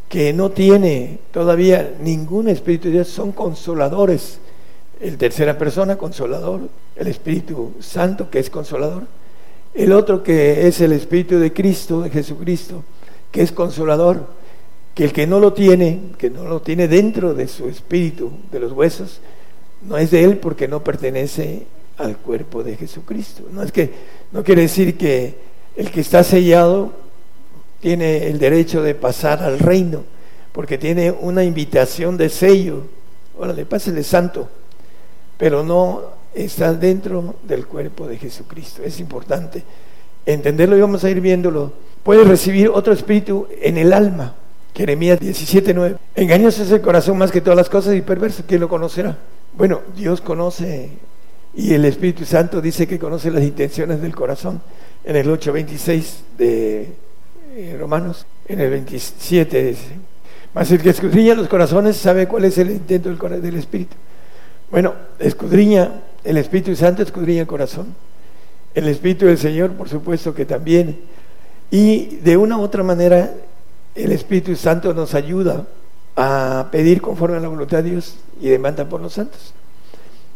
que 0.07 0.33
no 0.33 0.51
tiene 0.51 1.19
todavía 1.31 1.95
ningún 2.01 2.47
espíritu 2.49 2.89
de 2.89 2.95
Dios, 2.95 3.07
son 3.07 3.31
consoladores. 3.31 4.39
El 4.99 5.17
tercera 5.17 5.57
persona, 5.57 5.97
consolador. 5.97 6.61
El 6.95 7.07
Espíritu 7.07 7.71
Santo, 7.79 8.29
que 8.29 8.39
es 8.39 8.49
consolador. 8.49 9.03
El 9.73 9.93
otro 9.93 10.21
que 10.21 10.67
es 10.67 10.81
el 10.81 10.91
Espíritu 10.91 11.39
de 11.39 11.53
Cristo, 11.53 12.01
de 12.01 12.09
Jesucristo, 12.09 12.83
que 13.31 13.41
es 13.41 13.51
consolador. 13.51 14.27
Que 14.93 15.05
el 15.05 15.13
que 15.13 15.25
no 15.25 15.39
lo 15.39 15.53
tiene, 15.53 15.99
que 16.17 16.29
no 16.29 16.43
lo 16.43 16.61
tiene 16.61 16.89
dentro 16.89 17.33
de 17.33 17.47
su 17.47 17.69
espíritu, 17.69 18.31
de 18.51 18.59
los 18.59 18.73
huesos, 18.73 19.21
no 19.81 19.97
es 19.97 20.11
de 20.11 20.23
él 20.23 20.37
porque 20.37 20.67
no 20.67 20.83
pertenece 20.83 21.65
al 21.97 22.17
cuerpo 22.17 22.63
de 22.63 22.75
Jesucristo. 22.75 23.43
No 23.51 23.63
es 23.63 23.71
que 23.71 23.91
no 24.31 24.43
quiere 24.43 24.63
decir 24.63 24.97
que 24.97 25.35
el 25.75 25.91
que 25.91 26.01
está 26.01 26.23
sellado 26.23 26.93
tiene 27.79 28.27
el 28.27 28.39
derecho 28.39 28.83
de 28.83 28.95
pasar 28.95 29.41
al 29.41 29.59
reino, 29.59 30.03
porque 30.51 30.77
tiene 30.77 31.11
una 31.11 31.43
invitación 31.43 32.17
de 32.17 32.29
sello. 32.29 32.83
Órale, 33.37 33.65
pásele 33.65 34.03
santo, 34.03 34.47
pero 35.37 35.63
no 35.63 36.01
está 36.33 36.73
dentro 36.73 37.35
del 37.43 37.65
cuerpo 37.65 38.07
de 38.07 38.17
Jesucristo. 38.17 38.83
Es 38.83 38.99
importante 38.99 39.63
entenderlo 40.25 40.77
y 40.77 40.81
vamos 40.81 41.03
a 41.03 41.09
ir 41.09 41.19
viéndolo. 41.21 41.73
Puede 42.03 42.23
recibir 42.23 42.69
otro 42.69 42.93
espíritu 42.93 43.47
en 43.61 43.77
el 43.77 43.93
alma. 43.93 44.35
Jeremías 44.75 45.19
17:9. 45.19 45.97
Engañoso 46.15 46.63
es 46.63 46.71
el 46.71 46.81
corazón 46.81 47.17
más 47.17 47.31
que 47.31 47.41
todas 47.41 47.57
las 47.57 47.69
cosas 47.69 47.95
y 47.95 48.01
perverso. 48.01 48.43
¿Quién 48.47 48.61
lo 48.61 48.69
conocerá? 48.69 49.17
Bueno, 49.53 49.81
Dios 49.95 50.21
conoce 50.21 50.89
y 51.53 51.73
el 51.73 51.83
Espíritu 51.83 52.23
Santo 52.25 52.61
dice 52.61 52.87
que 52.87 52.97
conoce 52.97 53.29
las 53.29 53.43
intenciones 53.43 54.01
del 54.01 54.15
corazón 54.15 54.61
en 55.03 55.15
el 55.17 55.27
8.26 55.27 56.03
de 56.37 56.93
eh, 57.55 57.77
Romanos, 57.77 58.25
en 58.47 58.61
el 58.61 58.69
27 58.69 59.63
dice, 59.63 59.97
mas 60.53 60.71
el 60.71 60.81
que 60.81 60.91
escudriña 60.91 61.35
los 61.35 61.49
corazones 61.49 61.97
sabe 61.97 62.27
cuál 62.27 62.45
es 62.45 62.57
el 62.57 62.71
intento 62.71 63.09
del, 63.09 63.41
del 63.41 63.57
Espíritu. 63.57 63.95
Bueno, 64.69 64.93
escudriña, 65.19 66.01
el 66.23 66.37
Espíritu 66.37 66.73
Santo 66.75 67.03
escudriña 67.03 67.41
el 67.41 67.47
corazón, 67.47 67.93
el 68.73 68.87
Espíritu 68.87 69.25
del 69.25 69.37
Señor 69.37 69.71
por 69.71 69.89
supuesto 69.89 70.33
que 70.33 70.45
también, 70.45 71.01
y 71.69 72.17
de 72.17 72.37
una 72.37 72.57
u 72.57 72.61
otra 72.61 72.83
manera 72.83 73.33
el 73.95 74.13
Espíritu 74.13 74.55
Santo 74.55 74.93
nos 74.93 75.13
ayuda 75.13 75.65
a 76.15 76.69
pedir 76.71 77.01
conforme 77.01 77.37
a 77.37 77.41
la 77.41 77.49
voluntad 77.49 77.83
de 77.83 77.91
Dios 77.91 78.15
y 78.41 78.49
demanda 78.49 78.89
por 78.89 78.99
los 79.01 79.13
santos. 79.13 79.53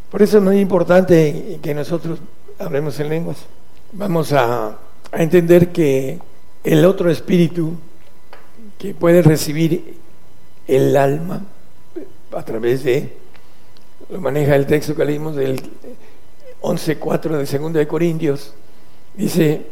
Por 0.10 0.22
eso 0.22 0.38
es 0.38 0.44
muy 0.44 0.60
importante 0.60 1.60
que 1.61 1.73
nosotros 1.73 2.19
hablemos 2.60 2.99
en 2.99 3.10
lenguas. 3.10 3.38
Vamos 3.91 4.32
a, 4.32 4.77
a 5.11 5.22
entender 5.23 5.72
que 5.72 6.19
el 6.64 6.86
otro 6.86 7.10
espíritu 7.10 7.73
que 8.77 8.94
puede 8.94 9.22
recibir 9.22 9.98
el 10.68 10.95
alma 10.95 11.44
a 12.32 12.44
través 12.44 12.84
de, 12.84 13.14
lo 14.10 14.22
maneja 14.22 14.56
el 14.56 14.65
texto 14.65 14.95
que 14.95 15.06
leímos 15.06 15.36
del 15.36 15.61
11.4 16.61 17.22
de 17.30 17.60
2 17.60 17.73
de 17.73 17.88
Corintios, 17.88 18.53
dice, 19.15 19.65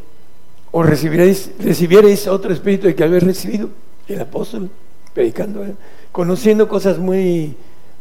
o 0.71 0.81
recibiréis, 0.83 1.51
recibierais 1.59 2.27
otro 2.27 2.53
espíritu 2.53 2.87
de 2.87 2.95
que 2.95 3.03
habéis 3.03 3.23
recibido, 3.23 3.69
el 4.07 4.21
apóstol, 4.21 4.69
predicando, 5.13 5.65
conociendo 6.11 6.67
cosas 6.67 6.97
muy 6.97 7.55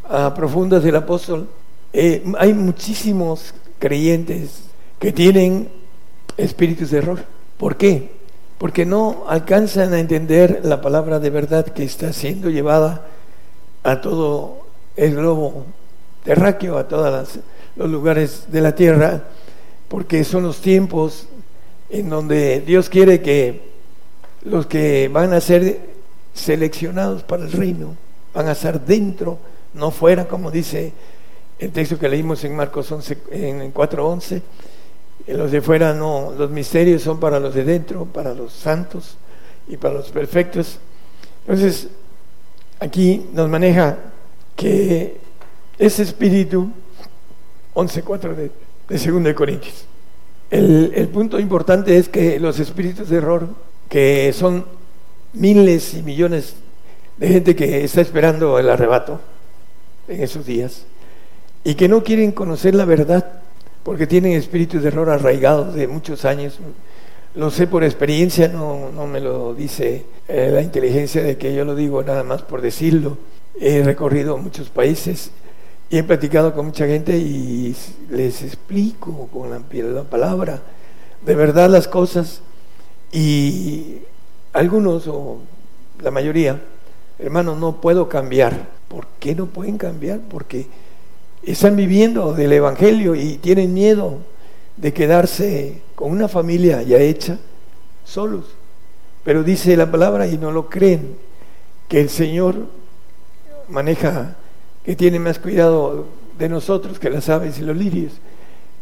ah, 0.08 0.32
profundas 0.34 0.82
del 0.82 0.96
apóstol. 0.96 1.48
Eh, 1.92 2.24
hay 2.38 2.54
muchísimos 2.54 3.54
creyentes 3.78 4.62
que 4.98 5.12
tienen 5.12 5.68
espíritus 6.36 6.90
de 6.90 6.98
error. 6.98 7.24
¿Por 7.58 7.76
qué? 7.76 8.12
Porque 8.58 8.86
no 8.86 9.24
alcanzan 9.28 9.92
a 9.92 10.00
entender 10.00 10.60
la 10.64 10.80
palabra 10.80 11.18
de 11.18 11.30
verdad 11.30 11.66
que 11.66 11.84
está 11.84 12.12
siendo 12.12 12.50
llevada 12.50 13.06
a 13.82 14.00
todo 14.00 14.66
el 14.96 15.16
globo 15.16 15.66
terráqueo, 16.24 16.78
a 16.78 16.86
todos 16.86 17.38
los 17.76 17.90
lugares 17.90 18.44
de 18.48 18.60
la 18.60 18.74
tierra, 18.74 19.24
porque 19.88 20.24
son 20.24 20.44
los 20.44 20.60
tiempos 20.60 21.26
en 21.90 22.08
donde 22.08 22.60
Dios 22.60 22.88
quiere 22.88 23.20
que 23.20 23.72
los 24.44 24.66
que 24.66 25.08
van 25.08 25.32
a 25.32 25.40
ser 25.40 25.80
seleccionados 26.34 27.22
para 27.22 27.44
el 27.44 27.52
reino, 27.52 27.96
van 28.32 28.48
a 28.48 28.52
estar 28.52 28.84
dentro, 28.84 29.38
no 29.74 29.90
fuera, 29.90 30.26
como 30.26 30.50
dice 30.50 30.92
el 31.58 31.70
texto 31.70 31.98
que 31.98 32.08
leímos 32.08 32.42
en 32.44 32.56
Marcos 32.56 32.90
11, 32.90 33.18
en 33.30 33.72
4.11, 33.72 34.42
los 35.28 35.50
de 35.52 35.60
fuera 35.60 35.94
no, 35.94 36.32
los 36.36 36.50
misterios 36.50 37.02
son 37.02 37.20
para 37.20 37.38
los 37.38 37.54
de 37.54 37.64
dentro, 37.64 38.04
para 38.04 38.34
los 38.34 38.52
santos 38.52 39.16
y 39.68 39.76
para 39.76 39.94
los 39.94 40.10
perfectos. 40.10 40.78
Entonces, 41.46 41.88
aquí 42.80 43.28
nos 43.32 43.48
maneja 43.48 43.98
que 44.56 45.18
ese 45.78 46.02
espíritu, 46.02 46.70
11.4 47.74 48.34
de, 48.34 48.50
de 48.88 49.10
2 49.10 49.24
de 49.24 49.34
Corintios, 49.34 49.84
el, 50.50 50.92
el 50.94 51.08
punto 51.08 51.38
importante 51.38 51.96
es 51.96 52.08
que 52.08 52.40
los 52.40 52.58
espíritus 52.58 53.08
de 53.08 53.18
error, 53.18 53.48
que 53.88 54.32
son 54.32 54.66
miles 55.32 55.94
y 55.94 56.02
millones 56.02 56.56
de 57.16 57.28
gente 57.28 57.54
que 57.54 57.84
está 57.84 58.00
esperando 58.00 58.58
el 58.58 58.68
arrebato 58.68 59.20
en 60.08 60.22
esos 60.22 60.46
días 60.46 60.84
y 61.64 61.74
que 61.74 61.88
no 61.88 62.02
quieren 62.02 62.32
conocer 62.32 62.74
la 62.74 62.84
verdad 62.84 63.40
porque 63.82 64.06
tienen 64.06 64.32
espíritus 64.32 64.82
de 64.82 64.88
error 64.88 65.10
arraigados 65.10 65.74
de 65.74 65.88
muchos 65.88 66.24
años. 66.24 66.58
Lo 67.34 67.50
sé 67.50 67.66
por 67.66 67.82
experiencia, 67.82 68.48
no, 68.48 68.90
no 68.92 69.06
me 69.06 69.20
lo 69.20 69.54
dice 69.54 70.04
eh, 70.28 70.50
la 70.52 70.62
inteligencia 70.62 71.22
de 71.22 71.36
que 71.36 71.54
yo 71.54 71.64
lo 71.64 71.74
digo 71.74 72.02
nada 72.02 72.22
más 72.22 72.42
por 72.42 72.60
decirlo. 72.60 73.16
He 73.58 73.82
recorrido 73.82 74.36
muchos 74.38 74.68
países 74.68 75.30
y 75.90 75.98
he 75.98 76.04
platicado 76.04 76.54
con 76.54 76.66
mucha 76.66 76.86
gente 76.86 77.16
y 77.16 77.74
les 78.10 78.42
explico 78.42 79.28
con 79.32 79.50
la, 79.50 79.60
la 79.90 80.04
palabra 80.04 80.62
de 81.24 81.34
verdad 81.34 81.70
las 81.70 81.88
cosas 81.88 82.40
y 83.12 83.98
algunos 84.52 85.06
o 85.06 85.38
la 86.00 86.10
mayoría, 86.10 86.60
hermanos, 87.18 87.58
no 87.58 87.80
puedo 87.80 88.08
cambiar. 88.08 88.68
¿Por 88.88 89.06
qué 89.18 89.34
no 89.34 89.46
pueden 89.46 89.78
cambiar? 89.78 90.20
Porque 90.20 90.66
están 91.42 91.76
viviendo 91.76 92.32
del 92.34 92.52
Evangelio 92.52 93.14
y 93.14 93.38
tienen 93.38 93.74
miedo 93.74 94.18
de 94.76 94.92
quedarse 94.92 95.82
con 95.94 96.10
una 96.10 96.28
familia 96.28 96.82
ya 96.82 96.98
hecha 96.98 97.38
solos. 98.04 98.44
Pero 99.24 99.42
dice 99.42 99.76
la 99.76 99.90
palabra 99.90 100.26
y 100.26 100.38
no 100.38 100.50
lo 100.52 100.68
creen, 100.68 101.16
que 101.88 102.00
el 102.00 102.08
Señor 102.10 102.66
maneja, 103.68 104.36
que 104.84 104.96
tiene 104.96 105.18
más 105.18 105.38
cuidado 105.38 106.06
de 106.38 106.48
nosotros 106.48 106.98
que 106.98 107.10
las 107.10 107.28
aves 107.28 107.58
y 107.58 107.62
los 107.62 107.76
lirios. 107.76 108.12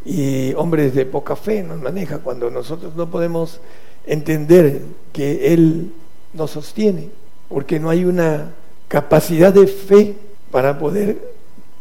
Y 0.05 0.55
hombres 0.55 0.95
de 0.95 1.05
poca 1.05 1.37
fe 1.37 1.63
nos 1.63 1.81
maneja 1.81 2.19
cuando 2.19 2.51
nosotros 2.51 2.97
no 2.97 3.11
podemos 3.11 3.61
entender 4.07 4.83
que 5.13 5.53
Él 5.53 5.93
nos 6.33 6.53
sostiene, 6.53 7.11
porque 7.51 7.81
no 7.81 7.91
hay 7.91 8.05
una 8.05 8.53
capacidad 8.87 9.53
de 9.53 9.67
fe 9.67 10.15
para 10.53 10.79
poder 10.79 11.19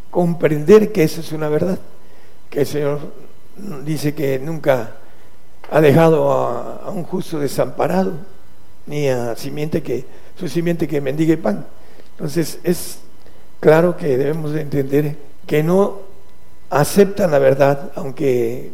comprender 0.10 0.92
que 0.92 1.04
eso 1.04 1.22
es 1.22 1.32
una 1.32 1.48
verdad, 1.48 1.78
que 2.50 2.62
el 2.62 2.66
Señor 2.66 3.00
dice 3.86 4.16
que 4.16 4.40
nunca 4.40 4.96
ha 5.70 5.80
dejado 5.80 6.32
a, 6.32 6.90
un 6.90 7.04
justo 7.04 7.40
desamparado, 7.40 8.14
ni 8.88 9.10
a 9.10 9.36
simiente 9.36 9.84
que, 9.84 10.06
su 10.40 10.48
simiente 10.48 10.88
que 10.88 11.02
mendigue 11.02 11.38
pan. 11.38 11.68
Entonces 12.14 12.60
es 12.64 13.02
claro 13.60 13.96
que 13.96 14.18
debemos 14.18 14.52
de 14.52 14.62
entender 14.62 15.16
que 15.46 15.62
no 15.62 16.00
aceptan 16.72 17.30
la 17.30 17.38
verdad, 17.38 17.92
aunque 17.94 18.72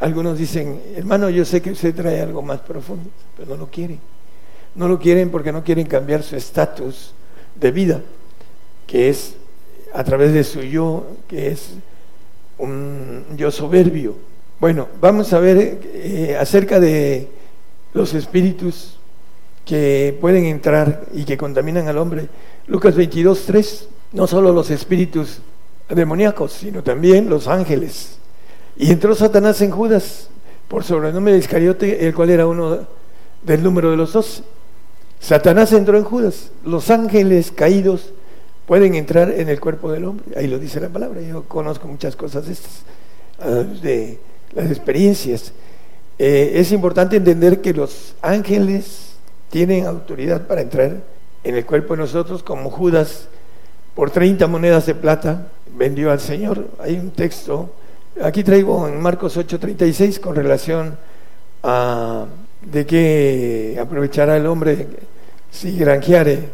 algunos 0.00 0.38
dicen, 0.38 0.80
hermano, 0.96 1.28
yo 1.28 1.44
sé 1.44 1.60
que 1.60 1.72
usted 1.72 1.94
trae 1.94 2.22
algo 2.22 2.40
más 2.40 2.60
profundo, 2.60 3.10
pero 3.36 3.50
no 3.50 3.56
lo 3.58 3.66
quieren. 3.70 4.00
No 4.78 4.88
lo 4.88 4.98
quieren 4.98 5.30
porque 5.30 5.52
no 5.52 5.62
quieren 5.62 5.86
cambiar 5.86 6.22
su 6.22 6.36
estatus 6.36 7.12
de 7.54 7.70
vida, 7.70 8.00
que 8.86 9.10
es 9.10 9.34
a 9.92 10.02
través 10.04 10.32
de 10.32 10.42
su 10.44 10.62
yo, 10.62 11.06
que 11.28 11.48
es 11.48 11.74
un 12.56 13.24
yo 13.36 13.50
soberbio. 13.50 14.14
Bueno, 14.58 14.88
vamos 15.00 15.34
a 15.34 15.40
ver 15.40 15.80
eh, 15.84 16.36
acerca 16.40 16.80
de 16.80 17.28
los 17.92 18.14
espíritus 18.14 18.98
que 19.66 20.16
pueden 20.18 20.46
entrar 20.46 21.04
y 21.12 21.24
que 21.24 21.36
contaminan 21.36 21.88
al 21.88 21.98
hombre. 21.98 22.28
Lucas 22.66 22.94
22, 22.94 23.44
3, 23.44 23.88
no 24.12 24.26
solo 24.26 24.54
los 24.54 24.70
espíritus 24.70 25.42
demoníacos, 25.90 26.52
sino 26.54 26.82
también 26.82 27.28
los 27.28 27.46
ángeles 27.46 28.18
y 28.78 28.92
entró 28.92 29.14
Satanás 29.14 29.60
en 29.60 29.72
Judas 29.72 30.28
por 30.68 30.84
sobrenombre 30.84 31.32
de 31.32 31.40
Iscariote, 31.40 32.06
el 32.06 32.14
cual 32.14 32.30
era 32.30 32.46
uno 32.46 32.86
del 33.42 33.62
número 33.62 33.90
de 33.90 33.96
los 33.96 34.12
dos. 34.12 34.44
Satanás 35.20 35.72
entró 35.72 35.98
en 35.98 36.04
Judas. 36.04 36.50
Los 36.64 36.90
ángeles 36.90 37.50
caídos 37.50 38.12
pueden 38.66 38.94
entrar 38.94 39.30
en 39.30 39.48
el 39.48 39.60
cuerpo 39.60 39.90
del 39.90 40.04
hombre. 40.04 40.26
Ahí 40.36 40.46
lo 40.46 40.58
dice 40.58 40.80
la 40.80 40.88
palabra. 40.88 41.20
Yo 41.20 41.44
conozco 41.44 41.88
muchas 41.88 42.16
cosas 42.16 42.46
de 42.46 42.52
estas, 42.52 42.82
ah, 43.40 43.64
de 43.82 44.18
las 44.54 44.70
experiencias. 44.70 45.52
eh, 46.18 46.52
es 46.60 46.72
importante 46.72 47.16
entender 47.16 47.60
que 47.60 47.72
los 47.72 48.14
ángeles 48.22 49.14
tienen 49.50 49.86
autoridad 49.86 50.46
para 50.46 50.60
entrar 50.62 51.00
en 51.44 51.54
el 51.56 51.64
cuerpo 51.64 51.94
de 51.94 52.02
nosotros, 52.02 52.42
como 52.42 52.70
Judas 52.70 53.28
por 53.94 54.10
30 54.10 54.46
monedas 54.46 54.86
de 54.86 54.94
plata 54.94 55.48
vendió 55.76 56.10
al 56.10 56.20
Señor. 56.20 56.68
Hay 56.78 56.98
un 56.98 57.10
texto, 57.10 57.70
aquí 58.22 58.44
traigo 58.44 58.86
en 58.88 59.00
Marcos 59.00 59.36
8:36 59.36 60.20
con 60.20 60.34
relación 60.34 60.98
a 61.62 62.26
de 62.62 62.86
que 62.86 63.78
aprovechará 63.80 64.36
el 64.36 64.46
hombre 64.46 64.86
si 65.50 65.76
granjeare 65.76 66.48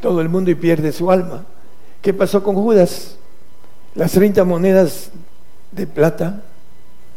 todo 0.00 0.20
el 0.20 0.28
mundo 0.28 0.50
y 0.50 0.54
pierde 0.54 0.92
su 0.92 1.10
alma. 1.10 1.44
¿Qué 2.02 2.14
pasó 2.14 2.42
con 2.42 2.54
Judas? 2.54 3.16
Las 3.94 4.12
30 4.12 4.44
monedas 4.44 5.10
de 5.72 5.86
plata 5.86 6.42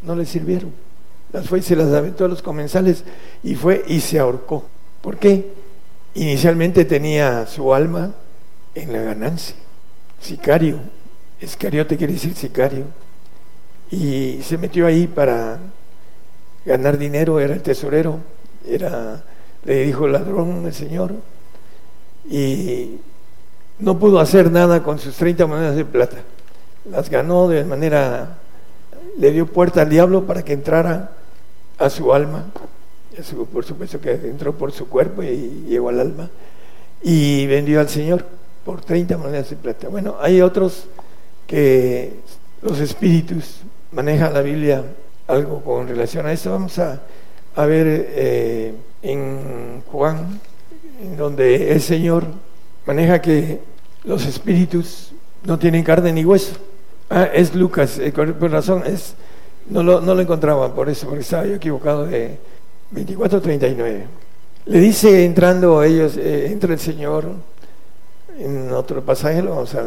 no 0.03 0.15
le 0.15 0.25
sirvieron. 0.25 0.73
Las 1.31 1.47
fue 1.47 1.59
y 1.59 1.61
se 1.61 1.75
las 1.75 1.93
aventó 1.93 2.25
a 2.25 2.27
los 2.27 2.41
comensales 2.41 3.03
y 3.43 3.55
fue 3.55 3.83
y 3.87 3.99
se 3.99 4.17
ahorcó. 4.17 4.65
¿Por 5.01 5.17
qué? 5.17 5.51
Inicialmente 6.15 6.85
tenía 6.85 7.45
su 7.45 7.73
alma 7.73 8.13
en 8.73 8.93
la 8.93 9.01
ganancia. 9.01 9.55
Sicario. 10.19 10.79
Escariote 11.39 11.97
quiere 11.97 12.13
decir 12.13 12.33
sicario. 12.35 12.85
Y 13.91 14.41
se 14.43 14.57
metió 14.57 14.87
ahí 14.87 15.07
para 15.07 15.59
ganar 16.65 16.97
dinero, 16.97 17.39
era 17.39 17.53
el 17.53 17.61
tesorero, 17.61 18.19
era, 18.67 19.23
le 19.65 19.85
dijo 19.85 20.07
ladrón 20.07 20.65
el 20.65 20.73
Señor. 20.73 21.13
Y 22.29 22.97
no 23.79 23.97
pudo 23.97 24.19
hacer 24.19 24.51
nada 24.51 24.83
con 24.83 24.99
sus 24.99 25.15
30 25.15 25.47
monedas 25.47 25.75
de 25.75 25.85
plata. 25.85 26.17
Las 26.89 27.09
ganó 27.09 27.47
de 27.47 27.63
manera, 27.63 28.37
le 29.17 29.31
dio 29.31 29.47
puerta 29.47 29.81
al 29.81 29.89
diablo 29.89 30.25
para 30.25 30.43
que 30.43 30.53
entrara 30.53 31.11
a 31.77 31.89
su 31.89 32.13
alma. 32.13 32.45
por 33.51 33.65
supuesto 33.65 33.99
que 33.99 34.11
entró 34.11 34.53
por 34.53 34.71
su 34.71 34.87
cuerpo 34.87 35.23
y 35.23 35.65
llegó 35.67 35.89
al 35.89 35.99
alma. 35.99 36.29
Y 37.01 37.47
vendió 37.47 37.79
al 37.79 37.89
Señor 37.89 38.25
por 38.65 38.81
30 38.81 39.17
monedas 39.17 39.49
de 39.49 39.55
plata. 39.55 39.87
Bueno, 39.87 40.17
hay 40.19 40.41
otros 40.41 40.85
que 41.47 42.19
los 42.61 42.79
espíritus 42.79 43.61
manejan 43.91 44.33
la 44.33 44.41
Biblia 44.41 44.83
algo 45.29 45.61
con 45.61 45.87
relación 45.87 46.25
a 46.25 46.33
eso. 46.33 46.51
Vamos 46.51 46.77
a, 46.79 47.01
a 47.55 47.65
ver 47.65 47.85
eh, 47.87 48.73
en 49.01 49.83
Juan, 49.91 50.39
donde 51.17 51.71
el 51.71 51.81
Señor 51.81 52.25
maneja 52.85 53.21
que 53.21 53.59
los 54.03 54.25
espíritus 54.25 55.13
no 55.45 55.57
tienen 55.57 55.83
carne 55.83 56.11
ni 56.11 56.25
hueso. 56.25 56.53
Ah, 57.09 57.29
es 57.33 57.55
Lucas, 57.55 57.97
eh, 57.99 58.11
por 58.11 58.51
razón, 58.51 58.83
es, 58.85 59.15
no, 59.69 59.83
lo, 59.83 60.01
no 60.01 60.13
lo 60.13 60.21
encontraba 60.21 60.73
por 60.73 60.89
eso, 60.89 61.07
porque 61.07 61.21
estaba 61.21 61.45
yo 61.45 61.55
equivocado 61.55 62.05
de 62.05 62.37
24.39. 62.93 64.03
Le 64.65 64.79
dice 64.79 65.25
entrando 65.25 65.81
ellos, 65.83 66.17
eh, 66.17 66.47
entra 66.51 66.73
el 66.73 66.79
Señor, 66.79 67.25
en 68.37 68.71
otro 68.71 69.01
pasaje 69.03 69.41
lo 69.41 69.51
vamos 69.51 69.73
a, 69.75 69.83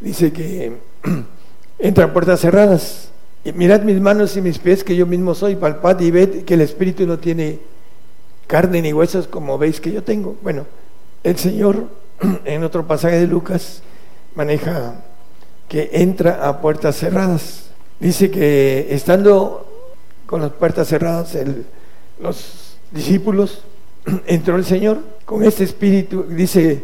dice 0.00 0.32
que 0.32 0.72
entra 1.78 2.04
a 2.04 2.12
puertas 2.12 2.40
cerradas. 2.40 3.07
Mirad 3.44 3.82
mis 3.82 4.00
manos 4.00 4.36
y 4.36 4.42
mis 4.42 4.58
pies 4.58 4.84
que 4.84 4.96
yo 4.96 5.06
mismo 5.06 5.34
soy, 5.34 5.56
palpad 5.56 6.00
y 6.00 6.10
ved 6.10 6.44
que 6.44 6.54
el 6.54 6.60
Espíritu 6.60 7.06
no 7.06 7.18
tiene 7.18 7.60
carne 8.46 8.82
ni 8.82 8.92
huesos 8.92 9.26
como 9.28 9.58
veis 9.58 9.80
que 9.80 9.92
yo 9.92 10.02
tengo. 10.02 10.36
Bueno, 10.42 10.66
el 11.22 11.38
Señor 11.38 11.88
en 12.44 12.64
otro 12.64 12.86
pasaje 12.86 13.20
de 13.20 13.26
Lucas 13.26 13.82
maneja 14.34 15.04
que 15.68 15.90
entra 15.92 16.48
a 16.48 16.60
puertas 16.60 16.96
cerradas. 16.96 17.70
Dice 18.00 18.30
que 18.30 18.88
estando 18.90 19.66
con 20.26 20.42
las 20.42 20.52
puertas 20.52 20.88
cerradas 20.88 21.36
los 22.20 22.76
discípulos, 22.90 23.62
entró 24.26 24.56
el 24.56 24.64
Señor 24.64 24.98
con 25.24 25.44
este 25.44 25.64
espíritu, 25.64 26.24
dice, 26.24 26.82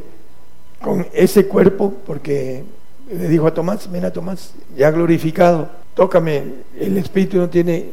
con 0.81 1.07
ese 1.13 1.47
cuerpo, 1.47 1.95
porque 2.07 2.65
le 3.11 3.29
dijo 3.29 3.47
a 3.47 3.55
Tomás, 3.55 3.91
ven 3.91 4.05
a 4.05 4.13
Tomás, 4.13 4.53
ya 4.77 4.91
glorificado, 4.91 5.71
tócame, 5.95 6.43
el 6.79 6.97
espíritu 6.99 7.39
no 7.39 7.49
tiene 7.49 7.91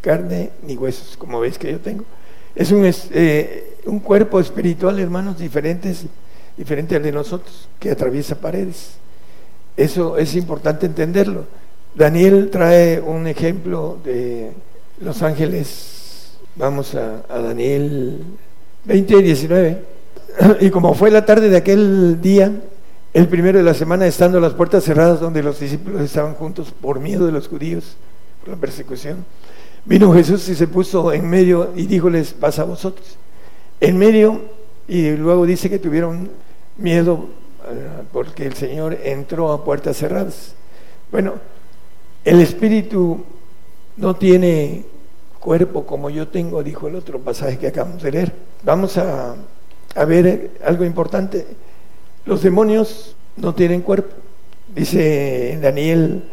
carne 0.00 0.50
ni 0.62 0.76
huesos, 0.76 1.16
como 1.16 1.40
ves 1.40 1.58
que 1.58 1.72
yo 1.72 1.80
tengo. 1.80 2.04
Es 2.54 2.70
un, 2.72 2.90
eh, 3.12 3.76
un 3.86 4.00
cuerpo 4.00 4.40
espiritual, 4.40 4.98
hermanos, 4.98 5.38
diferentes, 5.38 6.04
diferente 6.56 6.96
al 6.96 7.02
de 7.02 7.12
nosotros, 7.12 7.68
que 7.78 7.90
atraviesa 7.90 8.40
paredes. 8.40 8.92
Eso 9.76 10.16
es 10.16 10.34
importante 10.34 10.86
entenderlo. 10.86 11.46
Daniel 11.94 12.50
trae 12.50 13.00
un 13.00 13.26
ejemplo 13.26 13.98
de 14.04 14.52
los 15.00 15.22
ángeles. 15.22 16.38
Vamos 16.56 16.94
a, 16.94 17.22
a 17.28 17.38
Daniel 17.38 18.22
20 18.84 19.16
y 19.18 19.22
19. 19.22 19.78
Y 20.60 20.70
como 20.70 20.94
fue 20.94 21.10
la 21.10 21.24
tarde 21.24 21.48
de 21.48 21.56
aquel 21.56 22.20
día, 22.20 22.52
el 23.18 23.26
primero 23.26 23.58
de 23.58 23.64
la 23.64 23.74
semana, 23.74 24.06
estando 24.06 24.38
las 24.38 24.54
puertas 24.54 24.84
cerradas 24.84 25.18
donde 25.18 25.42
los 25.42 25.58
discípulos 25.58 26.02
estaban 26.02 26.34
juntos 26.34 26.72
por 26.80 27.00
miedo 27.00 27.26
de 27.26 27.32
los 27.32 27.48
judíos, 27.48 27.96
por 28.38 28.50
la 28.50 28.56
persecución, 28.56 29.24
vino 29.84 30.14
Jesús 30.14 30.48
y 30.48 30.54
se 30.54 30.68
puso 30.68 31.12
en 31.12 31.28
medio 31.28 31.72
y 31.74 31.86
díjoles, 31.86 32.32
pasa 32.32 32.62
a 32.62 32.66
vosotros. 32.66 33.16
En 33.80 33.98
medio, 33.98 34.40
y 34.86 35.10
luego 35.16 35.46
dice 35.46 35.68
que 35.68 35.80
tuvieron 35.80 36.30
miedo 36.76 37.26
eh, 37.68 37.88
porque 38.12 38.46
el 38.46 38.54
Señor 38.54 38.96
entró 39.02 39.50
a 39.50 39.64
puertas 39.64 39.96
cerradas. 39.96 40.54
Bueno, 41.10 41.34
el 42.24 42.40
Espíritu 42.40 43.24
no 43.96 44.14
tiene 44.14 44.84
cuerpo 45.40 45.84
como 45.84 46.08
yo 46.08 46.28
tengo, 46.28 46.62
dijo 46.62 46.86
el 46.86 46.94
otro 46.94 47.18
pasaje 47.18 47.58
que 47.58 47.66
acabamos 47.66 48.00
de 48.00 48.12
leer. 48.12 48.32
Vamos 48.62 48.96
a, 48.96 49.34
a 49.96 50.04
ver 50.04 50.52
algo 50.64 50.84
importante. 50.84 51.44
Los 52.28 52.42
demonios 52.42 53.16
no 53.38 53.54
tienen 53.54 53.80
cuerpo. 53.80 54.14
Dice 54.74 55.58
Daniel 55.62 56.24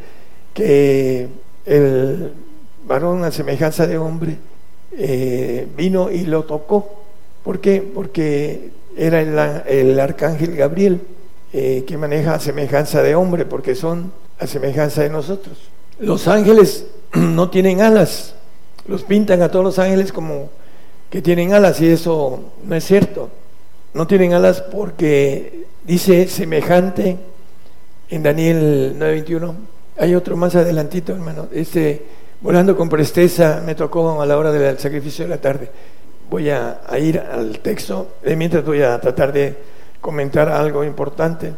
que 0.54 1.30
el 1.66 2.34
varón 2.86 3.24
a 3.24 3.32
semejanza 3.32 3.88
de 3.88 3.98
hombre 3.98 4.36
eh, 4.92 5.66
vino 5.78 6.12
y 6.12 6.26
lo 6.26 6.44
tocó. 6.44 7.00
¿Por 7.46 7.62
qué? 7.62 7.82
Porque 7.82 8.72
era 8.98 9.22
el, 9.22 9.98
arcángel 9.98 10.58
Gabriel 10.58 11.00
eh, 11.54 11.86
que 11.88 11.98
maneja 11.98 12.34
a 12.34 12.42
semejanza 12.42 13.02
de 13.02 13.16
hombre, 13.16 13.46
porque 13.46 13.74
son 13.74 14.12
a 14.38 14.48
semejanza 14.48 15.02
de 15.02 15.10
nosotros. 15.10 15.58
Los 15.98 16.28
ángeles 16.28 16.88
no 17.14 17.50
tienen 17.50 17.80
alas, 17.80 18.36
los 18.86 19.04
pintan 19.04 19.42
a 19.42 19.50
todos 19.50 19.64
los 19.64 19.80
ángeles 19.80 20.12
como 20.12 20.50
que 21.10 21.22
tienen 21.22 21.54
alas 21.54 21.80
y 21.80 21.88
eso 21.88 22.42
no 22.66 22.76
es 22.76 22.84
cierto. 22.84 23.30
No 23.94 24.08
tienen 24.08 24.34
alas 24.34 24.60
porque 24.60 25.65
dice 25.86 26.28
semejante 26.28 27.18
en 28.10 28.24
Daniel 28.24 28.96
9:21. 28.98 29.56
Hay 29.98 30.16
otro 30.16 30.36
más 30.36 30.56
adelantito, 30.56 31.14
hermano. 31.14 31.48
Este, 31.54 32.06
volando 32.42 32.76
con 32.76 32.90
presteza, 32.90 33.62
me 33.66 33.76
tocó 33.76 34.22
a 34.22 34.26
la 34.26 34.38
hora 34.38 34.52
del 34.52 34.78
sacrificio 34.78 35.26
de 35.26 35.30
la 35.30 35.38
tarde. 35.38 35.70
Voy 36.30 36.50
a, 36.50 36.82
ir 37.00 37.20
al 37.20 37.60
texto, 37.60 38.16
mientras 38.36 38.66
voy 38.66 38.82
a 38.82 39.00
tratar 39.00 39.32
de 39.32 39.56
comentar 40.02 40.50
algo 40.50 40.84
importante. 40.84 41.54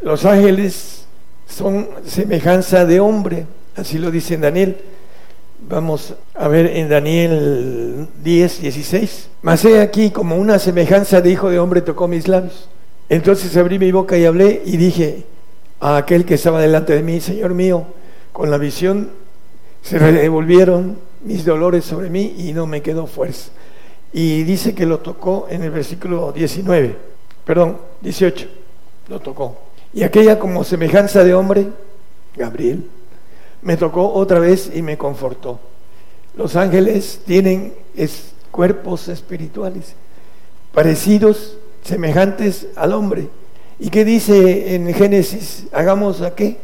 Los 0.00 0.24
ángeles 0.24 1.04
son 1.46 1.88
semejanza 2.06 2.86
de 2.86 3.00
hombre, 3.00 3.46
así 3.76 3.98
lo 3.98 4.10
dice 4.10 4.34
en 4.34 4.40
Daniel. 4.42 4.76
Vamos 5.68 6.14
a 6.34 6.48
ver 6.48 6.66
en 6.66 6.88
Daniel 6.88 8.08
10, 8.22 8.62
16. 8.62 9.28
Mas 9.42 9.64
he 9.64 9.80
aquí 9.80 10.10
como 10.10 10.36
una 10.36 10.58
semejanza 10.58 11.20
de 11.20 11.30
hijo 11.30 11.50
de 11.50 11.58
hombre 11.58 11.82
tocó 11.82 12.08
mis 12.08 12.28
labios. 12.28 12.70
Entonces 13.10 13.56
abrí 13.56 13.80
mi 13.80 13.90
boca 13.90 14.16
y 14.16 14.24
hablé 14.24 14.62
y 14.64 14.76
dije 14.76 15.24
a 15.80 15.96
aquel 15.96 16.24
que 16.24 16.34
estaba 16.34 16.60
delante 16.62 16.94
de 16.94 17.02
mí, 17.02 17.20
Señor 17.20 17.54
mío, 17.54 17.84
con 18.32 18.50
la 18.52 18.56
visión 18.56 19.10
se 19.82 19.98
revolvieron 19.98 20.96
mis 21.24 21.44
dolores 21.44 21.84
sobre 21.84 22.08
mí 22.08 22.36
y 22.38 22.52
no 22.52 22.66
me 22.66 22.82
quedó 22.82 23.08
fuerza. 23.08 23.50
Y 24.12 24.44
dice 24.44 24.76
que 24.76 24.86
lo 24.86 25.00
tocó 25.00 25.48
en 25.50 25.64
el 25.64 25.72
versículo 25.72 26.30
19, 26.30 26.96
perdón, 27.44 27.78
18, 28.00 28.48
lo 29.08 29.18
tocó. 29.18 29.58
Y 29.92 30.04
aquella 30.04 30.38
como 30.38 30.62
semejanza 30.62 31.24
de 31.24 31.34
hombre, 31.34 31.66
Gabriel, 32.36 32.86
me 33.62 33.76
tocó 33.76 34.12
otra 34.12 34.38
vez 34.38 34.70
y 34.72 34.82
me 34.82 34.96
confortó. 34.96 35.58
Los 36.36 36.54
ángeles 36.54 37.22
tienen 37.26 37.74
cuerpos 38.52 39.08
espirituales 39.08 39.94
parecidos, 40.72 41.56
semejantes 41.82 42.68
al 42.76 42.92
hombre. 42.92 43.28
¿Y 43.78 43.90
qué 43.90 44.04
dice 44.04 44.74
en 44.74 44.92
Génesis? 44.92 45.66
Hagamos 45.72 46.20
a 46.20 46.34
qué? 46.34 46.58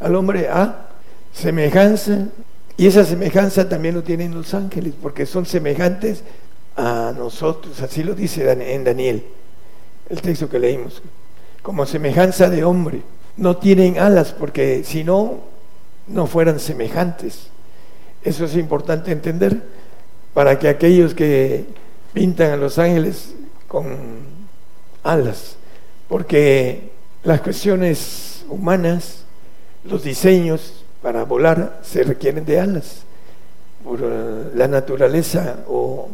Al 0.00 0.14
hombre 0.16 0.48
a 0.48 0.88
semejanza. 1.32 2.28
Y 2.76 2.86
esa 2.86 3.04
semejanza 3.04 3.68
también 3.68 3.94
lo 3.94 4.02
tienen 4.02 4.34
los 4.34 4.54
ángeles, 4.54 4.94
porque 5.00 5.26
son 5.26 5.44
semejantes 5.46 6.22
a 6.76 7.12
nosotros. 7.16 7.80
Así 7.82 8.02
lo 8.02 8.14
dice 8.14 8.50
en 8.50 8.84
Daniel, 8.84 9.24
el 10.08 10.20
texto 10.22 10.48
que 10.48 10.58
leímos. 10.58 11.02
Como 11.62 11.86
semejanza 11.86 12.48
de 12.48 12.64
hombre. 12.64 13.02
No 13.36 13.56
tienen 13.56 13.98
alas, 13.98 14.32
porque 14.32 14.82
si 14.84 15.04
no, 15.04 15.40
no 16.06 16.26
fueran 16.26 16.58
semejantes. 16.58 17.48
Eso 18.22 18.44
es 18.44 18.56
importante 18.56 19.12
entender 19.12 19.62
para 20.34 20.58
que 20.58 20.68
aquellos 20.68 21.14
que 21.14 21.64
pintan 22.12 22.52
a 22.52 22.56
los 22.56 22.78
ángeles 22.78 23.34
con 23.68 24.41
alas, 25.02 25.56
porque 26.08 26.92
las 27.24 27.40
cuestiones 27.40 28.44
humanas, 28.48 29.24
los 29.84 30.02
diseños 30.02 30.84
para 31.02 31.24
volar 31.24 31.80
se 31.82 32.04
requieren 32.04 32.44
de 32.44 32.60
alas, 32.60 33.02
por 33.84 34.00
eh, 34.02 34.50
la 34.54 34.68
naturaleza 34.68 35.64
o 35.68 36.08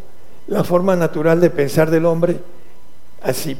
la 0.47 0.65
forma 0.65 0.97
natural 0.97 1.40
de 1.40 1.51
pensar 1.51 1.90
del 1.90 2.06
hombre, 2.06 2.39
así 3.23 3.56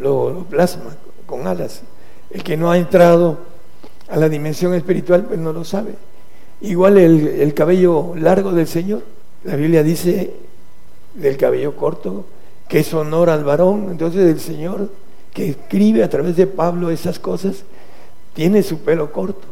lo, 0.00 0.44
plasma 0.50 0.96
con 1.26 1.46
alas. 1.46 1.82
El 2.30 2.42
que 2.42 2.56
no 2.56 2.70
ha 2.70 2.78
entrado 2.78 3.38
a 4.08 4.16
la 4.16 4.28
dimensión 4.28 4.74
espiritual, 4.74 5.24
pues 5.24 5.38
no 5.38 5.52
lo 5.52 5.64
sabe. 5.64 5.94
Igual 6.62 6.98
el, 6.98 7.28
el 7.28 7.54
cabello 7.54 8.14
largo 8.16 8.52
del 8.52 8.66
Señor, 8.66 9.02
la 9.44 9.56
Biblia 9.56 9.82
dice 9.82 10.34
del 11.14 11.36
cabello 11.36 11.76
corto, 11.76 12.24
que 12.68 12.80
es 12.80 12.92
honor 12.94 13.30
al 13.30 13.44
varón. 13.44 13.88
Entonces 13.90 14.28
el 14.28 14.40
Señor 14.40 14.90
que 15.32 15.50
escribe 15.50 16.04
a 16.04 16.10
través 16.10 16.36
de 16.36 16.46
Pablo 16.46 16.90
esas 16.90 17.18
cosas, 17.18 17.64
tiene 18.34 18.62
su 18.62 18.78
pelo 18.78 19.12
corto 19.12 19.46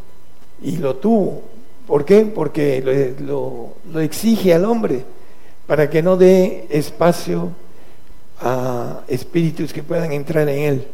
y 0.63 0.77
lo 0.77 0.97
tuvo. 0.97 1.43
¿Por 1.87 2.05
qué? 2.05 2.23
Porque 2.27 2.83
lo, 3.21 3.75
lo 3.93 4.01
exige 4.01 4.55
al 4.55 4.65
hombre 4.65 5.05
para 5.67 5.89
que 5.89 6.03
no 6.03 6.17
dé 6.17 6.67
espacio 6.71 7.51
a 8.41 9.01
espíritus 9.09 9.73
que 9.73 9.83
puedan 9.83 10.13
entrar 10.13 10.49
en 10.49 10.59
él 10.59 10.87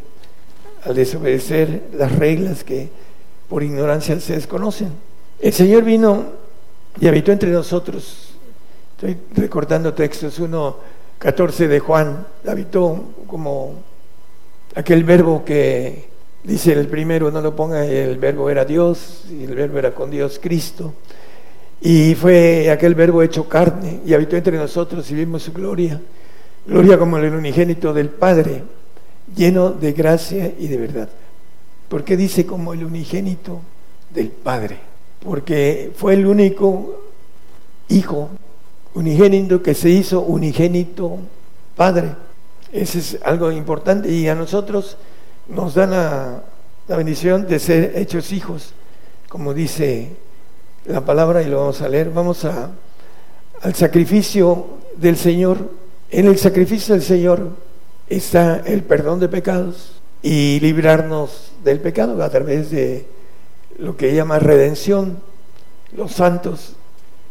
al 0.85 0.95
desobedecer 0.95 1.89
las 1.95 2.17
reglas 2.17 2.63
que 2.63 2.89
por 3.49 3.63
ignorancia 3.63 4.19
se 4.21 4.35
desconocen. 4.35 4.91
El 5.41 5.53
Señor 5.53 5.85
vino 5.85 6.25
y 7.01 7.09
habitó 7.09 7.33
entre 7.33 7.51
nosotros. 7.51 8.31
Estoy 8.93 9.17
recordando 9.35 9.93
textos 9.93 10.39
1 10.39 10.77
14 11.19 11.69
de 11.69 11.81
Juan, 11.81 12.27
habitó 12.47 13.05
como 13.27 13.75
aquel 14.75 15.05
verbo 15.05 15.45
que 15.45 16.09
dice 16.45 16.73
el 16.73 16.87
primero, 16.89 17.31
no 17.31 17.41
lo 17.41 17.57
ponga, 17.57 17.85
el 17.85 18.19
verbo 18.19 18.51
era 18.51 18.65
Dios 18.65 19.25
y 19.31 19.45
el 19.45 19.55
verbo 19.55 19.79
era 19.79 19.95
con 19.95 20.11
Dios 20.11 20.39
Cristo. 20.41 20.95
Y 21.81 22.15
fue 22.15 22.71
aquel 22.71 22.95
verbo 22.95 23.23
hecho 23.23 23.49
carne 23.49 24.01
y 24.05 24.15
habitó 24.15 24.37
entre 24.37 24.57
nosotros 24.57 25.11
y 25.11 25.15
vimos 25.15 25.43
su 25.43 25.53
gloria, 25.53 26.01
gloria 26.67 26.99
como 26.99 27.19
el 27.19 27.35
unigénito 27.35 27.93
del 27.93 28.09
Padre, 28.09 28.63
lleno 29.35 29.71
de 29.71 29.93
gracia 29.93 30.53
y 30.59 30.69
de 30.69 30.77
verdad. 30.77 31.09
¿Por 31.89 32.05
qué 32.05 32.17
dice 32.17 32.45
como 32.47 32.73
el 32.73 32.85
unigénito 32.85 33.61
del 34.11 34.29
Padre? 34.29 34.79
Porque 35.23 35.93
fue 35.95 36.15
el 36.15 36.27
único 36.27 37.03
hijo 37.89 38.31
unigénito 38.97 39.63
que 39.63 39.75
se 39.75 39.91
hizo 39.91 40.23
unigénito 40.23 41.19
Padre. 41.77 42.15
Ese 42.73 42.99
es 42.99 43.19
algo 43.23 43.53
importante 43.53 44.11
y 44.11 44.27
a 44.29 44.35
nosotros 44.35 44.97
nos 45.49 45.75
da 45.75 45.87
la, 45.87 46.97
bendición 46.97 47.47
de 47.47 47.59
ser 47.59 47.93
hechos 47.97 48.33
hijos, 48.33 48.73
como 49.29 49.53
dice 49.53 50.13
la 50.87 51.05
palabra 51.05 51.43
y 51.43 51.47
lo 51.47 51.59
vamos 51.59 51.83
a 51.83 51.89
leer. 51.89 52.11
Vamos 52.11 52.45
a, 52.47 52.71
al 53.61 53.75
sacrificio 53.75 54.67
del 54.97 55.17
Señor. 55.17 55.59
En 56.11 56.27
el 56.27 56.39
sacrificio 56.39 56.95
del 56.95 57.05
Señor 57.05 57.51
está 58.09 58.63
el 58.65 58.83
perdón 58.83 59.21
de 59.21 59.29
pecados 59.29 60.01
y 60.23 60.59
librarnos 60.61 61.53
del 61.63 61.81
pecado 61.81 62.23
a 62.23 62.31
través 62.31 62.71
de 62.71 63.07
lo 63.79 63.97
que 63.97 64.15
llama 64.15 64.39
redención. 64.39 65.19
Los 65.95 66.13
santos 66.13 66.77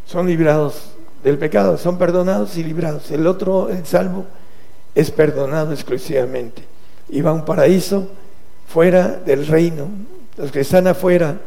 son 0.06 0.28
librados 0.28 0.95
del 1.26 1.40
pecado, 1.40 1.76
son 1.80 1.98
perdonados 1.98 2.56
y 2.56 2.64
librados. 2.64 3.10
El 3.10 3.26
otro, 3.26 3.70
el 3.70 3.84
salvo, 3.84 4.28
es 4.94 5.10
perdonado 5.10 5.74
exclusivamente 5.74 6.62
y 7.10 7.22
va 7.22 7.32
a 7.32 7.34
un 7.34 7.44
paraíso 7.44 8.08
fuera 8.68 9.08
del 9.08 9.48
reino. 9.48 9.88
Los 10.38 10.52
que 10.52 10.60
están 10.60 10.86
afuera 10.86 11.42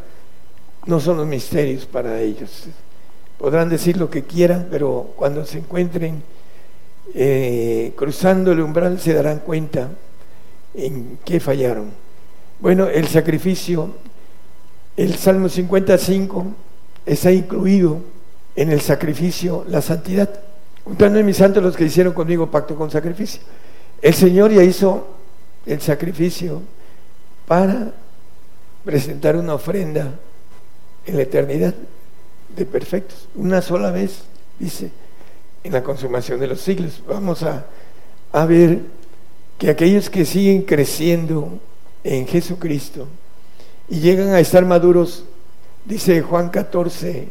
no 0.86 0.98
son 0.98 1.18
los 1.18 1.28
misterios 1.28 1.86
para 1.86 2.20
ellos. 2.20 2.64
Podrán 3.38 3.68
decir 3.68 3.96
lo 3.98 4.10
que 4.10 4.24
quieran, 4.24 4.66
pero 4.68 5.12
cuando 5.14 5.46
se 5.46 5.58
encuentren 5.58 6.24
eh, 7.14 7.92
cruzando 7.94 8.50
el 8.50 8.60
umbral 8.60 8.98
se 8.98 9.14
darán 9.14 9.38
cuenta 9.38 9.90
en 10.74 11.20
qué 11.24 11.38
fallaron. 11.38 11.92
Bueno, 12.58 12.88
el 12.88 13.06
sacrificio, 13.06 13.94
el 14.96 15.14
Salmo 15.14 15.48
55 15.48 16.46
está 17.06 17.30
incluido 17.30 18.17
en 18.58 18.72
el 18.72 18.80
sacrificio 18.80 19.64
la 19.68 19.80
santidad. 19.80 20.28
Juntando 20.82 21.20
en 21.20 21.26
mis 21.26 21.36
santos 21.36 21.62
los 21.62 21.76
que 21.76 21.84
hicieron 21.84 22.12
conmigo 22.12 22.50
pacto 22.50 22.74
con 22.74 22.90
sacrificio. 22.90 23.40
El 24.02 24.14
Señor 24.14 24.50
ya 24.50 24.64
hizo 24.64 25.06
el 25.64 25.80
sacrificio 25.80 26.60
para 27.46 27.92
presentar 28.84 29.36
una 29.36 29.54
ofrenda 29.54 30.12
en 31.06 31.16
la 31.16 31.22
eternidad 31.22 31.72
de 32.56 32.66
perfectos. 32.66 33.28
Una 33.36 33.62
sola 33.62 33.92
vez, 33.92 34.22
dice, 34.58 34.90
en 35.62 35.72
la 35.72 35.84
consumación 35.84 36.40
de 36.40 36.48
los 36.48 36.60
siglos. 36.60 37.00
Vamos 37.06 37.44
a, 37.44 37.64
a 38.32 38.44
ver 38.44 38.80
que 39.56 39.70
aquellos 39.70 40.10
que 40.10 40.24
siguen 40.24 40.62
creciendo 40.62 41.60
en 42.02 42.26
Jesucristo 42.26 43.06
y 43.88 44.00
llegan 44.00 44.30
a 44.30 44.40
estar 44.40 44.64
maduros, 44.64 45.24
dice 45.84 46.22
Juan 46.22 46.48
14, 46.48 47.28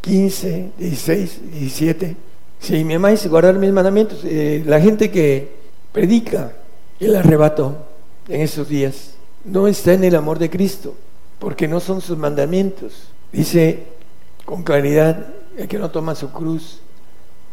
15, 0.00 0.72
16, 0.78 1.40
17. 1.52 2.16
Si 2.60 2.84
me 2.84 2.94
amáis, 2.94 3.26
guardar 3.26 3.54
mis 3.54 3.72
mandamientos. 3.72 4.20
Eh, 4.24 4.62
la 4.66 4.80
gente 4.80 5.10
que 5.10 5.48
predica 5.92 6.52
el 6.98 7.16
arrebato 7.16 7.86
en 8.28 8.42
esos 8.42 8.68
días 8.68 9.14
no 9.44 9.66
está 9.66 9.94
en 9.94 10.04
el 10.04 10.14
amor 10.14 10.38
de 10.38 10.50
Cristo, 10.50 10.94
porque 11.38 11.66
no 11.66 11.80
son 11.80 12.00
sus 12.00 12.16
mandamientos. 12.16 13.08
Dice 13.32 13.84
con 14.44 14.62
claridad, 14.62 15.26
el 15.56 15.68
que 15.68 15.78
no 15.78 15.90
toma 15.90 16.14
su 16.14 16.30
cruz 16.30 16.80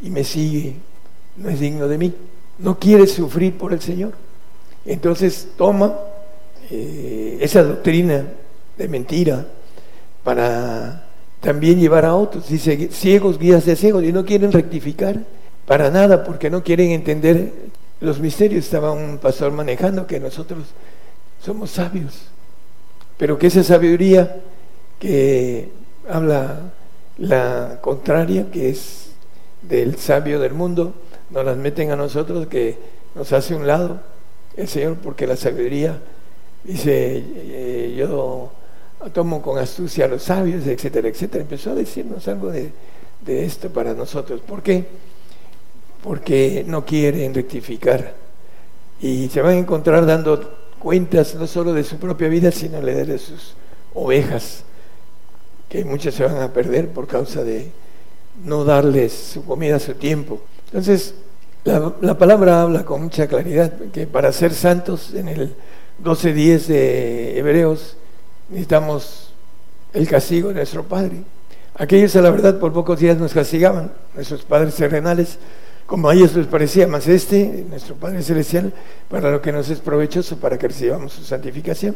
y 0.02 0.10
me 0.10 0.24
sigue 0.24 0.76
no 1.38 1.50
es 1.50 1.60
digno 1.60 1.88
de 1.88 1.98
mí. 1.98 2.14
No 2.60 2.80
quiere 2.80 3.08
sufrir 3.08 3.58
por 3.58 3.74
el 3.74 3.82
Señor. 3.82 4.14
Entonces 4.86 5.50
toma 5.58 5.96
eh, 6.70 7.38
esa 7.40 7.64
doctrina 7.64 8.26
de 8.78 8.88
mentira 8.88 9.48
para 10.24 11.07
también 11.42 11.80
llevar 11.80 12.06
a 12.06 12.16
otros. 12.16 12.50
Dice, 12.50 12.90
ciegos, 12.92 13.38
guías 13.40 13.66
de 13.66 13.76
ciegos, 13.76 14.04
y 14.04 14.12
no 14.12 14.26
quieren 14.26 14.52
rectificar 14.52 15.24
para 15.66 15.90
nada 15.90 16.24
porque 16.24 16.50
no 16.50 16.64
quieren 16.64 16.92
entender 16.92 17.54
los 18.00 18.20
misterios. 18.20 18.66
Estaba 18.66 18.92
un 18.92 19.18
pastor 19.18 19.52
manejando 19.52 20.08
que 20.08 20.20
nosotros 20.20 20.66
somos 21.42 21.72
sabios, 21.72 22.28
pero 23.18 23.38
que 23.38 23.48
esa 23.48 23.64
sabiduría 23.64 24.42
que 25.00 25.70
habla 26.10 26.72
la 27.18 27.80
contraria, 27.82 28.50
que 28.52 28.70
es 28.70 29.12
del 29.62 29.98
sabio 29.98 30.40
del 30.40 30.54
mundo, 30.54 30.94
nos 31.30 31.46
las 31.46 31.58
meten 31.58 31.92
a 31.92 31.96
nosotros, 31.96 32.48
que 32.48 32.78
nos 33.16 33.34
hace 33.34 33.56
un 33.56 33.68
lado 33.68 34.00
el 34.56 34.68
Señor, 34.68 34.98
porque 35.04 35.28
la 35.28 35.36
sabiduría 35.36 36.00
dice, 36.64 37.24
eh, 37.26 37.96
yo 37.98 38.52
tomo 39.14 39.42
con 39.42 39.58
astucia 39.58 40.06
a 40.06 40.08
los 40.08 40.24
sabios, 40.24 40.66
etcétera, 40.66 41.08
etcétera. 41.08 41.44
Empezó 41.44 41.72
a 41.72 41.76
decirnos 41.76 42.28
algo 42.28 42.52
de, 42.52 42.72
esto 43.26 43.70
para 43.70 43.94
nosotros. 43.94 44.42
¿Por 44.42 44.64
qué? 44.64 44.86
Porque 46.04 46.64
no 46.66 46.86
quieren 46.86 47.34
rectificar. 47.34 48.14
Y 49.02 49.30
se 49.30 49.42
van 49.42 49.54
a 49.54 49.60
encontrar 49.60 50.06
dando 50.06 50.58
cuentas 50.80 51.36
no 51.36 51.48
solo 51.48 51.74
de 51.74 51.84
su 51.84 51.98
propia 51.98 52.28
vida, 52.30 52.52
sino 52.52 52.82
de 52.82 53.18
sus 53.18 53.56
ovejas, 53.94 54.64
que 55.70 55.84
muchas 55.84 56.14
se 56.14 56.24
van 56.24 56.42
a 56.42 56.54
perder 56.54 56.90
por 56.90 57.08
causa 57.08 57.44
de 57.44 57.72
no 58.44 58.64
darles 58.64 59.14
su 59.14 59.44
comida 59.44 59.76
a 59.76 59.80
su 59.80 59.94
tiempo. 59.96 60.42
Entonces, 60.68 61.16
la, 61.64 61.94
la 62.02 62.18
palabra 62.18 62.62
habla 62.62 62.86
con 62.86 63.04
mucha 63.04 63.28
claridad 63.28 63.74
que 63.92 64.08
para 64.08 64.32
ser 64.32 64.54
santos, 64.54 65.14
en 65.14 65.28
el 65.28 65.56
12.10 66.04 66.66
de 66.68 67.40
Hebreos, 67.40 67.98
necesitamos 68.50 69.34
el 69.94 70.08
castigo 70.08 70.50
de 70.50 70.56
nuestro 70.56 70.84
Padre. 70.84 71.24
Aquellos 71.76 72.16
a 72.16 72.22
la 72.22 72.32
verdad 72.32 72.60
por 72.60 72.74
pocos 72.74 73.00
días 73.00 73.18
nos 73.18 73.34
castigaban, 73.34 73.92
nuestros 74.16 74.44
padres 74.44 74.76
terrenales, 74.76 75.38
como 75.86 76.10
a 76.10 76.16
ellos 76.16 76.36
les 76.36 76.48
parecía, 76.48 76.88
más 76.88 77.08
este, 77.08 77.66
nuestro 77.70 77.96
Padre 77.96 78.24
Celestial, 78.24 78.74
para 79.10 79.32
lo 79.32 79.42
que 79.42 79.52
nos 79.52 79.70
es 79.70 79.80
provechoso, 79.80 80.38
para 80.38 80.58
que 80.58 80.68
recibamos 80.68 81.14
su 81.14 81.24
santificación. 81.24 81.96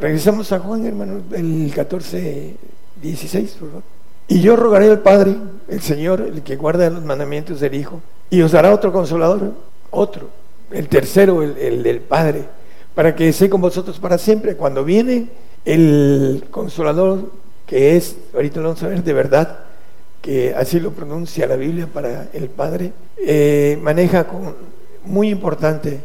Regresamos 0.00 0.50
a 0.52 0.58
Juan, 0.58 0.86
hermano, 0.86 1.22
el 1.32 1.70
14, 1.74 2.56
16, 3.00 3.50
por 3.52 3.68
favor. 3.68 3.82
Y 4.26 4.40
yo 4.40 4.56
rogaré 4.56 4.88
al 4.88 5.00
Padre, 5.00 5.36
el 5.68 5.82
Señor, 5.82 6.22
el 6.22 6.42
que 6.42 6.56
guarda 6.56 6.88
los 6.88 7.04
mandamientos 7.04 7.60
del 7.60 7.74
Hijo, 7.74 8.00
y 8.30 8.40
os 8.40 8.52
dará 8.52 8.72
otro 8.72 8.90
consolador, 8.90 9.52
otro, 9.90 10.30
el 10.72 10.88
tercero, 10.88 11.42
el, 11.42 11.58
el 11.58 11.82
del 11.82 12.00
Padre, 12.00 12.46
para 12.94 13.14
que 13.14 13.28
esté 13.28 13.50
con 13.50 13.60
vosotros 13.60 14.00
para 14.00 14.16
siempre. 14.16 14.56
Cuando 14.56 14.82
viene 14.82 15.28
el 15.64 16.44
consolador 16.50 17.30
que 17.66 17.96
es, 17.96 18.16
ahorita 18.34 18.60
lo 18.60 18.68
vamos 18.68 18.82
a 18.82 18.88
ver, 18.88 19.02
de 19.02 19.12
verdad, 19.12 19.60
que 20.20 20.54
así 20.54 20.80
lo 20.80 20.92
pronuncia 20.92 21.46
la 21.46 21.56
Biblia 21.56 21.86
para 21.86 22.28
el 22.32 22.48
Padre, 22.48 22.92
eh, 23.18 23.78
maneja 23.82 24.26
con, 24.26 24.54
muy 25.04 25.28
importante 25.28 26.00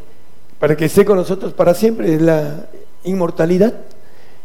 para 0.59 0.75
que 0.75 0.85
esté 0.85 1.05
con 1.05 1.17
nosotros 1.17 1.53
para 1.53 1.73
siempre, 1.73 2.19
la 2.19 2.67
inmortalidad. 3.03 3.73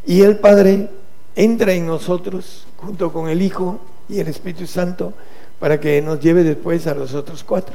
Y 0.07 0.23
el 0.23 0.39
Padre 0.39 0.89
entra 1.35 1.73
en 1.73 1.87
nosotros 1.87 2.67
junto 2.77 3.13
con 3.13 3.29
el 3.29 3.43
Hijo 3.43 3.81
y 4.09 4.21
el 4.21 4.29
Espíritu 4.29 4.67
Santo 4.67 5.13
para 5.59 5.81
que 5.81 6.01
nos 6.03 6.21
lleve 6.21 6.45
después 6.45 6.87
a 6.87 6.95
los 6.95 7.15
otros 7.15 7.43
cuatro. 7.43 7.75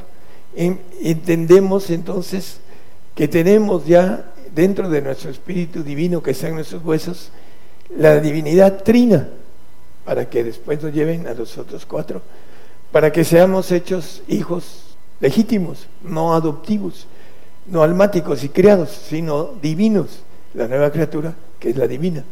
Entendemos 0.56 1.90
entonces 1.90 2.60
que 3.14 3.28
tenemos 3.28 3.86
ya 3.86 4.29
dentro 4.54 4.88
de 4.88 5.02
nuestro 5.02 5.30
espíritu 5.30 5.82
divino 5.82 6.22
que 6.22 6.32
está 6.32 6.48
en 6.48 6.56
nuestros 6.56 6.84
huesos 6.84 7.30
la 7.96 8.20
divinidad 8.20 8.82
trina 8.82 9.28
para 10.04 10.28
que 10.28 10.44
después 10.44 10.82
nos 10.82 10.92
lleven 10.92 11.26
a 11.26 11.34
los 11.34 11.58
otros 11.58 11.86
cuatro, 11.86 12.22
para 12.92 13.12
que 13.12 13.24
seamos 13.24 13.70
hechos 13.70 14.22
hijos 14.28 14.96
legítimos, 15.20 15.86
no 16.02 16.34
adoptivos, 16.34 17.06
no 17.66 17.82
almáticos 17.82 18.42
y 18.42 18.48
criados, 18.48 18.90
sino 18.90 19.50
divinos, 19.60 20.22
la 20.54 20.66
nueva 20.66 20.90
criatura 20.90 21.34
que 21.58 21.70
es 21.70 21.76
la 21.76 21.86
divina. 21.86 22.24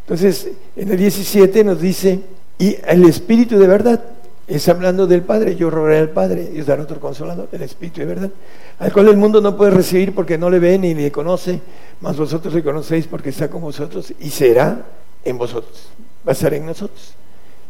Entonces, 0.00 0.50
en 0.76 0.90
el 0.90 0.96
17 0.96 1.64
nos 1.64 1.80
dice, 1.80 2.20
y 2.58 2.76
el 2.86 3.04
Espíritu 3.04 3.58
de 3.58 3.66
verdad, 3.66 4.02
es 4.46 4.68
hablando 4.68 5.06
del 5.06 5.22
Padre, 5.22 5.56
yo 5.56 5.70
rogaré 5.70 5.98
al 5.98 6.10
Padre 6.10 6.50
y 6.54 6.60
os 6.60 6.66
daré 6.66 6.82
otro 6.82 7.00
consolador, 7.00 7.48
el 7.50 7.62
Espíritu 7.62 8.00
de 8.00 8.06
verdad, 8.06 8.30
al 8.78 8.92
cual 8.92 9.08
el 9.08 9.16
mundo 9.16 9.40
no 9.40 9.56
puede 9.56 9.72
recibir 9.72 10.14
porque 10.14 10.38
no 10.38 10.48
le 10.50 10.58
ve 10.58 10.78
ni 10.78 10.94
le 10.94 11.10
conoce, 11.10 11.60
mas 12.00 12.16
vosotros 12.16 12.54
le 12.54 12.62
conocéis 12.62 13.06
porque 13.06 13.30
está 13.30 13.48
con 13.48 13.62
vosotros 13.62 14.12
y 14.20 14.30
será 14.30 14.86
en 15.24 15.36
vosotros, 15.36 15.88
va 16.26 16.30
a 16.30 16.32
estar 16.32 16.54
en 16.54 16.64
nosotros. 16.64 17.14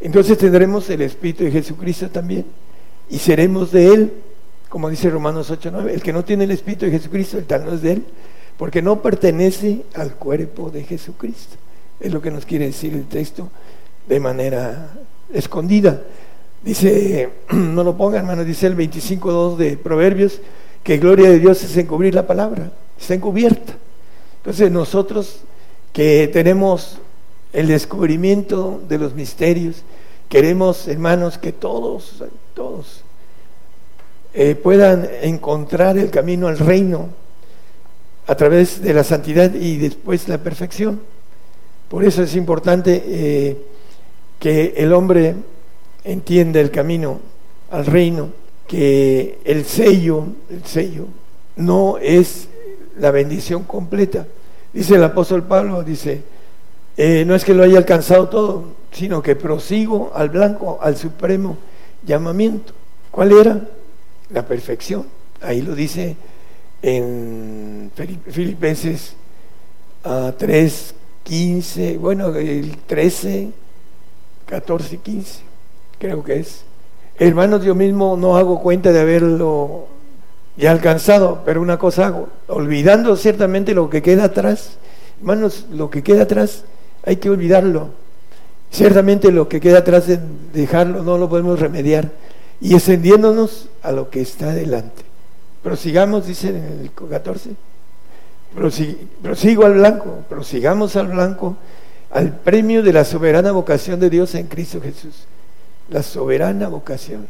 Entonces 0.01 0.37
tendremos 0.37 0.89
el 0.91 1.01
Espíritu 1.01 1.45
de 1.45 1.51
Jesucristo 1.51 2.11
también 2.11 2.45
y 3.09 3.19
seremos 3.19 3.73
de 3.73 3.87
Él, 3.87 4.13
como 4.69 4.91
dice 4.91 5.09
Romanos 5.09 5.51
8:9, 5.51 5.95
el 5.95 6.03
que 6.03 6.13
no 6.13 6.25
tiene 6.25 6.45
el 6.45 6.51
Espíritu 6.51 6.85
de 6.85 6.91
Jesucristo, 6.91 7.39
el 7.39 7.47
tal 7.47 7.65
no 7.65 7.73
es 7.73 7.81
de 7.81 7.93
Él, 7.93 8.05
porque 8.59 8.83
no 8.83 9.01
pertenece 9.01 9.83
al 9.95 10.15
cuerpo 10.15 10.71
de 10.71 10.85
Jesucristo. 10.85 11.57
Es 12.01 12.13
lo 12.13 12.21
que 12.21 12.31
nos 12.31 12.45
quiere 12.45 12.67
decir 12.67 12.93
el 12.93 13.07
texto 13.07 13.49
de 14.07 14.21
manera 14.21 14.91
escondida. 15.33 16.03
Dice, 16.63 17.31
no 17.53 17.85
lo 17.85 17.97
ponga 17.97 18.19
hermano, 18.19 18.45
dice 18.45 18.67
el 18.67 18.77
25.2 18.77 19.57
de 19.57 19.77
Proverbios, 19.77 20.41
que 20.83 20.99
gloria 20.99 21.31
de 21.31 21.39
Dios 21.39 21.63
es 21.65 21.77
encubrir 21.77 22.15
la 22.15 22.27
palabra, 22.27 22.73
está 22.99 23.15
encubierta. 23.15 23.75
Entonces 24.39 24.71
nosotros 24.71 25.41
que 25.93 26.29
tenemos 26.33 26.99
el 27.53 27.69
descubrimiento 27.69 28.83
de 28.89 28.99
los 28.99 29.15
misterios, 29.15 29.83
queremos 30.29 30.87
hermanos 30.89 31.39
que 31.39 31.53
todos, 31.53 32.23
todos 32.55 33.03
eh, 34.35 34.55
puedan 34.55 35.09
encontrar 35.23 35.97
el 35.97 36.11
camino 36.11 36.49
al 36.49 36.59
reino 36.59 37.09
a 38.27 38.35
través 38.35 38.83
de 38.83 38.93
la 38.93 39.05
santidad 39.05 39.55
y 39.55 39.79
después 39.79 40.29
la 40.29 40.39
perfección. 40.39 41.01
Por 41.89 42.05
eso 42.05 42.23
es 42.23 42.37
importante 42.37 43.03
eh, 43.07 43.57
que 44.39 44.75
el 44.77 44.93
hombre 44.93 45.37
entienda 46.07 46.61
el 46.61 46.71
camino 46.71 47.21
al 47.71 47.85
reino, 47.85 48.31
que 48.67 49.39
el 49.45 49.65
sello, 49.65 50.27
el 50.49 50.65
sello, 50.65 51.07
no 51.57 51.99
es 51.99 52.49
la 52.99 53.11
bendición 53.11 53.65
completa. 53.65 54.27
Dice 54.73 54.95
el 54.95 55.05
apóstol 55.05 55.43
Pablo, 55.43 55.83
dice, 55.83 56.23
eh, 56.97 57.25
no 57.27 57.35
es 57.35 57.45
que 57.45 57.55
lo 57.55 57.63
haya 57.63 57.79
alcanzado 57.79 58.29
todo, 58.29 58.65
sino 58.93 59.23
que 59.23 59.37
prosigo 59.37 60.13
al 60.15 60.31
blanco, 60.31 60.79
al 60.81 60.97
supremo 60.97 61.59
llamamiento. 62.05 62.73
¿Cuál 63.11 63.33
era? 63.33 63.69
La 64.31 64.47
perfección. 64.47 65.07
Ahí 65.41 65.61
lo 65.61 65.75
dice 65.75 66.17
en 66.83 67.91
Filipenses 68.31 69.15
3, 70.39 70.95
15, 71.25 71.99
bueno, 71.99 72.35
el 72.37 72.77
13, 72.87 73.51
14, 74.47 74.99
15, 74.99 75.41
creo 75.99 76.23
que 76.25 76.41
es. 76.41 76.65
Hermanos, 77.19 77.65
yo 77.65 77.75
mismo 77.75 78.17
no 78.17 78.37
hago 78.37 78.61
cuenta 78.61 78.93
de 78.93 79.01
haberlo 79.01 79.87
ya 80.57 80.71
alcanzado, 80.71 81.43
pero 81.45 81.61
una 81.61 81.79
cosa 81.79 82.07
hago, 82.07 82.29
olvidando 82.49 83.17
ciertamente 83.17 83.75
lo 83.75 83.89
que 83.91 84.03
queda 84.03 84.25
atrás. 84.25 84.79
Hermanos, 85.19 85.67
lo 85.71 85.91
que 85.91 86.03
queda 86.03 86.25
atrás 86.25 86.65
hay 87.05 87.17
que 87.17 87.31
olvidarlo. 87.31 87.91
Ciertamente 88.71 89.31
lo 89.33 89.49
que 89.49 89.61
queda 89.61 89.79
atrás 89.79 90.07
de 90.07 90.19
dejarlo 90.53 91.03
no 91.03 91.19
lo 91.19 91.29
podemos 91.29 91.61
remediar. 91.61 92.11
Y 92.61 92.75
extendiéndonos 92.75 93.69
a 93.83 93.93
lo 93.93 94.11
que 94.11 94.21
está 94.21 94.51
adelante. 94.51 95.03
Prosigamos, 95.63 96.27
dice 96.27 96.49
en 96.51 96.81
el 96.83 96.91
14, 96.93 97.51
prosigo 99.23 99.67
al 99.67 99.75
blanco, 99.75 100.21
prosigamos 100.29 100.97
al 100.97 101.09
blanco, 101.09 101.57
al 102.11 102.33
premio 102.33 102.83
de 102.83 102.93
la 102.93 103.05
soberana 103.05 103.53
vocación 103.53 104.01
de 104.01 104.11
Dios 104.11 104.35
en 104.35 104.47
Cristo 104.47 104.81
Jesús. 104.81 105.27
La 105.89 106.03
soberana 106.03 106.69
vocación. 106.69 107.27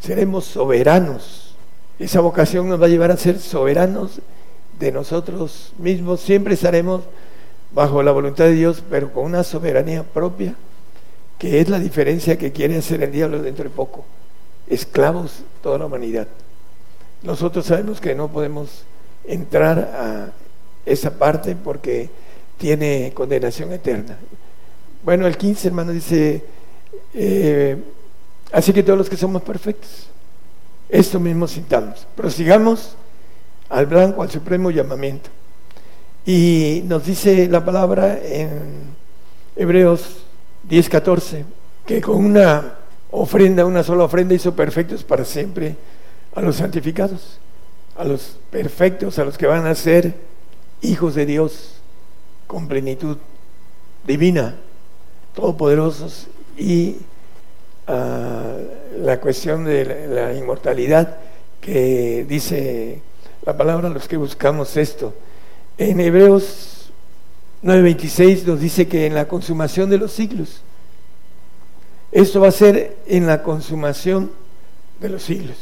Seremos 0.00 0.44
soberanos. 0.46 1.54
Esa 1.98 2.20
vocación 2.20 2.68
nos 2.68 2.80
va 2.80 2.86
a 2.86 2.88
llevar 2.88 3.10
a 3.10 3.16
ser 3.16 3.38
soberanos 3.38 4.20
de 4.78 4.92
nosotros 4.92 5.72
mismos. 5.78 6.20
Siempre 6.20 6.54
estaremos 6.54 7.02
bajo 7.72 8.02
la 8.02 8.12
voluntad 8.12 8.44
de 8.44 8.52
Dios, 8.52 8.82
pero 8.88 9.12
con 9.12 9.24
una 9.24 9.44
soberanía 9.44 10.02
propia, 10.02 10.54
que 11.38 11.60
es 11.60 11.68
la 11.68 11.78
diferencia 11.78 12.38
que 12.38 12.52
quiere 12.52 12.78
hacer 12.78 13.02
el 13.02 13.12
diablo 13.12 13.42
dentro 13.42 13.64
de 13.64 13.70
poco. 13.70 14.04
Esclavos 14.66 15.42
toda 15.62 15.78
la 15.78 15.86
humanidad. 15.86 16.26
Nosotros 17.22 17.66
sabemos 17.66 18.00
que 18.00 18.14
no 18.14 18.28
podemos 18.28 18.84
entrar 19.26 19.78
a 19.78 20.32
esa 20.86 21.10
parte 21.18 21.54
porque 21.54 22.08
tiene 22.56 23.12
condenación 23.14 23.72
eterna. 23.72 24.16
Bueno, 25.04 25.26
el 25.26 25.36
15, 25.36 25.68
hermano, 25.68 25.92
dice, 25.92 26.42
eh, 27.14 27.76
así 28.52 28.72
que 28.72 28.82
todos 28.82 28.98
los 28.98 29.08
que 29.08 29.16
somos 29.16 29.42
perfectos, 29.42 30.08
esto 30.88 31.20
mismo 31.20 31.46
sintamos, 31.46 32.06
prosigamos 32.16 32.96
al 33.68 33.86
blanco, 33.86 34.22
al 34.22 34.30
supremo 34.30 34.70
llamamiento. 34.70 35.30
Y 36.26 36.82
nos 36.86 37.06
dice 37.06 37.48
la 37.48 37.64
palabra 37.64 38.18
en 38.22 38.90
Hebreos 39.56 40.24
10:14, 40.68 41.44
que 41.86 42.00
con 42.00 42.16
una 42.24 42.74
ofrenda, 43.10 43.64
una 43.64 43.82
sola 43.82 44.04
ofrenda 44.04 44.34
hizo 44.34 44.54
perfectos 44.54 45.02
para 45.02 45.24
siempre 45.24 45.76
a 46.34 46.40
los 46.40 46.56
santificados, 46.56 47.38
a 47.96 48.04
los 48.04 48.36
perfectos, 48.50 49.18
a 49.18 49.24
los 49.24 49.38
que 49.38 49.46
van 49.46 49.66
a 49.66 49.74
ser 49.74 50.14
hijos 50.82 51.14
de 51.14 51.26
Dios 51.26 51.80
con 52.46 52.68
plenitud 52.68 53.16
divina, 54.06 54.56
todopoderosos 55.34 56.26
y 56.60 56.96
ah, 57.86 58.56
la 58.98 59.18
cuestión 59.18 59.64
de 59.64 60.08
la, 60.08 60.34
inmortalidad 60.34 61.16
que 61.60 62.26
dice 62.28 63.00
la 63.44 63.56
palabra 63.56 63.88
los 63.88 64.06
que 64.06 64.16
buscamos 64.16 64.76
esto. 64.76 65.14
En 65.78 65.98
Hebreos 66.00 66.92
9:26 67.62 68.44
nos 68.44 68.60
dice 68.60 68.86
que 68.86 69.06
en 69.06 69.14
la 69.14 69.26
consumación 69.26 69.88
de 69.88 69.98
los 69.98 70.12
siglos, 70.12 70.62
esto 72.12 72.40
va 72.40 72.48
a 72.48 72.52
ser 72.52 72.96
en 73.06 73.26
la 73.26 73.42
consumación 73.42 74.30
de 75.00 75.08
los 75.08 75.22
siglos. 75.22 75.56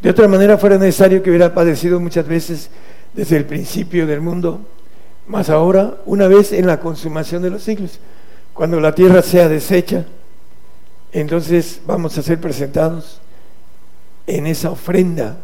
De 0.00 0.10
otra 0.10 0.28
manera 0.28 0.58
fuera 0.58 0.78
necesario 0.78 1.22
que 1.22 1.30
hubiera 1.30 1.54
padecido 1.54 2.00
muchas 2.00 2.26
veces 2.26 2.70
desde 3.12 3.36
el 3.36 3.44
principio 3.44 4.06
del 4.06 4.20
mundo, 4.20 4.60
más 5.26 5.50
ahora 5.50 5.98
una 6.06 6.28
vez 6.28 6.52
en 6.52 6.66
la 6.66 6.80
consumación 6.80 7.42
de 7.42 7.50
los 7.50 7.62
siglos, 7.62 8.00
cuando 8.54 8.80
la 8.80 8.94
tierra 8.94 9.20
sea 9.20 9.48
deshecha, 9.48 10.04
entonces 11.12 11.80
vamos 11.86 12.16
a 12.16 12.22
ser 12.22 12.40
presentados 12.40 13.20
en 14.26 14.46
esa 14.46 14.70
ofrenda 14.70 15.38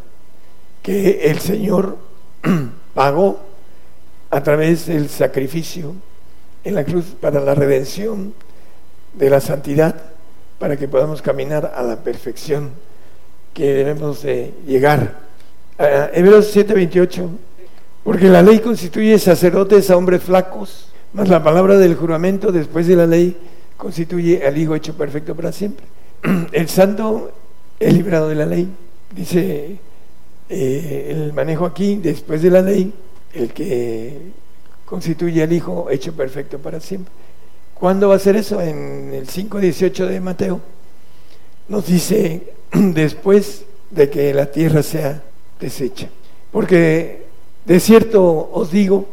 que 0.82 1.30
el 1.30 1.40
Señor 1.40 1.98
pagó 2.94 3.40
a 4.30 4.42
través 4.42 4.86
del 4.86 5.08
sacrificio 5.08 5.94
en 6.62 6.74
la 6.74 6.84
cruz 6.84 7.06
para 7.20 7.40
la 7.40 7.54
redención 7.54 8.32
de 9.14 9.28
la 9.28 9.40
santidad, 9.40 9.96
para 10.58 10.76
que 10.76 10.88
podamos 10.88 11.20
caminar 11.20 11.72
a 11.74 11.82
la 11.82 11.96
perfección 11.96 12.70
que 13.52 13.74
debemos 13.74 14.22
de 14.22 14.54
llegar. 14.66 15.18
Uh, 15.78 16.14
Hebreos 16.16 16.54
7:28, 16.54 17.28
porque 18.04 18.28
la 18.28 18.42
ley 18.42 18.60
constituye 18.60 19.18
sacerdotes 19.18 19.90
a 19.90 19.96
hombres 19.96 20.22
flacos, 20.22 20.89
mas 21.12 21.28
la 21.28 21.42
palabra 21.42 21.76
del 21.76 21.96
juramento 21.96 22.52
después 22.52 22.86
de 22.86 22.96
la 22.96 23.06
ley 23.06 23.36
constituye 23.76 24.46
al 24.46 24.56
Hijo 24.56 24.74
hecho 24.74 24.94
perfecto 24.94 25.34
para 25.34 25.52
siempre. 25.52 25.86
El 26.52 26.68
santo 26.68 27.32
es 27.78 27.94
librado 27.94 28.28
de 28.28 28.34
la 28.34 28.46
ley, 28.46 28.68
dice 29.14 29.78
eh, 30.48 31.06
el 31.10 31.32
manejo 31.32 31.64
aquí, 31.64 31.96
después 31.96 32.42
de 32.42 32.50
la 32.50 32.60
ley, 32.60 32.92
el 33.32 33.52
que 33.52 34.18
constituye 34.84 35.42
al 35.42 35.52
Hijo 35.52 35.88
hecho 35.90 36.12
perfecto 36.12 36.58
para 36.58 36.78
siempre. 36.78 37.12
¿Cuándo 37.72 38.08
va 38.10 38.16
a 38.16 38.18
ser 38.18 38.36
eso? 38.36 38.60
En 38.60 39.14
el 39.14 39.26
5.18 39.26 40.06
de 40.06 40.20
Mateo 40.20 40.60
nos 41.68 41.86
dice 41.86 42.52
después 42.72 43.64
de 43.90 44.10
que 44.10 44.34
la 44.34 44.50
tierra 44.50 44.82
sea 44.82 45.22
deshecha. 45.58 46.08
Porque 46.52 47.26
de 47.64 47.80
cierto 47.80 48.50
os 48.52 48.70
digo 48.70 49.08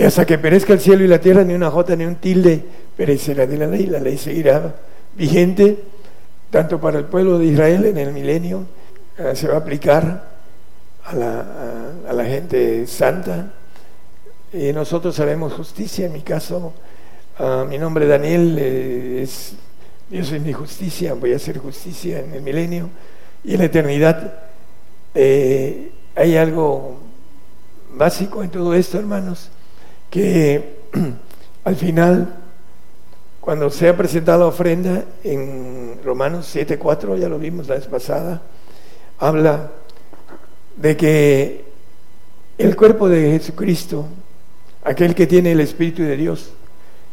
que 0.00 0.06
hasta 0.06 0.24
que 0.24 0.38
perezca 0.38 0.72
el 0.72 0.80
cielo 0.80 1.04
y 1.04 1.08
la 1.08 1.20
tierra, 1.20 1.44
ni 1.44 1.52
una 1.52 1.70
jota 1.70 1.94
ni 1.94 2.06
un 2.06 2.14
tilde 2.14 2.64
perecerá 2.96 3.46
de 3.46 3.58
la 3.58 3.66
ley. 3.66 3.84
La 3.84 3.98
ley 3.98 4.16
seguirá 4.16 4.74
vigente 5.14 5.76
tanto 6.48 6.80
para 6.80 6.98
el 6.98 7.04
pueblo 7.04 7.38
de 7.38 7.44
Israel 7.44 7.84
en 7.84 7.98
el 7.98 8.10
milenio, 8.10 8.64
eh, 9.18 9.36
se 9.36 9.46
va 9.46 9.56
a 9.56 9.58
aplicar 9.58 10.24
a 11.04 11.14
la, 12.14 12.24
gente 12.24 12.86
santa. 12.86 13.52
Y 14.54 14.72
nosotros 14.72 15.20
haremos 15.20 15.52
justicia. 15.52 16.06
En 16.06 16.14
mi 16.14 16.22
caso, 16.22 16.72
mi 17.68 17.76
nombre 17.76 18.06
Daniel 18.06 18.56
eh, 18.58 19.20
es 19.24 19.52
Dios 20.08 20.32
es 20.32 20.40
mi 20.40 20.54
justicia, 20.54 21.12
voy 21.12 21.34
a 21.34 21.36
hacer 21.36 21.58
justicia 21.58 22.20
en 22.20 22.32
el 22.32 22.40
milenio 22.40 22.88
y 23.44 23.52
en 23.52 23.58
la 23.58 23.66
eternidad. 23.66 24.44
Eh, 25.14 25.92
hay 26.14 26.38
algo 26.38 27.00
básico 27.92 28.42
en 28.42 28.48
todo 28.48 28.72
esto, 28.72 28.98
hermanos, 28.98 29.50
que 30.10 30.80
al 31.64 31.76
final, 31.76 32.34
cuando 33.40 33.70
se 33.70 33.88
ha 33.88 33.96
presentado 33.96 34.40
la 34.40 34.46
ofrenda 34.46 35.04
en 35.24 36.00
Romanos 36.04 36.54
7.4, 36.54 37.18
ya 37.18 37.28
lo 37.28 37.38
vimos 37.38 37.68
la 37.68 37.76
vez 37.76 37.86
pasada, 37.86 38.42
habla 39.18 39.70
de 40.76 40.96
que 40.96 41.64
el 42.58 42.76
cuerpo 42.76 43.08
de 43.08 43.38
Jesucristo, 43.38 44.06
aquel 44.82 45.14
que 45.14 45.26
tiene 45.26 45.52
el 45.52 45.60
Espíritu 45.60 46.02
de 46.02 46.16
Dios, 46.16 46.50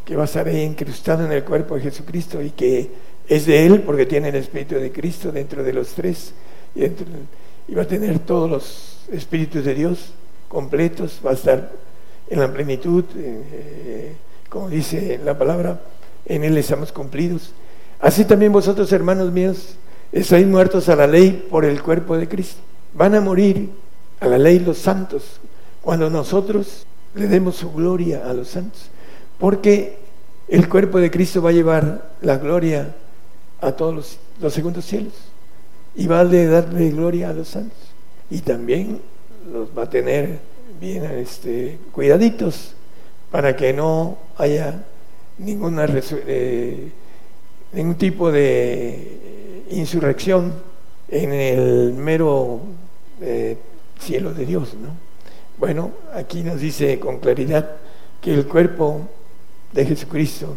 que 0.04 0.16
va 0.16 0.24
a 0.24 0.26
estar 0.26 0.48
ahí 0.48 0.62
incrustado 0.62 1.26
en 1.26 1.32
el 1.32 1.44
cuerpo 1.44 1.76
de 1.76 1.82
Jesucristo 1.82 2.42
y 2.42 2.52
que 2.52 2.90
es 3.28 3.46
de 3.46 3.66
Él 3.66 3.82
porque 3.82 4.06
tiene 4.06 4.30
el 4.30 4.36
Espíritu 4.36 4.76
de 4.76 4.92
Cristo 4.92 5.32
dentro 5.32 5.64
de 5.64 5.74
los 5.74 5.90
tres 5.90 6.34
y, 6.76 7.74
va 7.74 7.82
a 7.82 7.88
tener 7.88 8.20
todos 8.20 8.50
los 8.50 8.98
Espíritus 9.12 9.66
de 9.66 9.76
Dios 9.76 10.14
completos, 10.48 11.20
va 11.26 11.32
a 11.32 11.34
estar 11.34 11.72
en 12.30 12.40
la 12.40 12.52
plenitud, 12.52 13.04
eh, 13.16 14.16
como 14.50 14.70
dice 14.70 15.20
la 15.24 15.38
palabra, 15.38 15.82
en 16.26 16.44
Él 16.44 16.58
estamos 16.58 16.92
cumplidos. 16.92 17.54
Así 18.00 18.26
también 18.26 18.52
vosotros, 18.52 18.92
hermanos 18.92 19.32
míos, 19.32 19.76
estáis 20.12 20.46
muertos 20.46 20.90
a 20.90 20.96
la 20.96 21.08
ley 21.08 21.48
por 21.50 21.66
el 21.66 21.82
cuerpo 21.82 22.18
de 22.18 22.28
Cristo. 22.28 22.60
Van 22.94 23.16
a 23.16 23.22
morir 23.22 23.70
a 24.20 24.28
la 24.28 24.38
ley 24.38 24.60
los 24.60 24.78
santos 24.78 25.40
cuando 25.82 26.10
nosotros 26.10 26.86
le 27.16 27.28
demos 27.28 27.56
su 27.56 27.72
gloria 27.72 28.30
a 28.30 28.34
los 28.34 28.50
santos. 28.50 28.90
Porque 29.40 29.98
el 30.48 30.70
cuerpo 30.70 31.00
de 31.00 31.12
Cristo 31.12 31.42
va 31.42 31.50
a 31.50 31.54
llevar 31.54 32.12
la 32.22 32.38
gloria 32.38 32.96
a 33.62 33.72
todos 33.72 34.20
los, 34.40 34.54
segundos 34.54 34.86
cielos 34.86 35.14
y 35.96 36.08
va 36.08 36.20
a 36.20 36.26
darle 36.26 36.92
gloria 36.92 37.30
a 37.30 37.34
los 37.34 37.48
santos. 37.48 37.78
Y 38.30 38.40
también 38.40 39.02
los 39.52 39.70
va 39.78 39.84
a 39.84 39.90
tener 39.90 40.40
bien 40.80 41.06
este, 41.06 41.78
cuidaditos 41.92 42.74
para 43.32 43.56
que 43.56 43.74
no 43.74 44.18
haya 44.38 44.84
ninguna 45.38 45.86
eh, 45.88 46.92
ningún 47.74 47.96
tipo 47.96 48.32
de 48.32 49.64
insurrección 49.70 50.54
en 51.10 51.34
el 51.34 51.94
mero 51.94 52.62
eh, 53.22 53.58
cielo 54.00 54.34
de 54.34 54.46
Dios. 54.46 54.74
¿no? 54.76 54.90
Bueno, 55.58 55.92
aquí 56.14 56.44
nos 56.44 56.60
dice 56.60 57.00
con 57.00 57.20
claridad 57.20 57.78
que 58.22 58.34
el 58.34 58.48
cuerpo 58.48 59.02
de 59.74 59.86
Jesucristo, 59.86 60.56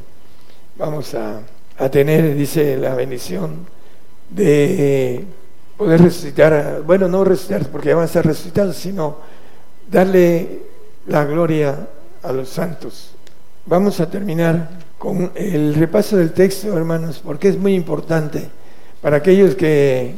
vamos 0.76 1.14
a, 1.14 1.42
tener, 1.90 2.34
dice 2.34 2.76
la 2.76 2.94
bendición, 2.94 3.66
de 4.28 5.24
poder 5.76 6.02
resucitar, 6.02 6.82
bueno, 6.84 7.08
no 7.08 7.24
resucitar 7.24 7.66
porque 7.68 7.88
ya 7.88 7.94
van 7.94 8.02
a 8.02 8.06
estar 8.06 8.24
resucitados, 8.24 8.76
sino 8.76 9.16
darle 9.90 10.60
la 11.06 11.24
gloria 11.24 11.88
a 12.22 12.32
los 12.32 12.48
santos. 12.48 13.12
Vamos 13.66 14.00
a 14.00 14.10
terminar 14.10 14.70
con 14.98 15.32
el 15.34 15.74
repaso 15.74 16.16
del 16.16 16.32
texto, 16.32 16.76
hermanos, 16.76 17.20
porque 17.24 17.48
es 17.48 17.58
muy 17.58 17.74
importante 17.74 18.48
para 19.00 19.18
aquellos 19.18 19.54
que 19.54 20.14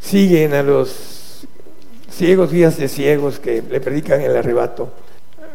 siguen 0.00 0.54
a 0.54 0.62
los 0.62 1.46
ciegos, 2.10 2.52
guías 2.52 2.76
de 2.76 2.88
ciegos 2.88 3.38
que 3.38 3.62
le 3.62 3.80
predican 3.80 4.20
el 4.20 4.36
arrebato 4.36 4.90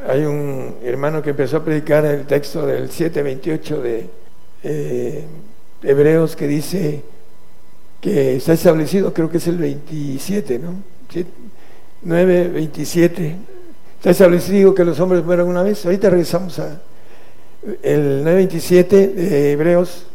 hay 0.07 0.23
un 0.23 0.75
hermano 0.83 1.21
que 1.21 1.31
empezó 1.31 1.57
a 1.57 1.65
predicar 1.65 2.05
el 2.05 2.25
texto 2.25 2.65
del 2.65 2.89
7.28 2.89 3.81
de 3.81 4.09
eh, 4.63 5.25
Hebreos 5.83 6.35
que 6.35 6.47
dice 6.47 7.03
que 7.99 8.37
está 8.37 8.53
establecido, 8.53 9.13
creo 9.13 9.29
que 9.29 9.37
es 9.37 9.47
el 9.47 9.57
27, 9.57 10.59
¿no? 10.59 10.75
9.27. 14.07 14.11
Está 14.11 14.11
establecido 14.11 14.73
que 14.73 14.85
los 14.85 14.99
hombres 14.99 15.23
mueran 15.25 15.47
una 15.47 15.63
vez. 15.63 15.85
Ahorita 15.85 16.09
regresamos 16.09 16.59
a 16.59 16.79
el 17.83 18.23
9.27 18.23 19.13
de 19.13 19.51
Hebreos. 19.51 20.05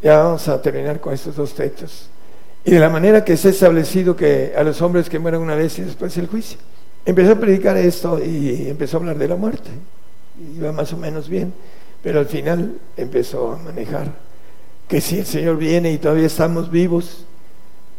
Ya 0.00 0.18
vamos 0.20 0.46
a 0.46 0.62
terminar 0.62 1.00
con 1.00 1.12
estos 1.12 1.34
dos 1.34 1.52
textos. 1.52 2.08
Y 2.64 2.70
de 2.70 2.78
la 2.78 2.88
manera 2.88 3.24
que 3.24 3.32
está 3.32 3.48
establecido 3.48 4.14
que 4.14 4.52
a 4.56 4.62
los 4.62 4.80
hombres 4.82 5.08
que 5.08 5.18
mueran 5.18 5.40
una 5.40 5.56
vez 5.56 5.78
y 5.78 5.82
después 5.82 6.16
el 6.16 6.28
juicio. 6.28 6.58
Empezó 7.04 7.32
a 7.32 7.34
predicar 7.36 7.76
esto 7.76 8.22
y 8.22 8.68
empezó 8.68 8.98
a 8.98 9.00
hablar 9.00 9.18
de 9.18 9.28
la 9.28 9.36
muerte. 9.36 9.70
Iba 10.56 10.70
más 10.72 10.92
o 10.92 10.96
menos 10.96 11.28
bien, 11.28 11.52
pero 12.02 12.20
al 12.20 12.26
final 12.26 12.74
empezó 12.96 13.52
a 13.52 13.56
manejar 13.56 14.12
que 14.86 15.00
si 15.00 15.18
el 15.18 15.26
Señor 15.26 15.56
viene 15.56 15.90
y 15.90 15.98
todavía 15.98 16.26
estamos 16.26 16.70
vivos, 16.70 17.24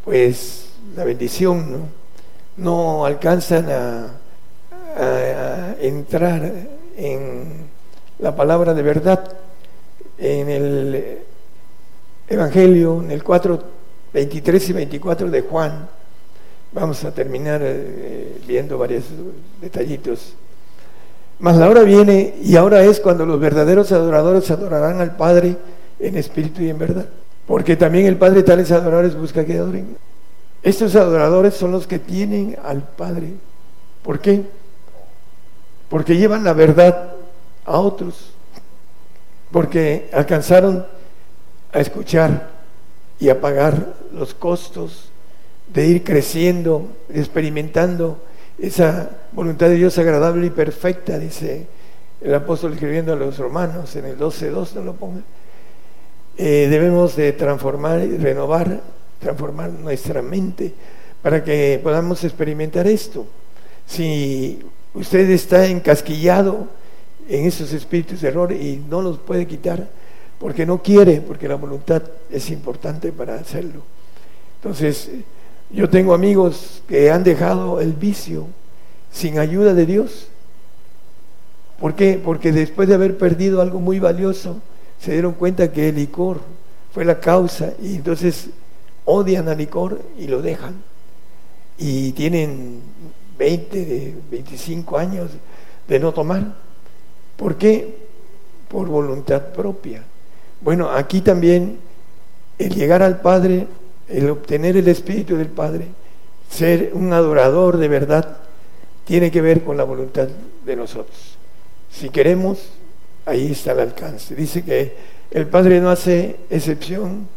pues 0.05 0.69
la 0.95 1.03
bendición, 1.03 1.71
¿no? 1.71 1.99
No 2.55 3.05
alcanzan 3.05 3.69
a, 3.69 4.07
entrar 5.81 6.51
en 6.97 7.67
la 8.19 8.35
palabra 8.35 8.73
de 8.73 8.81
verdad. 8.81 9.37
En 10.17 10.49
el 10.49 11.19
Evangelio, 12.27 13.01
en 13.01 13.11
el 13.11 13.23
4, 13.23 13.63
23 14.13 14.69
y 14.69 14.73
24 14.73 15.31
de 15.31 15.41
Juan, 15.41 15.87
Vamos 16.71 17.03
a 17.03 17.11
terminar 17.11 17.61
eh, 17.63 18.39
viendo 18.47 18.77
varios 18.77 19.05
detallitos. 19.59 20.35
Mas 21.39 21.57
la 21.57 21.67
hora 21.67 21.81
viene 21.81 22.35
y 22.43 22.55
ahora 22.57 22.83
es 22.83 22.99
cuando 22.99 23.25
los 23.25 23.39
verdaderos 23.39 23.91
adoradores 23.91 24.51
adorarán 24.51 25.01
al 25.01 25.15
Padre 25.15 25.57
en 25.99 26.15
espíritu 26.15 26.61
y 26.61 26.69
en 26.69 26.77
verdad. 26.77 27.07
Porque 27.47 27.75
también 27.75 28.05
el 28.05 28.17
Padre 28.17 28.43
tales 28.43 28.71
adoradores 28.71 29.15
busca 29.15 29.45
que 29.45 29.57
adoren. 29.57 29.97
Estos 30.61 30.95
adoradores 30.95 31.55
son 31.55 31.71
los 31.71 31.87
que 31.87 31.97
tienen 31.97 32.55
al 32.63 32.83
Padre. 32.83 33.33
¿Por 34.03 34.19
qué? 34.19 34.43
Porque 35.89 36.17
llevan 36.17 36.43
la 36.43 36.53
verdad 36.53 37.13
a 37.65 37.77
otros. 37.79 38.31
Porque 39.51 40.09
alcanzaron 40.13 40.85
a 41.71 41.79
escuchar 41.79 42.49
y 43.19 43.29
a 43.29 43.41
pagar 43.41 43.93
los 44.13 44.33
costos 44.33 45.09
de 45.73 45.87
ir 45.87 46.03
creciendo, 46.03 46.87
experimentando 47.09 48.17
esa 48.57 49.09
voluntad 49.31 49.67
de 49.69 49.75
Dios 49.75 49.97
agradable 49.97 50.47
y 50.47 50.49
perfecta, 50.49 51.17
dice 51.17 51.67
el 52.21 52.35
apóstol 52.35 52.73
escribiendo 52.73 53.13
a 53.13 53.15
los 53.15 53.37
romanos 53.37 53.95
en 53.95 54.05
el 54.05 54.17
12.2, 54.17 54.73
no 54.75 54.81
lo 54.81 54.93
ponga. 54.93 55.21
Eh, 56.37 56.67
debemos 56.69 57.15
de 57.15 57.33
transformar 57.33 57.99
y 58.01 58.17
renovar, 58.17 58.81
transformar 59.19 59.69
nuestra 59.71 60.21
mente 60.21 60.73
para 61.21 61.43
que 61.43 61.79
podamos 61.81 62.23
experimentar 62.23 62.87
esto. 62.87 63.25
Si 63.85 64.61
usted 64.93 65.29
está 65.29 65.67
encasquillado 65.67 66.67
en 67.27 67.45
esos 67.45 67.73
espíritus 67.73 68.21
de 68.21 68.27
error 68.27 68.51
y 68.51 68.83
no 68.89 69.01
los 69.01 69.19
puede 69.19 69.45
quitar 69.45 69.87
porque 70.39 70.65
no 70.65 70.81
quiere, 70.81 71.21
porque 71.21 71.47
la 71.47 71.55
voluntad 71.55 72.01
es 72.31 72.49
importante 72.49 73.11
para 73.11 73.35
hacerlo. 73.35 73.83
Entonces, 74.55 75.09
yo 75.69 75.89
tengo 75.89 76.13
amigos 76.13 76.81
que 76.87 77.11
han 77.11 77.23
dejado 77.23 77.81
el 77.81 77.93
vicio 77.93 78.47
sin 79.11 79.37
ayuda 79.37 79.73
de 79.73 79.85
Dios. 79.85 80.27
¿Por 81.79 81.93
qué? 81.95 82.19
Porque 82.23 82.51
después 82.51 82.87
de 82.87 82.95
haber 82.95 83.17
perdido 83.17 83.61
algo 83.61 83.79
muy 83.79 83.99
valioso, 83.99 84.61
se 84.99 85.11
dieron 85.11 85.33
cuenta 85.33 85.71
que 85.71 85.89
el 85.89 85.95
licor 85.95 86.41
fue 86.93 87.05
la 87.05 87.19
causa 87.19 87.73
y 87.81 87.95
entonces 87.95 88.49
odian 89.05 89.47
al 89.47 89.57
licor 89.57 90.01
y 90.17 90.27
lo 90.27 90.41
dejan. 90.41 90.75
Y 91.77 92.11
tienen 92.13 92.81
20, 93.39 94.15
25 94.29 94.97
años 94.97 95.31
de 95.87 95.99
no 95.99 96.13
tomar. 96.13 96.53
¿Por 97.35 97.55
qué? 97.55 97.97
Por 98.67 98.87
voluntad 98.87 99.47
propia. 99.47 100.03
Bueno, 100.61 100.91
aquí 100.91 101.21
también 101.21 101.79
el 102.59 102.75
llegar 102.75 103.01
al 103.01 103.21
Padre 103.21 103.65
el 104.09 104.29
obtener 104.29 104.75
el 104.75 104.87
Espíritu 104.87 105.37
del 105.37 105.47
Padre, 105.47 105.85
ser 106.49 106.91
un 106.93 107.13
adorador 107.13 107.77
de 107.77 107.87
verdad, 107.87 108.37
tiene 109.05 109.31
que 109.31 109.41
ver 109.41 109.63
con 109.63 109.77
la 109.77 109.83
voluntad 109.83 110.27
de 110.65 110.75
nosotros. 110.75 111.37
Si 111.91 112.09
queremos, 112.09 112.71
ahí 113.25 113.51
está 113.51 113.71
el 113.71 113.79
alcance. 113.81 114.35
Dice 114.35 114.63
que 114.63 114.95
el 115.31 115.47
Padre 115.47 115.79
no 115.79 115.89
hace 115.89 116.37
excepción 116.49 117.27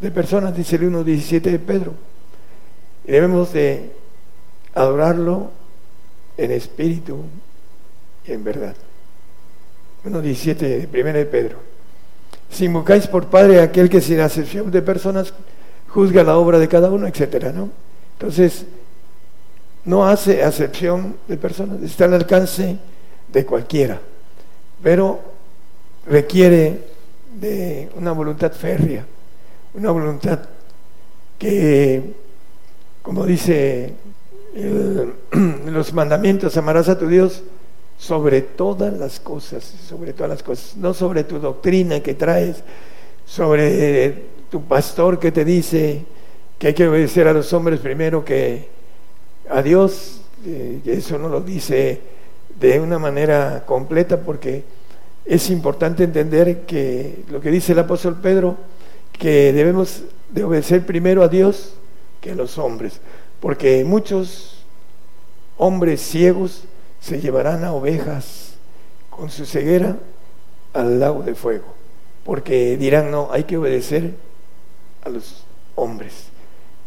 de 0.00 0.10
personas, 0.10 0.56
dice 0.56 0.76
el 0.76 0.92
1.17 0.92 1.40
de 1.40 1.58
Pedro. 1.58 1.94
Debemos 3.04 3.52
de 3.52 3.90
adorarlo 4.74 5.50
en 6.36 6.52
espíritu 6.52 7.24
y 8.26 8.32
en 8.32 8.44
verdad. 8.44 8.74
1.17 10.04 10.56
de 10.56 11.00
1 11.00 11.12
de 11.12 11.26
Pedro. 11.26 11.58
Si 12.50 12.64
invocáis 12.64 13.06
por 13.06 13.26
Padre 13.26 13.60
a 13.60 13.64
aquel 13.64 13.90
que 13.90 14.00
sin 14.00 14.20
acepción 14.20 14.70
de 14.70 14.82
personas 14.82 15.34
juzga 15.88 16.22
la 16.22 16.36
obra 16.36 16.58
de 16.58 16.68
cada 16.68 16.90
uno, 16.90 17.06
etcétera, 17.06 17.52
¿no? 17.52 17.70
Entonces, 18.14 18.64
no 19.84 20.06
hace 20.06 20.42
acepción 20.42 21.16
de 21.26 21.36
personas, 21.36 21.82
está 21.82 22.04
al 22.04 22.14
alcance 22.14 22.76
de 23.32 23.46
cualquiera, 23.46 24.00
pero 24.82 25.20
requiere 26.06 26.84
de 27.34 27.88
una 27.96 28.12
voluntad 28.12 28.52
férrea, 28.52 29.04
una 29.74 29.90
voluntad 29.90 30.40
que, 31.38 32.14
como 33.02 33.24
dice 33.24 33.94
los 35.66 35.92
mandamientos, 35.92 36.56
amarás 36.56 36.88
a 36.88 36.98
tu 36.98 37.06
Dios 37.06 37.42
sobre 37.98 38.42
todas 38.42 38.92
las 38.94 39.20
cosas, 39.20 39.64
sobre 39.64 40.12
todas 40.12 40.30
las 40.30 40.42
cosas, 40.42 40.76
no 40.76 40.94
sobre 40.94 41.24
tu 41.24 41.38
doctrina 41.38 42.00
que 42.00 42.14
traes, 42.14 42.62
sobre 43.26 44.22
tu 44.50 44.62
pastor 44.64 45.18
que 45.18 45.32
te 45.32 45.44
dice 45.44 46.04
que 46.58 46.68
hay 46.68 46.74
que 46.74 46.88
obedecer 46.88 47.28
a 47.28 47.32
los 47.32 47.52
hombres 47.52 47.80
primero 47.80 48.24
que 48.24 48.68
a 49.50 49.62
Dios, 49.62 50.20
eh, 50.46 50.80
eso 50.86 51.18
no 51.18 51.28
lo 51.28 51.40
dice 51.40 52.00
de 52.58 52.80
una 52.80 52.98
manera 52.98 53.64
completa 53.66 54.20
porque 54.20 54.64
es 55.24 55.50
importante 55.50 56.04
entender 56.04 56.62
que 56.62 57.24
lo 57.30 57.40
que 57.40 57.50
dice 57.50 57.72
el 57.72 57.80
apóstol 57.80 58.18
Pedro, 58.20 58.56
que 59.12 59.52
debemos 59.52 60.04
de 60.30 60.44
obedecer 60.44 60.86
primero 60.86 61.22
a 61.22 61.28
Dios 61.28 61.74
que 62.20 62.32
a 62.32 62.34
los 62.34 62.58
hombres, 62.58 63.00
porque 63.40 63.84
muchos 63.84 64.64
hombres 65.56 66.00
ciegos 66.00 66.64
se 67.00 67.20
llevarán 67.20 67.64
a 67.64 67.72
ovejas 67.72 68.54
con 69.10 69.30
su 69.30 69.46
ceguera 69.46 69.96
al 70.72 71.00
lago 71.00 71.22
de 71.22 71.34
fuego, 71.34 71.66
porque 72.24 72.76
dirán, 72.76 73.10
no, 73.10 73.28
hay 73.32 73.44
que 73.44 73.56
obedecer 73.56 74.14
a 75.04 75.08
los 75.08 75.44
hombres. 75.74 76.28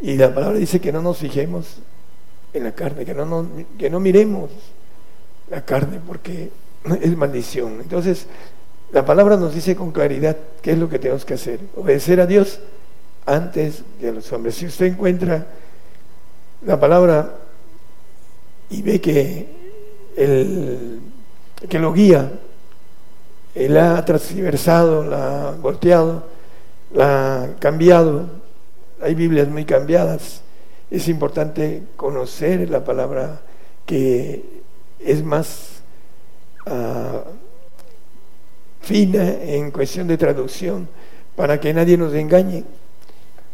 Y 0.00 0.16
la 0.16 0.34
palabra 0.34 0.58
dice 0.58 0.80
que 0.80 0.92
no 0.92 1.02
nos 1.02 1.18
fijemos 1.18 1.78
en 2.52 2.64
la 2.64 2.72
carne, 2.72 3.04
que 3.04 3.14
no, 3.14 3.46
que 3.78 3.90
no 3.90 4.00
miremos 4.00 4.50
la 5.50 5.64
carne, 5.64 6.00
porque 6.06 6.50
es 7.00 7.16
maldición. 7.16 7.80
Entonces, 7.80 8.26
la 8.92 9.04
palabra 9.04 9.36
nos 9.36 9.54
dice 9.54 9.76
con 9.76 9.92
claridad 9.92 10.36
qué 10.60 10.72
es 10.72 10.78
lo 10.78 10.88
que 10.88 10.98
tenemos 10.98 11.24
que 11.24 11.34
hacer. 11.34 11.60
Obedecer 11.76 12.20
a 12.20 12.26
Dios 12.26 12.60
antes 13.24 13.84
que 14.00 14.08
a 14.08 14.12
los 14.12 14.30
hombres. 14.32 14.56
Si 14.56 14.66
usted 14.66 14.86
encuentra 14.86 15.46
la 16.64 16.78
palabra 16.78 17.34
y 18.70 18.82
ve 18.82 19.00
que 19.00 19.46
el 20.16 21.00
que 21.68 21.78
lo 21.78 21.92
guía, 21.92 22.32
él 23.54 23.76
ha 23.76 24.04
transversado, 24.04 25.04
la 25.04 25.48
ha 25.48 25.52
volteado, 25.52 26.24
la 26.92 27.44
ha 27.44 27.54
cambiado, 27.58 28.28
hay 29.00 29.14
Biblias 29.14 29.48
muy 29.48 29.64
cambiadas, 29.64 30.42
es 30.90 31.08
importante 31.08 31.84
conocer 31.96 32.68
la 32.68 32.84
palabra 32.84 33.40
que 33.86 34.62
es 34.98 35.24
más 35.24 35.82
uh, 36.66 37.20
fina 38.80 39.24
en 39.42 39.70
cuestión 39.70 40.08
de 40.08 40.18
traducción 40.18 40.88
para 41.36 41.60
que 41.60 41.72
nadie 41.72 41.96
nos 41.96 42.12
engañe. 42.14 42.64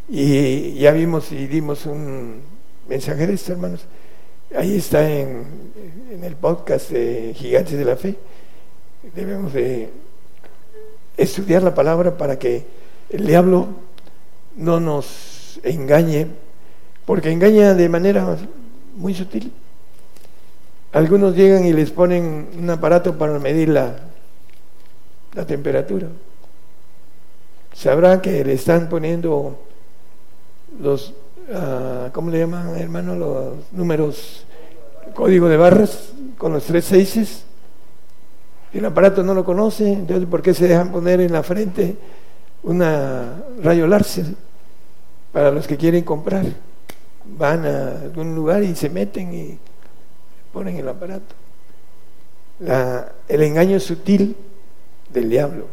Y 0.08 0.74
ya 0.74 0.92
vimos 0.92 1.30
y 1.32 1.46
dimos 1.46 1.84
un 1.86 2.40
mensaje 2.88 3.26
de 3.26 3.34
esto, 3.34 3.52
hermanos. 3.52 3.84
Ahí 4.56 4.76
está 4.76 5.08
en, 5.08 5.44
el 6.22 6.36
podcast 6.36 6.90
de 6.90 7.34
Gigantes 7.36 7.78
de 7.78 7.84
la 7.84 7.96
Fe. 7.96 8.16
Debemos 9.14 9.52
de 9.52 9.90
estudiar 11.16 11.62
la 11.62 11.74
palabra 11.74 12.16
para 12.16 12.38
que 12.38 12.64
el 13.10 13.26
diablo 13.26 13.68
no 14.56 14.80
nos 14.80 15.60
engañe, 15.62 16.28
porque 17.04 17.30
engaña 17.30 17.74
de 17.74 17.88
manera 17.88 18.36
muy 18.96 19.14
sutil. 19.14 19.52
Algunos 20.92 21.36
llegan 21.36 21.66
y 21.66 21.74
les 21.74 21.90
ponen 21.90 22.48
un 22.58 22.70
aparato 22.70 23.18
para 23.18 23.38
medir 23.38 23.68
la, 23.68 23.96
la 25.34 25.46
temperatura. 25.46 26.08
Sabrán 27.74 28.22
que 28.22 28.42
le 28.44 28.54
están 28.54 28.88
poniendo 28.88 29.58
los, 30.80 31.14
uh, 31.48 32.10
¿cómo 32.12 32.30
le 32.30 32.38
llaman, 32.38 32.76
hermano? 32.78 33.14
Los 33.14 33.72
números, 33.72 34.44
código 35.14 35.48
de 35.48 35.56
barras 35.56 36.12
con 36.36 36.52
los 36.52 36.64
tres 36.64 36.84
seises. 36.84 37.44
El 38.72 38.84
aparato 38.84 39.22
no 39.22 39.34
lo 39.34 39.44
conoce, 39.44 39.92
entonces 39.92 40.26
¿por 40.28 40.42
qué 40.42 40.52
se 40.52 40.68
dejan 40.68 40.92
poner 40.92 41.20
en 41.20 41.32
la 41.32 41.42
frente 41.42 41.96
una 42.62 43.42
rayo 43.62 43.86
láser 43.86 44.26
para 45.32 45.50
los 45.50 45.66
que 45.66 45.76
quieren 45.76 46.04
comprar? 46.04 46.44
Van 47.24 47.64
a 47.64 48.02
algún 48.02 48.34
lugar 48.34 48.62
y 48.62 48.74
se 48.74 48.90
meten 48.90 49.32
y 49.34 49.58
ponen 50.52 50.76
el 50.76 50.88
aparato. 50.88 51.34
el 53.28 53.42
engaño 53.42 53.80
sutil 53.80 54.36
del 55.12 55.30
diablo. 55.30 55.66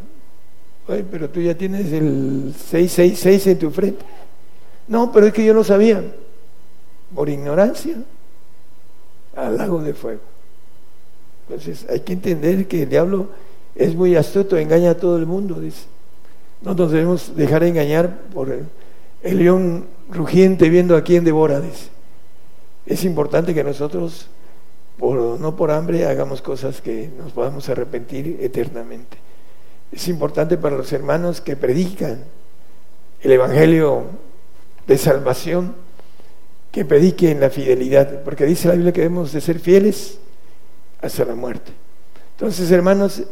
Oye, 0.88 1.04
pero 1.10 1.28
tú 1.28 1.40
ya 1.40 1.54
tienes 1.54 1.92
el 1.92 2.54
666 2.56 3.46
en 3.48 3.58
tu 3.58 3.70
frente. 3.70 4.04
No, 4.88 5.12
pero 5.12 5.26
es 5.26 5.32
que 5.32 5.44
yo 5.44 5.54
no 5.54 5.64
sabía. 5.64 6.02
Por 7.14 7.28
ignorancia, 7.28 7.96
al 9.34 9.56
lago 9.56 9.82
de 9.82 9.94
fuego. 9.94 10.20
Entonces 11.48 11.86
hay 11.88 12.00
que 12.00 12.14
entender 12.14 12.66
que 12.66 12.82
el 12.82 12.88
diablo 12.88 13.28
es 13.74 13.94
muy 13.94 14.16
astuto, 14.16 14.56
engaña 14.56 14.92
a 14.92 14.96
todo 14.96 15.16
el 15.16 15.26
mundo, 15.26 15.60
dice. 15.60 15.84
No 16.62 16.74
nos 16.74 16.90
debemos 16.90 17.36
dejar 17.36 17.62
engañar 17.62 18.18
por 18.34 18.50
el, 18.50 19.38
león 19.38 19.86
rugiente 20.08 20.68
viendo 20.68 20.96
a 20.96 21.02
quién 21.02 21.24
devora, 21.24 21.60
dice. 21.60 21.88
Es 22.86 23.04
importante 23.04 23.54
que 23.54 23.62
nosotros 23.62 24.28
no 24.98 25.56
por 25.56 25.70
hambre 25.70 26.06
hagamos 26.06 26.40
cosas 26.40 26.80
que 26.80 27.10
nos 27.18 27.32
podamos 27.32 27.68
arrepentir 27.68 28.38
eternamente. 28.40 29.18
Es 29.92 30.08
importante 30.08 30.56
para 30.56 30.76
los 30.76 30.92
hermanos 30.92 31.40
que 31.40 31.56
predican 31.56 32.24
el 33.20 33.32
Evangelio 33.32 34.04
de 34.86 34.98
salvación, 34.98 35.74
que 36.70 36.84
prediquen 36.84 37.40
la 37.40 37.50
fidelidad, 37.50 38.22
porque 38.22 38.44
dice 38.44 38.68
la 38.68 38.74
Biblia 38.74 38.92
que 38.92 39.00
debemos 39.00 39.32
de 39.32 39.40
ser 39.40 39.58
fieles 39.58 40.18
hasta 41.00 41.24
la 41.24 41.34
muerte. 41.34 41.72
Entonces, 42.32 42.70
hermanos, 42.70 43.22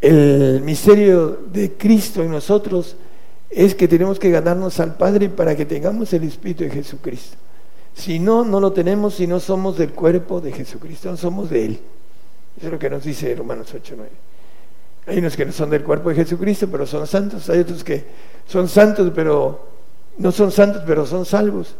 el 0.00 0.60
misterio 0.62 1.38
de 1.52 1.72
Cristo 1.72 2.22
en 2.22 2.30
nosotros 2.30 2.96
es 3.48 3.74
que 3.74 3.86
tenemos 3.86 4.18
que 4.18 4.30
ganarnos 4.30 4.80
al 4.80 4.96
Padre 4.96 5.28
para 5.28 5.56
que 5.56 5.64
tengamos 5.64 6.12
el 6.12 6.24
Espíritu 6.24 6.64
de 6.64 6.70
Jesucristo. 6.70 7.36
Si 7.94 8.18
no, 8.18 8.44
no 8.44 8.58
lo 8.58 8.72
tenemos 8.72 9.14
si 9.14 9.26
no 9.26 9.38
somos 9.38 9.78
del 9.78 9.92
cuerpo 9.92 10.40
de 10.40 10.50
Jesucristo, 10.50 11.10
no 11.10 11.16
somos 11.16 11.50
de 11.50 11.64
Él. 11.66 11.80
Eso 12.56 12.66
es 12.66 12.72
lo 12.72 12.78
que 12.78 12.90
nos 12.90 13.04
dice 13.04 13.34
Romanos 13.34 13.72
8, 13.72 13.94
9. 13.96 14.10
Hay 15.06 15.18
unos 15.18 15.36
que 15.36 15.44
no 15.44 15.52
son 15.52 15.70
del 15.70 15.84
cuerpo 15.84 16.08
de 16.08 16.16
Jesucristo, 16.16 16.66
pero 16.70 16.86
son 16.86 17.06
santos. 17.06 17.48
Hay 17.50 17.60
otros 17.60 17.84
que 17.84 18.04
son 18.48 18.68
santos, 18.68 19.12
pero 19.14 19.73
no 20.18 20.32
son 20.32 20.50
santos, 20.52 20.82
pero 20.86 21.06
son 21.06 21.24
salvos. 21.24 21.74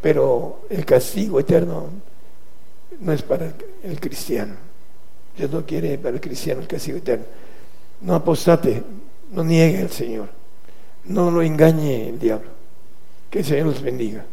Pero 0.00 0.60
el 0.70 0.84
castigo 0.84 1.40
eterno 1.40 1.88
no 3.00 3.12
es 3.12 3.22
para 3.22 3.52
el 3.82 4.00
cristiano. 4.00 4.54
Dios 5.36 5.50
no 5.50 5.64
quiere 5.66 5.98
para 5.98 6.14
el 6.14 6.20
cristiano 6.20 6.60
el 6.60 6.66
castigo 6.66 6.98
eterno. 6.98 7.24
No 8.00 8.14
apostate, 8.14 8.82
no 9.32 9.44
niegue 9.44 9.82
al 9.82 9.90
Señor. 9.90 10.28
No 11.04 11.30
lo 11.30 11.42
engañe 11.42 12.08
el 12.08 12.18
diablo. 12.18 12.50
Que 13.30 13.40
el 13.40 13.44
Señor 13.44 13.66
los 13.66 13.82
bendiga. 13.82 14.24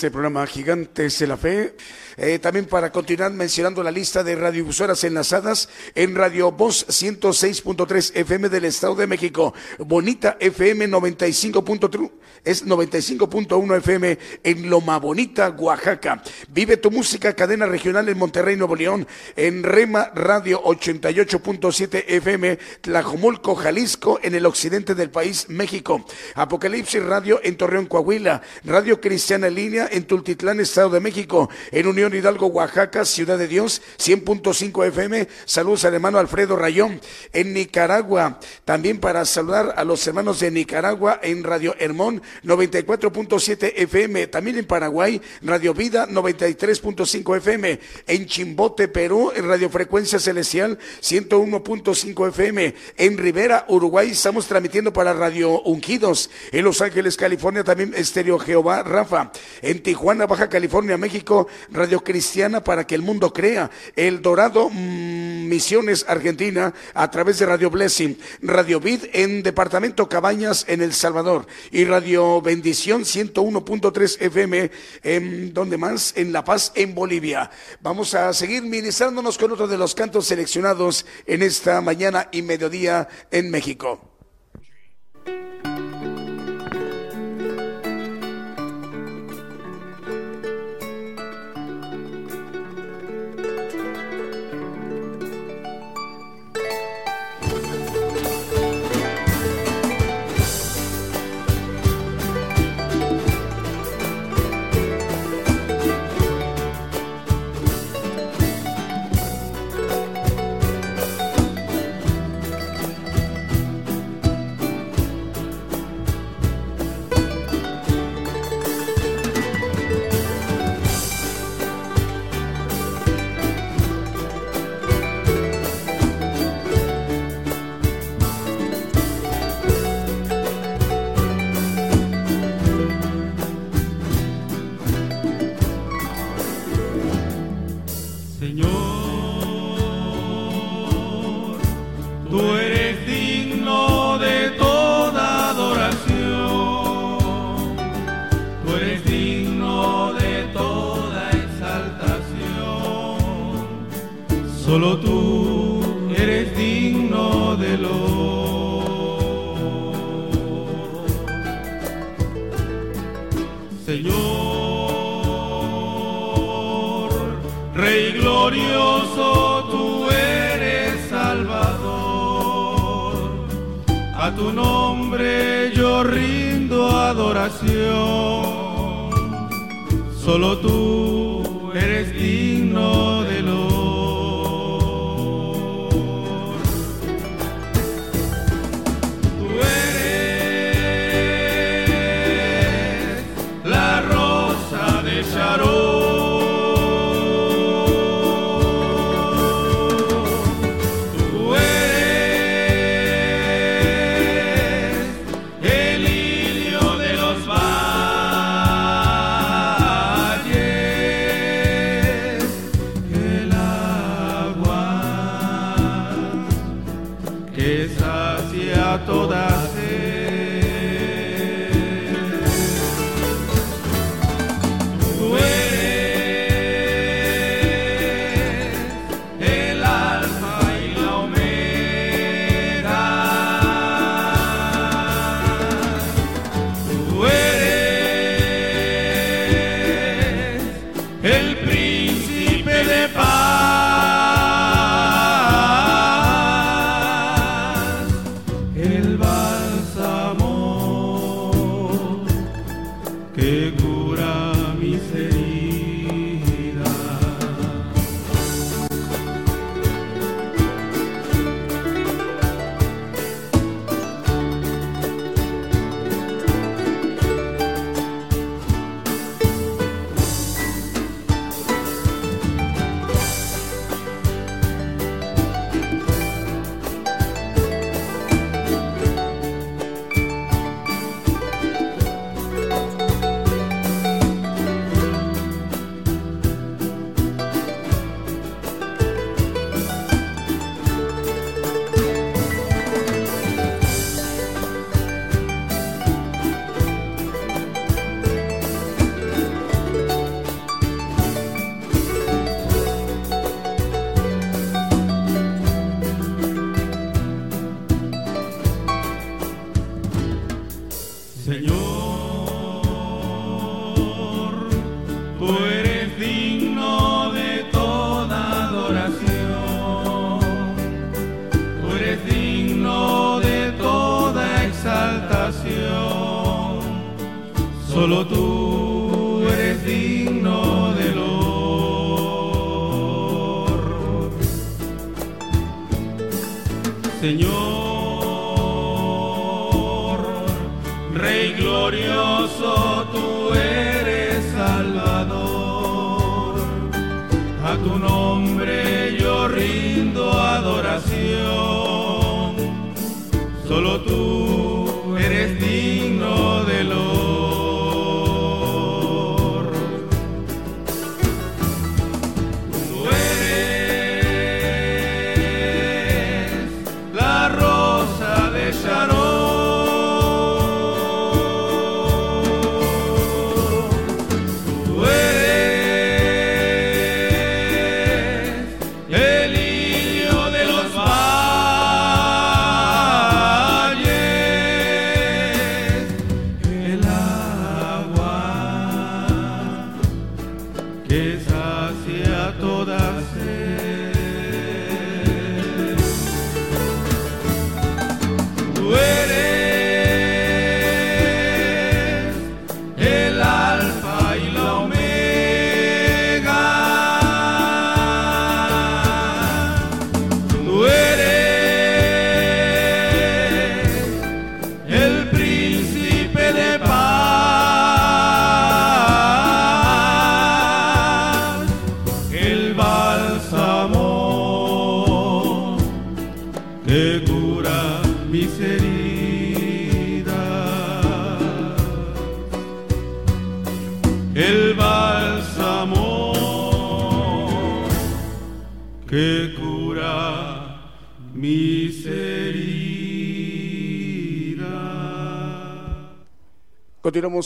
Este 0.00 0.10
programa 0.10 0.46
Gigantes 0.46 1.18
de 1.18 1.26
la 1.26 1.36
Fe. 1.36 1.76
Eh, 2.16 2.38
también 2.38 2.64
para 2.64 2.90
continuar 2.90 3.30
mencionando 3.32 3.82
la 3.82 3.90
lista 3.90 4.24
de 4.24 4.34
radiodifusoras 4.34 5.04
enlazadas 5.04 5.68
en 5.94 6.14
Radio 6.14 6.52
Voz 6.52 6.86
106.3 6.88 8.12
FM 8.14 8.48
del 8.48 8.64
Estado 8.64 8.94
de 8.94 9.06
México, 9.06 9.52
Bonita 9.78 10.38
FM 10.40 10.88
95.3, 10.88 12.10
es 12.44 12.66
95.1 12.66 13.76
FM 13.76 14.18
en 14.42 14.70
Loma 14.70 14.98
Bonita, 14.98 15.50
Oaxaca. 15.50 16.22
Vive 16.52 16.76
tu 16.76 16.90
música, 16.90 17.32
cadena 17.34 17.64
regional 17.64 18.08
en 18.08 18.18
Monterrey, 18.18 18.56
Nuevo 18.56 18.74
León, 18.74 19.06
en 19.36 19.62
Rema 19.62 20.10
Radio 20.16 20.60
88.7 20.64 22.04
FM, 22.08 22.58
Tlajomulco, 22.80 23.54
Jalisco, 23.54 24.18
en 24.20 24.34
el 24.34 24.44
occidente 24.44 24.96
del 24.96 25.10
país, 25.10 25.46
México. 25.48 26.04
Apocalipsis 26.34 27.04
Radio 27.04 27.38
en 27.44 27.56
Torreón, 27.56 27.86
Coahuila, 27.86 28.42
Radio 28.64 29.00
Cristiana 29.00 29.48
Línea 29.48 29.88
en 29.92 30.08
Tultitlán, 30.08 30.58
Estado 30.58 30.90
de 30.90 30.98
México, 30.98 31.48
en 31.70 31.86
Unión 31.86 32.12
Hidalgo, 32.16 32.48
Oaxaca, 32.48 33.04
Ciudad 33.04 33.38
de 33.38 33.46
Dios, 33.46 33.80
100.5 33.98 34.88
FM. 34.88 35.28
Saludos 35.44 35.84
al 35.84 35.94
hermano 35.94 36.18
Alfredo 36.18 36.56
Rayón. 36.56 37.00
En 37.32 37.54
Nicaragua, 37.54 38.40
también 38.64 38.98
para 38.98 39.24
saludar 39.24 39.74
a 39.76 39.84
los 39.84 40.04
hermanos 40.04 40.40
de 40.40 40.50
Nicaragua 40.50 41.20
en 41.22 41.44
Radio 41.44 41.76
Hermón, 41.78 42.22
94.7 42.42 43.72
FM. 43.76 44.26
También 44.26 44.58
en 44.58 44.64
Paraguay, 44.64 45.22
Radio 45.42 45.74
Vida, 45.74 46.08
93.5 46.40 47.36
FM. 47.36 47.80
En 48.06 48.26
Chimbote, 48.26 48.88
Perú, 48.88 49.32
en 49.34 49.46
Radio 49.46 49.68
Frecuencia 49.68 50.18
Celestial, 50.18 50.78
101.5 51.02 52.28
FM. 52.28 52.74
En 52.96 53.18
Rivera, 53.18 53.66
Uruguay, 53.68 54.10
estamos 54.10 54.46
transmitiendo 54.46 54.92
para 54.92 55.12
Radio 55.12 55.60
Ungidos. 55.62 56.30
En 56.52 56.64
Los 56.64 56.80
Ángeles, 56.80 57.16
California, 57.16 57.62
también 57.62 57.92
Estéreo 57.94 58.38
Jehová 58.38 58.82
Rafa. 58.82 59.32
En 59.60 59.82
Tijuana, 59.82 60.26
Baja 60.26 60.48
California, 60.48 60.96
México, 60.96 61.46
Radio 61.70 62.02
Cristiana 62.02 62.64
para 62.64 62.86
que 62.86 62.94
el 62.94 63.02
mundo 63.02 63.32
crea. 63.32 63.70
El 63.96 64.22
Dorado, 64.22 64.70
mm, 64.70 65.48
Misiones, 65.48 66.06
Argentina, 66.08 66.72
a 66.94 67.10
través 67.10 67.38
de 67.38 67.46
Radio 67.46 67.70
Blessing. 67.70 68.16
Radio 68.42 68.80
Vid 68.80 69.04
en 69.12 69.42
Departamento 69.42 70.08
Cabañas, 70.08 70.64
en 70.68 70.80
El 70.80 70.94
Salvador. 70.94 71.46
Y 71.70 71.84
Radio 71.84 72.40
Bendición 72.40 73.04
101.3 73.04 74.16
FM, 74.20 74.70
en 75.02 75.52
donde 75.52 75.76
más, 75.76 76.14
en 76.16 76.29
La 76.32 76.44
Paz, 76.44 76.72
en 76.74 76.94
Bolivia. 76.94 77.50
Vamos 77.80 78.14
a 78.14 78.32
seguir 78.32 78.62
ministrándonos 78.62 79.38
con 79.38 79.52
otro 79.52 79.68
de 79.68 79.78
los 79.78 79.94
cantos 79.94 80.26
seleccionados 80.26 81.06
en 81.26 81.42
esta 81.42 81.80
mañana 81.80 82.28
y 82.32 82.42
mediodía 82.42 83.08
en 83.30 83.50
México. 83.50 84.09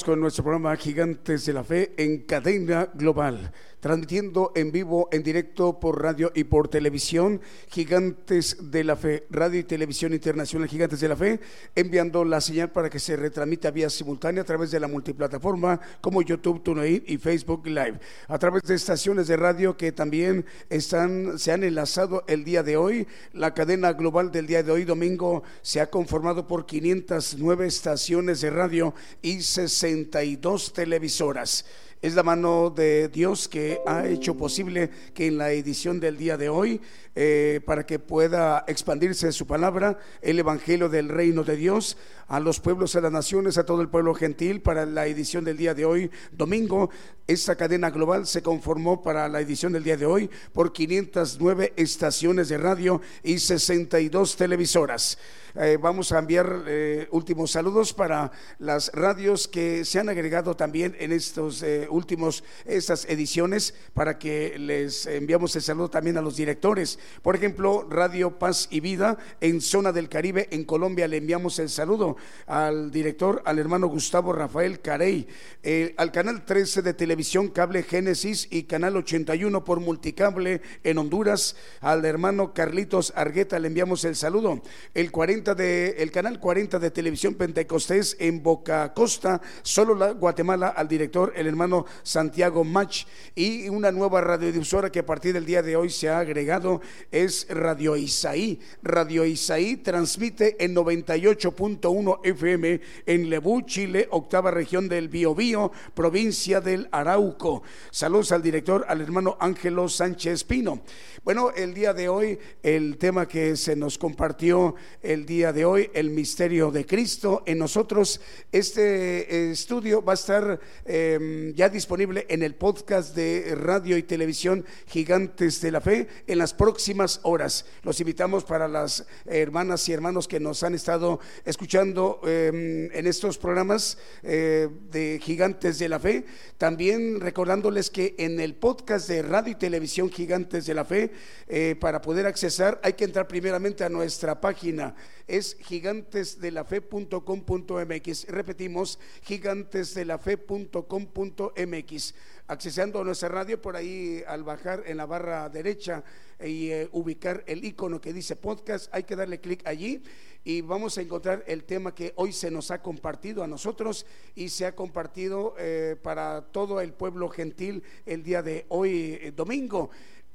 Con 0.02 0.18
nuestro 0.18 0.42
programa 0.42 0.74
Gigantes 0.76 1.46
de 1.46 1.52
la 1.52 1.62
Fe 1.62 1.94
en 1.96 2.22
cadena 2.22 2.88
global, 2.94 3.52
transmitiendo 3.84 4.50
en 4.54 4.72
vivo, 4.72 5.10
en 5.12 5.22
directo 5.22 5.78
por 5.78 6.00
radio 6.00 6.32
y 6.34 6.44
por 6.44 6.68
televisión, 6.68 7.42
Gigantes 7.68 8.56
de 8.70 8.82
la 8.82 8.96
Fe, 8.96 9.26
radio 9.28 9.60
y 9.60 9.64
televisión 9.64 10.14
internacional 10.14 10.70
Gigantes 10.70 11.00
de 11.00 11.08
la 11.08 11.16
Fe, 11.16 11.38
enviando 11.74 12.24
la 12.24 12.40
señal 12.40 12.72
para 12.72 12.88
que 12.88 12.98
se 12.98 13.14
retransmita 13.14 13.70
vía 13.70 13.90
simultánea 13.90 14.40
a 14.40 14.46
través 14.46 14.70
de 14.70 14.80
la 14.80 14.88
multiplataforma 14.88 15.78
como 16.00 16.22
YouTube, 16.22 16.62
TuneIn 16.62 17.04
y 17.06 17.18
Facebook 17.18 17.66
Live, 17.66 18.00
a 18.26 18.38
través 18.38 18.62
de 18.62 18.74
estaciones 18.74 19.26
de 19.26 19.36
radio 19.36 19.76
que 19.76 19.92
también 19.92 20.46
están, 20.70 21.38
se 21.38 21.52
han 21.52 21.62
enlazado 21.62 22.24
el 22.26 22.42
día 22.42 22.62
de 22.62 22.78
hoy. 22.78 23.06
La 23.34 23.52
cadena 23.52 23.92
global 23.92 24.32
del 24.32 24.46
día 24.46 24.62
de 24.62 24.72
hoy, 24.72 24.84
domingo, 24.84 25.42
se 25.60 25.82
ha 25.82 25.90
conformado 25.90 26.46
por 26.46 26.64
509 26.64 27.66
estaciones 27.66 28.40
de 28.40 28.48
radio 28.48 28.94
y 29.20 29.42
62 29.42 30.72
televisoras. 30.72 31.66
Es 32.04 32.14
la 32.14 32.22
mano 32.22 32.68
de 32.68 33.08
Dios 33.08 33.48
que 33.48 33.80
ha 33.86 34.06
hecho 34.06 34.36
posible 34.36 34.90
que 35.14 35.28
en 35.28 35.38
la 35.38 35.52
edición 35.52 36.00
del 36.00 36.18
día 36.18 36.36
de 36.36 36.50
hoy, 36.50 36.78
eh, 37.16 37.60
para 37.64 37.86
que 37.86 38.00
pueda 38.00 38.64
expandirse 38.66 39.30
su 39.30 39.46
palabra, 39.46 39.98
el 40.20 40.40
Evangelio 40.40 40.88
del 40.88 41.08
Reino 41.08 41.44
de 41.44 41.54
Dios, 41.54 41.96
a 42.26 42.40
los 42.40 42.58
pueblos, 42.58 42.96
a 42.96 43.00
las 43.00 43.12
naciones, 43.12 43.56
a 43.56 43.64
todo 43.64 43.82
el 43.82 43.88
pueblo 43.88 44.14
gentil, 44.14 44.60
para 44.60 44.84
la 44.84 45.06
edición 45.06 45.44
del 45.44 45.56
día 45.56 45.74
de 45.74 45.84
hoy, 45.84 46.10
domingo, 46.32 46.90
esta 47.26 47.56
cadena 47.56 47.90
global 47.90 48.26
se 48.26 48.42
conformó 48.42 49.02
para 49.02 49.28
la 49.28 49.40
edición 49.40 49.72
del 49.72 49.84
día 49.84 49.96
de 49.96 50.04
hoy 50.04 50.28
por 50.52 50.72
509 50.72 51.72
estaciones 51.76 52.48
de 52.48 52.58
radio 52.58 53.00
y 53.22 53.38
62 53.38 54.36
televisoras. 54.36 55.16
Eh, 55.54 55.78
vamos 55.80 56.10
a 56.10 56.18
enviar 56.18 56.64
eh, 56.66 57.06
últimos 57.12 57.52
saludos 57.52 57.94
para 57.94 58.32
las 58.58 58.90
radios 58.92 59.46
que 59.46 59.84
se 59.84 60.00
han 60.00 60.08
agregado 60.08 60.56
también 60.56 60.96
en 60.98 61.12
estos 61.12 61.64
últimos 61.88 62.42
estas 62.64 63.04
ediciones 63.06 63.72
para 63.94 64.18
que 64.18 64.58
les 64.58 65.06
enviamos 65.06 65.54
el 65.56 65.62
saludo 65.62 65.88
también 65.88 66.18
a 66.18 66.22
los 66.22 66.36
directores. 66.36 66.98
Por 67.22 67.36
ejemplo, 67.36 67.86
Radio 67.88 68.38
Paz 68.38 68.68
y 68.70 68.80
Vida 68.80 69.18
en 69.40 69.60
zona 69.60 69.92
del 69.92 70.08
Caribe 70.08 70.48
en 70.50 70.64
Colombia 70.64 71.08
le 71.08 71.18
enviamos 71.18 71.58
el 71.58 71.68
saludo 71.68 72.16
al 72.46 72.90
director, 72.90 73.42
al 73.44 73.58
hermano 73.58 73.88
Gustavo 73.88 74.32
Rafael 74.32 74.80
Carey, 74.80 75.26
eh, 75.62 75.94
al 75.96 76.12
canal 76.12 76.44
13 76.44 76.82
de 76.82 76.94
televisión 76.94 77.48
cable 77.48 77.82
Génesis 77.82 78.48
y 78.50 78.64
canal 78.64 78.96
81 78.96 79.64
por 79.64 79.80
multicable 79.80 80.62
en 80.82 80.98
Honduras, 80.98 81.56
al 81.80 82.04
hermano 82.04 82.52
Carlitos 82.52 83.12
Argueta 83.16 83.58
le 83.58 83.68
enviamos 83.68 84.04
el 84.04 84.16
saludo. 84.16 84.62
El 84.94 85.10
40 85.10 85.54
de 85.54 85.96
el 85.98 86.10
canal 86.10 86.40
40 86.40 86.78
de 86.78 86.90
televisión 86.90 87.34
Pentecostés 87.34 88.16
en 88.18 88.42
Boca 88.42 88.92
Costa, 88.94 89.40
solo 89.62 89.94
la 89.94 90.12
Guatemala 90.12 90.68
al 90.68 90.88
director 90.88 91.32
el 91.36 91.46
hermano 91.46 91.86
Santiago 92.02 92.64
Mach 92.64 93.04
y 93.34 93.68
una 93.68 93.92
nueva 93.92 94.20
radiodifusora 94.20 94.90
que 94.90 95.00
a 95.00 95.06
partir 95.06 95.32
del 95.32 95.46
día 95.46 95.62
de 95.62 95.76
hoy 95.76 95.90
se 95.90 96.08
ha 96.08 96.18
agregado 96.18 96.80
es 97.10 97.46
Radio 97.48 97.96
Isaí. 97.96 98.60
Radio 98.82 99.24
Isaí 99.24 99.76
transmite 99.76 100.62
en 100.64 100.74
98.1 100.74 102.20
FM 102.22 102.80
en 103.06 103.30
Lebú, 103.30 103.62
Chile, 103.62 104.08
octava 104.10 104.50
región 104.50 104.88
del 104.88 105.08
Biobío, 105.08 105.72
provincia 105.94 106.60
del 106.60 106.88
Arauco. 106.92 107.62
Saludos 107.90 108.32
al 108.32 108.42
director, 108.42 108.84
al 108.88 109.00
hermano 109.00 109.36
Ángelo 109.40 109.88
Sánchez 109.88 110.44
Pino. 110.44 110.82
Bueno, 111.24 111.50
el 111.52 111.72
día 111.72 111.94
de 111.94 112.08
hoy, 112.08 112.38
el 112.62 112.98
tema 112.98 113.26
que 113.26 113.56
se 113.56 113.74
nos 113.74 113.96
compartió 113.96 114.74
el 115.02 115.24
día 115.24 115.52
de 115.52 115.64
hoy, 115.64 115.90
el 115.94 116.10
misterio 116.10 116.70
de 116.70 116.84
Cristo 116.84 117.42
en 117.46 117.58
nosotros. 117.58 118.20
Este 118.52 119.50
estudio 119.50 120.04
va 120.04 120.12
a 120.12 120.14
estar 120.14 120.60
eh, 120.84 121.52
ya 121.56 121.68
disponible 121.68 122.26
en 122.28 122.42
el 122.42 122.54
podcast 122.54 123.16
de 123.16 123.54
radio 123.56 123.96
y 123.96 124.02
televisión 124.02 124.66
Gigantes 124.86 125.60
de 125.60 125.70
la 125.70 125.80
Fe 125.80 126.08
en 126.26 126.38
las 126.38 126.52
próximas 126.52 126.83
horas. 127.22 127.64
Los 127.82 128.00
invitamos 128.00 128.44
para 128.44 128.68
las 128.68 129.06
hermanas 129.26 129.88
y 129.88 129.92
hermanos 129.92 130.28
que 130.28 130.38
nos 130.40 130.62
han 130.62 130.74
estado 130.74 131.20
escuchando 131.44 132.20
eh, 132.26 132.90
en 132.92 133.06
estos 133.06 133.38
programas 133.38 133.96
eh, 134.22 134.68
de 134.90 135.18
Gigantes 135.22 135.78
de 135.78 135.88
la 135.88 135.98
Fe. 135.98 136.26
También 136.58 137.20
recordándoles 137.20 137.88
que 137.90 138.14
en 138.18 138.38
el 138.40 138.54
podcast 138.54 139.08
de 139.08 139.22
radio 139.22 139.52
y 139.52 139.56
televisión 139.56 140.10
Gigantes 140.10 140.66
de 140.66 140.74
la 140.74 140.84
Fe, 140.84 141.12
eh, 141.48 141.74
para 141.80 142.02
poder 142.02 142.26
accesar, 142.26 142.78
hay 142.82 142.94
que 142.94 143.04
entrar 143.04 143.28
primeramente 143.28 143.84
a 143.84 143.88
nuestra 143.88 144.40
página. 144.40 144.96
Es 145.26 145.56
gigantesdelafe.com.mx. 145.60 148.26
Repetimos, 148.28 148.98
gigantesdelafe.com.mx. 149.22 152.14
Accesando 152.46 153.00
a 153.00 153.04
nuestra 153.04 153.30
radio, 153.30 153.58
por 153.58 153.74
ahí 153.74 154.22
al 154.26 154.44
bajar 154.44 154.82
en 154.86 154.98
la 154.98 155.06
barra 155.06 155.48
derecha 155.48 156.04
y 156.38 156.68
eh, 156.68 156.88
ubicar 156.92 157.42
el 157.46 157.64
icono 157.64 158.02
que 158.02 158.12
dice 158.12 158.36
podcast, 158.36 158.94
hay 158.94 159.04
que 159.04 159.16
darle 159.16 159.40
clic 159.40 159.66
allí 159.66 160.02
y 160.44 160.60
vamos 160.60 160.98
a 160.98 161.00
encontrar 161.00 161.42
el 161.46 161.64
tema 161.64 161.94
que 161.94 162.12
hoy 162.16 162.34
se 162.34 162.50
nos 162.50 162.70
ha 162.70 162.82
compartido 162.82 163.42
a 163.42 163.46
nosotros 163.46 164.04
y 164.34 164.50
se 164.50 164.66
ha 164.66 164.74
compartido 164.74 165.54
eh, 165.58 165.96
para 166.02 166.42
todo 166.42 166.82
el 166.82 166.92
pueblo 166.92 167.30
gentil 167.30 167.82
el 168.04 168.22
día 168.22 168.42
de 168.42 168.66
hoy, 168.68 169.18
eh, 169.22 169.32
domingo. 169.34 169.88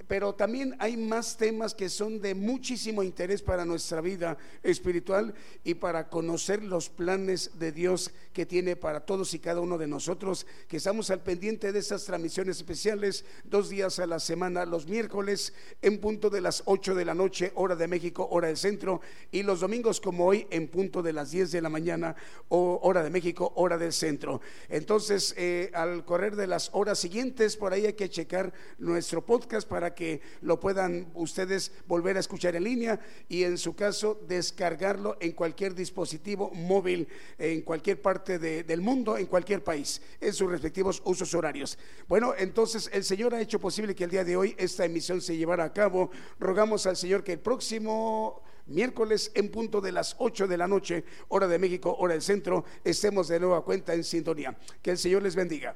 Pero 0.09 0.33
también 0.33 0.75
hay 0.79 0.97
más 0.97 1.37
temas 1.37 1.75
que 1.75 1.87
son 1.87 2.19
de 2.19 2.33
muchísimo 2.33 3.03
interés 3.03 3.43
para 3.43 3.63
nuestra 3.63 4.01
vida 4.01 4.39
espiritual 4.63 5.35
y 5.63 5.75
para 5.75 6.09
conocer 6.09 6.63
los 6.63 6.89
planes 6.89 7.59
de 7.59 7.71
Dios 7.71 8.11
que 8.33 8.47
tiene 8.47 8.75
para 8.75 9.01
todos 9.01 9.35
y 9.35 9.39
cada 9.39 9.61
uno 9.61 9.77
de 9.77 9.85
nosotros, 9.85 10.47
que 10.67 10.77
estamos 10.77 11.11
al 11.11 11.21
pendiente 11.21 11.71
de 11.71 11.77
estas 11.77 12.05
transmisiones 12.05 12.57
especiales 12.57 13.23
dos 13.43 13.69
días 13.69 13.99
a 13.99 14.07
la 14.07 14.19
semana, 14.19 14.65
los 14.65 14.87
miércoles 14.87 15.53
en 15.83 15.99
punto 15.99 16.31
de 16.31 16.41
las 16.41 16.63
8 16.65 16.95
de 16.95 17.05
la 17.05 17.13
noche, 17.13 17.51
hora 17.53 17.75
de 17.75 17.87
México, 17.87 18.27
hora 18.31 18.47
del 18.47 18.57
centro, 18.57 19.01
y 19.31 19.43
los 19.43 19.59
domingos 19.59 20.01
como 20.01 20.25
hoy 20.25 20.47
en 20.49 20.69
punto 20.69 21.03
de 21.03 21.13
las 21.13 21.29
10 21.29 21.51
de 21.51 21.61
la 21.61 21.69
mañana, 21.69 22.15
hora 22.47 23.03
de 23.03 23.11
México, 23.11 23.53
hora 23.57 23.77
del 23.77 23.93
centro. 23.93 24.41
Entonces, 24.69 25.35
eh, 25.37 25.69
al 25.75 26.03
correr 26.03 26.35
de 26.35 26.47
las 26.47 26.71
horas 26.73 26.97
siguientes, 26.97 27.55
por 27.57 27.73
ahí 27.73 27.85
hay 27.85 27.93
que 27.93 28.09
checar 28.09 28.51
nuestro 28.79 29.23
podcast 29.23 29.67
para 29.69 29.93
que 29.93 29.98
lo 30.41 30.59
puedan 30.59 31.11
ustedes 31.13 31.71
volver 31.87 32.17
a 32.17 32.19
escuchar 32.19 32.55
en 32.55 32.63
línea 32.63 32.99
y 33.27 33.43
en 33.43 33.57
su 33.57 33.75
caso 33.75 34.19
descargarlo 34.27 35.17
en 35.19 35.33
cualquier 35.33 35.75
dispositivo 35.75 36.51
móvil, 36.51 37.07
en 37.37 37.61
cualquier 37.61 38.01
parte 38.01 38.39
del 38.39 38.81
mundo, 38.81 39.17
en 39.17 39.25
cualquier 39.25 39.63
país, 39.63 40.01
en 40.19 40.33
sus 40.33 40.49
respectivos 40.49 41.01
usos 41.05 41.33
horarios. 41.33 41.77
Bueno, 42.07 42.33
entonces 42.37 42.89
el 42.93 43.03
Señor 43.03 43.33
ha 43.33 43.41
hecho 43.41 43.59
posible 43.59 43.95
que 43.95 44.03
el 44.03 44.11
día 44.11 44.23
de 44.23 44.37
hoy 44.37 44.55
esta 44.57 44.85
emisión 44.85 45.21
se 45.21 45.37
llevara 45.37 45.63
a 45.63 45.73
cabo. 45.73 46.11
Rogamos 46.39 46.85
al 46.85 46.97
Señor 46.97 47.23
que 47.23 47.33
el 47.33 47.39
próximo 47.39 48.43
miércoles 48.69 49.31
en 49.35 49.49
punto 49.49 49.81
de 49.81 49.91
las 49.91 50.15
8 50.19 50.47
de 50.47 50.57
la 50.57 50.67
noche, 50.67 51.03
hora 51.29 51.47
de 51.47 51.59
México, 51.59 51.95
hora 51.99 52.13
del 52.13 52.21
centro, 52.21 52.65
estemos 52.83 53.27
de 53.27 53.39
nueva 53.39 53.63
cuenta 53.63 53.93
en 53.93 54.03
sintonía. 54.03 54.57
Que 54.81 54.91
el 54.91 54.97
Señor 54.97 55.23
les 55.23 55.35
bendiga. 55.35 55.75